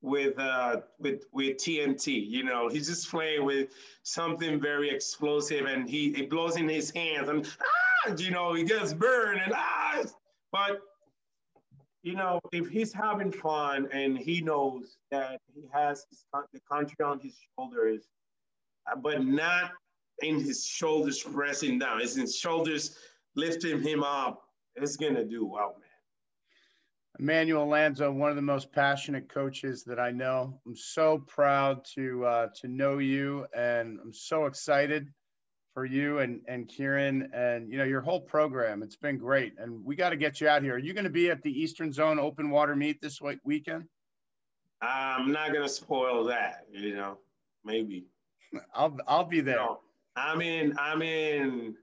with 0.00 0.38
uh, 0.38 0.80
with 0.98 1.24
with 1.32 1.56
TNT. 1.56 2.26
You 2.26 2.44
know, 2.44 2.68
he's 2.68 2.86
just 2.86 3.10
playing 3.10 3.44
with 3.44 3.70
something 4.04 4.60
very 4.60 4.90
explosive, 4.90 5.66
and 5.66 5.88
he 5.88 6.08
it 6.08 6.30
blows 6.30 6.56
in 6.56 6.68
his 6.68 6.90
hands, 6.90 7.28
and 7.28 7.46
ah, 8.06 8.14
you 8.16 8.30
know, 8.30 8.54
he 8.54 8.64
gets 8.64 8.94
burned, 8.94 9.40
and 9.40 9.52
ah, 9.54 10.04
but 10.52 10.80
you 12.02 12.14
know, 12.14 12.40
if 12.52 12.68
he's 12.68 12.92
having 12.92 13.32
fun 13.32 13.88
and 13.92 14.16
he 14.16 14.40
knows 14.40 14.96
that 15.10 15.40
he 15.54 15.62
has 15.72 16.06
the 16.32 16.60
country 16.70 17.04
on 17.04 17.18
his 17.20 17.36
shoulders, 17.56 18.04
uh, 18.90 18.96
but 18.96 19.24
not 19.24 19.72
in 20.22 20.40
his 20.40 20.64
shoulders 20.64 21.22
pressing 21.22 21.78
down, 21.78 22.00
it's 22.00 22.14
his 22.14 22.36
shoulders 22.36 22.98
lifting 23.34 23.82
him 23.82 24.02
up, 24.02 24.42
it's 24.76 24.96
gonna 24.96 25.24
do 25.24 25.46
well, 25.46 25.76
man. 25.78 25.88
Emmanuel 27.20 27.66
Lanzo, 27.66 28.14
one 28.14 28.30
of 28.30 28.36
the 28.36 28.42
most 28.42 28.70
passionate 28.72 29.28
coaches 29.28 29.82
that 29.84 29.98
I 29.98 30.12
know. 30.12 30.60
I'm 30.64 30.76
so 30.76 31.18
proud 31.26 31.84
to 31.96 32.24
uh, 32.24 32.48
to 32.60 32.68
know 32.68 32.98
you, 32.98 33.44
and 33.56 33.98
I'm 34.00 34.12
so 34.12 34.46
excited 34.46 35.08
for 35.74 35.84
you 35.84 36.18
and 36.18 36.40
and 36.48 36.68
Kieran 36.68 37.30
and 37.32 37.70
you 37.70 37.78
know 37.78 37.84
your 37.84 38.00
whole 38.00 38.20
program. 38.20 38.82
It's 38.82 38.96
been 38.96 39.18
great, 39.18 39.54
and 39.58 39.84
we 39.84 39.96
got 39.96 40.10
to 40.10 40.16
get 40.16 40.40
you 40.40 40.48
out 40.48 40.62
here. 40.62 40.74
Are 40.74 40.78
you 40.78 40.92
going 40.92 41.04
to 41.04 41.10
be 41.10 41.30
at 41.30 41.42
the 41.42 41.50
Eastern 41.50 41.92
Zone 41.92 42.18
Open 42.18 42.50
Water 42.50 42.74
Meet 42.74 43.00
this 43.00 43.20
weekend? 43.44 43.84
I'm 44.80 45.32
not 45.32 45.52
going 45.52 45.64
to 45.64 45.68
spoil 45.68 46.24
that. 46.24 46.66
You 46.72 46.94
know, 46.94 47.18
maybe. 47.64 48.06
I'll 48.74 48.96
I'll 49.06 49.24
be 49.24 49.40
there. 49.40 49.56
You 49.56 49.60
know, 49.60 49.80
I'm 50.16 50.40
in. 50.40 50.74
I'm 50.78 51.02
in. 51.02 51.76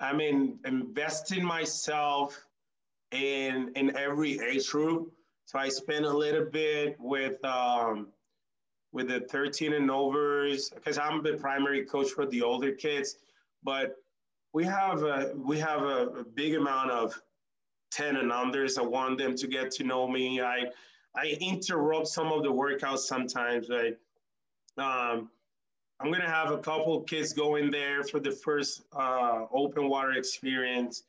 I'm 0.00 0.20
in 0.20 0.58
investing 0.64 1.44
myself 1.44 2.38
in 3.10 3.72
in 3.76 3.96
every 3.96 4.40
age 4.40 4.68
group. 4.70 5.12
So 5.46 5.58
I 5.58 5.68
spent 5.68 6.04
a 6.04 6.12
little 6.12 6.46
bit 6.46 6.96
with 6.98 7.44
um, 7.44 8.08
with 8.94 9.08
the 9.08 9.20
13 9.20 9.74
and 9.74 9.90
overs 9.90 10.70
because 10.70 10.98
I'm 10.98 11.22
the 11.22 11.34
primary 11.34 11.84
coach 11.84 12.10
for 12.10 12.24
the 12.24 12.40
older 12.40 12.70
kids, 12.70 13.16
but 13.64 13.96
we 14.54 14.64
have 14.64 15.02
a 15.02 15.32
we 15.36 15.58
have 15.58 15.82
a, 15.82 16.06
a 16.20 16.24
big 16.24 16.54
amount 16.54 16.92
of 16.92 17.20
10 17.90 18.16
and 18.16 18.30
unders. 18.30 18.78
I 18.78 18.82
want 18.82 19.18
them 19.18 19.34
to 19.34 19.46
get 19.48 19.72
to 19.72 19.84
know 19.84 20.06
me. 20.08 20.40
I 20.40 20.66
I 21.16 21.36
interrupt 21.40 22.06
some 22.06 22.32
of 22.32 22.44
the 22.44 22.52
workouts 22.52 23.00
sometimes. 23.00 23.68
Right? 23.68 23.98
Um, 24.78 25.28
I'm 26.00 26.12
gonna 26.12 26.30
have 26.30 26.52
a 26.52 26.58
couple 26.58 27.00
kids 27.00 27.32
go 27.32 27.56
in 27.56 27.72
there 27.72 28.04
for 28.04 28.20
the 28.20 28.30
first 28.30 28.82
uh, 28.92 29.46
open 29.52 29.88
water 29.88 30.12
experience. 30.12 31.02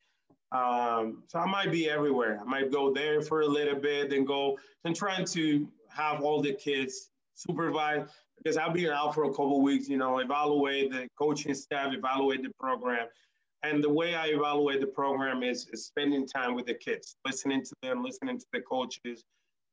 Um, 0.52 1.24
so 1.28 1.38
I 1.38 1.46
might 1.46 1.72
be 1.72 1.88
everywhere. 1.88 2.40
I 2.42 2.46
might 2.46 2.72
go 2.72 2.92
there 2.92 3.22
for 3.22 3.42
a 3.42 3.48
little 3.48 3.80
bit, 3.80 4.10
then 4.10 4.26
go 4.26 4.58
and 4.86 4.96
trying 4.96 5.26
to 5.26 5.68
have 5.90 6.22
all 6.22 6.42
the 6.42 6.54
kids 6.54 7.10
supervise 7.36 8.10
because 8.38 8.58
I'll 8.58 8.72
be 8.72 8.90
out 8.90 9.14
for 9.14 9.26
a 9.26 9.30
couple 9.30 9.62
weeks, 9.62 9.88
you 9.88 9.98
know, 9.98 10.20
evaluate 10.20 10.92
the 10.92 11.08
coaching 11.18 11.54
staff, 11.54 11.94
evaluate 11.94 12.44
the 12.44 12.52
program. 12.60 13.08
And 13.64 13.84
the 13.84 13.90
way 13.90 14.16
I 14.16 14.28
evaluate 14.28 14.82
the 14.82 14.88
program 14.88 15.42
is, 15.42 15.68
is 15.72 15.86
spending 15.86 16.28
time 16.28 16.56
with 16.56 16.66
the 16.66 16.74
kids, 16.74 17.16
listening 17.26 17.64
to 17.64 17.72
them, 17.82 18.04
listening 18.04 18.38
to 18.40 18.46
the 18.54 18.62
coaches, 18.62 19.24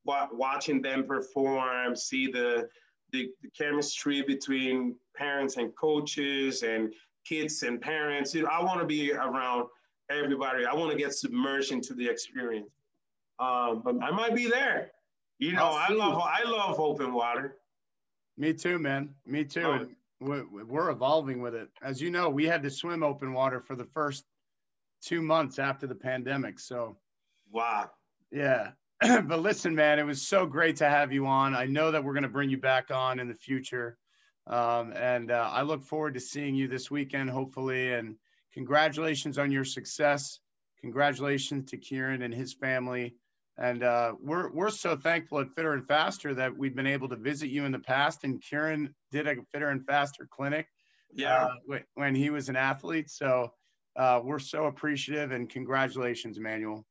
watching 0.05 0.81
them 0.81 1.05
perform, 1.05 1.97
see 1.97 2.31
the, 2.31 2.69
the, 3.13 3.31
the 3.43 3.51
chemistry 3.59 4.23
between 4.23 4.97
parents 5.17 5.57
and 5.57 5.75
coaches 5.77 6.63
and 6.63 6.93
kids 7.27 7.63
and 7.63 7.81
parents. 7.81 8.35
You 8.35 8.43
know, 8.43 8.49
I 8.51 8.63
want 8.63 8.81
to 8.81 8.87
be 8.87 9.13
around– 9.13 9.67
everybody. 10.11 10.65
I 10.65 10.75
want 10.75 10.93
to 10.93 10.99
get 10.99 11.13
submerged 11.15 11.73
into 11.73 11.95
the 11.95 12.09
experience. 12.09 12.71
Um, 13.39 13.83
but 13.85 13.97
I 14.03 14.11
might 14.11 14.35
be 14.35 14.49
there. 14.49 14.93
You 15.43 15.51
know, 15.55 15.77
I 15.77 15.89
love 15.93 16.23
I 16.23 16.45
love 16.45 16.79
open 16.79 17.13
water. 17.13 17.57
Me 18.39 18.53
too, 18.53 18.79
man. 18.79 19.11
Me 19.27 19.43
too. 19.43 19.65
Oh. 19.65 19.87
We're, 20.21 20.45
we're 20.47 20.91
evolving 20.91 21.43
with 21.43 21.57
it. 21.57 21.69
As 21.83 22.01
you 22.01 22.13
know, 22.13 22.29
we 22.29 22.45
had 22.45 22.63
to 22.63 22.71
swim 22.71 23.03
open 23.03 23.33
water 23.33 23.61
for 23.61 23.75
the 23.75 23.87
first 23.87 24.25
two 25.03 25.21
months 25.21 25.59
after 25.59 25.89
the 25.89 25.97
pandemic. 25.97 26.61
So, 26.61 26.97
wow. 27.51 27.91
Yeah. 28.31 28.71
but 29.01 29.41
listen, 29.41 29.75
man, 29.75 29.99
it 29.99 30.07
was 30.07 30.23
so 30.23 30.47
great 30.47 30.77
to 30.77 30.89
have 30.89 31.13
you 31.13 31.27
on. 31.27 31.57
I 31.57 31.67
know 31.67 31.91
that 31.91 32.05
we're 32.05 32.15
going 32.15 32.23
to 32.23 32.29
bring 32.29 32.49
you 32.49 32.59
back 32.59 32.93
on 32.93 33.19
in 33.19 33.27
the 33.27 33.35
future. 33.35 33.99
Um, 34.47 34.93
and 34.93 35.33
uh, 35.33 35.51
I 35.53 35.63
look 35.63 35.83
forward 35.83 36.15
to 36.15 36.21
seeing 36.21 36.55
you 36.55 36.69
this 36.69 36.89
weekend, 36.89 37.31
hopefully, 37.31 37.93
and 37.93 38.15
congratulations 38.55 39.39
on 39.39 39.51
your 39.51 39.65
success. 39.65 40.39
Congratulations 40.83 41.73
to 41.73 41.79
Kieran 41.79 42.23
and 42.23 42.33
his 42.33 42.53
family. 42.53 43.17
And 43.63 43.85
uh, 43.85 44.15
we're, 44.21 44.51
we're 44.51 44.71
so 44.71 44.97
thankful 44.97 45.39
at 45.39 45.49
Fitter 45.55 45.73
and 45.73 45.87
Faster 45.87 46.35
that 46.35 46.55
we've 46.55 46.75
been 46.75 46.87
able 46.87 47.09
to 47.09 47.15
visit 47.15 47.49
you 47.49 47.65
in 47.65 47.71
the 47.71 47.79
past. 47.79 48.25
And 48.25 48.43
Kieran 48.43 48.93
did 49.13 49.29
a 49.29 49.37
Fitter 49.53 49.69
and 49.69 49.87
Faster 49.87 50.27
clinic 50.29 50.67
yeah. 51.15 51.47
Uh, 51.71 51.79
when 51.95 52.15
he 52.17 52.31
was 52.31 52.49
an 52.49 52.57
athlete. 52.57 53.09
So 53.09 53.53
uh, 53.95 54.21
we're 54.25 54.41
so 54.41 54.65
appreciative 54.65 55.31
and 55.31 55.49
congratulations, 55.49 56.39
Emmanuel. 56.39 56.85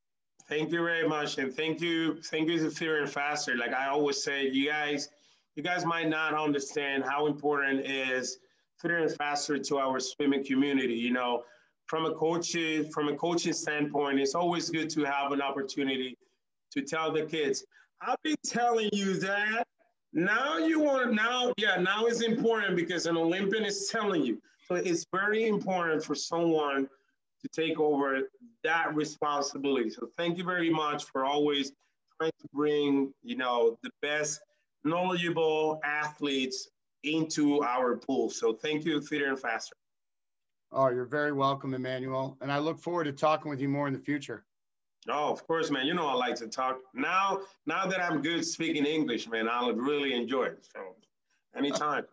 Thank 0.48 0.72
you 0.72 0.81
very 0.81 1.06
much. 1.06 1.39
And 1.39 1.53
thank 1.53 1.81
you. 1.81 2.22
Thank 2.22 2.48
you 2.48 2.57
to 2.60 2.72
Fitter 2.72 3.02
and 3.02 3.10
Faster. 3.10 3.57
Like 3.57 3.73
I 3.73 3.88
always 3.88 4.23
say, 4.23 4.48
you 4.48 4.69
guys, 4.69 5.10
you 5.56 5.64
guys 5.64 5.85
might 5.85 6.07
not 6.07 6.34
understand 6.34 7.03
how 7.03 7.27
important 7.27 7.85
is 7.85 8.38
fitter 8.81 8.99
and 8.99 9.14
faster 9.18 9.60
to 9.60 9.77
our 9.77 9.99
swimming 9.99 10.45
community. 10.45 10.93
You 10.93 11.11
know, 11.11 11.43
from 11.88 12.06
a 12.06 12.14
coaching 12.14 12.89
from 12.91 13.10
a 13.10 13.15
coaching 13.18 13.53
standpoint, 13.53 14.22
it's 14.22 14.35
always 14.35 14.69
good 14.69 14.89
to 14.91 15.03
have 15.03 15.34
an 15.34 15.41
opportunity 15.41 16.18
to 16.72 16.81
tell 16.81 17.11
the 17.11 17.26
kids, 17.26 17.65
I've 18.02 18.22
been 18.23 18.35
telling 18.45 18.89
you 18.93 19.19
that. 19.19 19.65
Now 20.14 20.57
you 20.57 20.81
want 20.81 21.14
now, 21.14 21.53
yeah, 21.57 21.77
now 21.77 22.06
it's 22.06 22.22
important 22.22 22.76
because 22.76 23.06
an 23.06 23.15
Olympian 23.15 23.64
is 23.64 23.88
telling 23.88 24.23
you. 24.23 24.41
So 24.68 24.76
it's 24.76 25.06
very 25.14 25.48
important 25.48 26.03
for 26.03 26.15
someone 26.15 26.89
to 27.41 27.48
take 27.49 27.80
over 27.80 28.22
that 28.64 28.93
responsibility. 28.95 29.89
So 29.89 30.10
thank 30.18 30.38
you 30.38 30.43
very 30.43 30.69
much 30.69 31.06
for 31.06 31.26
always 31.26 31.72
trying 32.18 32.31
to 32.41 32.48
bring, 32.53 33.14
you 33.23 33.38
know, 33.38 33.77
the 33.84 33.89
best 34.02 34.41
knowledgeable 34.84 35.80
athletes 35.84 36.69
into 37.03 37.64
our 37.64 37.95
pool. 37.98 38.30
So 38.30 38.53
thank 38.53 38.85
you, 38.85 39.02
Fitter 39.02 39.27
and 39.27 39.39
Faster. 39.39 39.76
Oh, 40.72 40.89
you're 40.89 41.06
very 41.06 41.31
welcome, 41.31 41.73
Emmanuel. 41.73 42.38
And 42.41 42.52
I 42.52 42.60
look 42.60 42.80
forward 42.80 43.06
to 43.06 43.11
talking 43.11 43.49
with 43.49 43.60
you 43.60 43.69
more 43.69 43.88
in 43.88 43.93
the 43.93 43.99
future. 43.99 44.45
Oh, 45.10 45.32
of 45.32 45.45
course, 45.48 45.72
man. 45.72 45.88
You 45.88 45.94
know 45.94 46.07
I 46.07 46.14
like 46.14 46.36
to 46.36 46.48
talk. 46.48 46.80
Now, 46.94 47.40
now 47.65 47.88
that 47.88 48.02
I'm 48.02 48.22
good 48.22 48.45
speaking 48.45 48.86
English, 48.86 49.28
man, 49.28 49.48
I'll 49.49 49.73
really 49.73 50.14
enjoy 50.14 50.45
it. 50.45 50.68
So 50.73 50.95
anytime. 51.56 52.06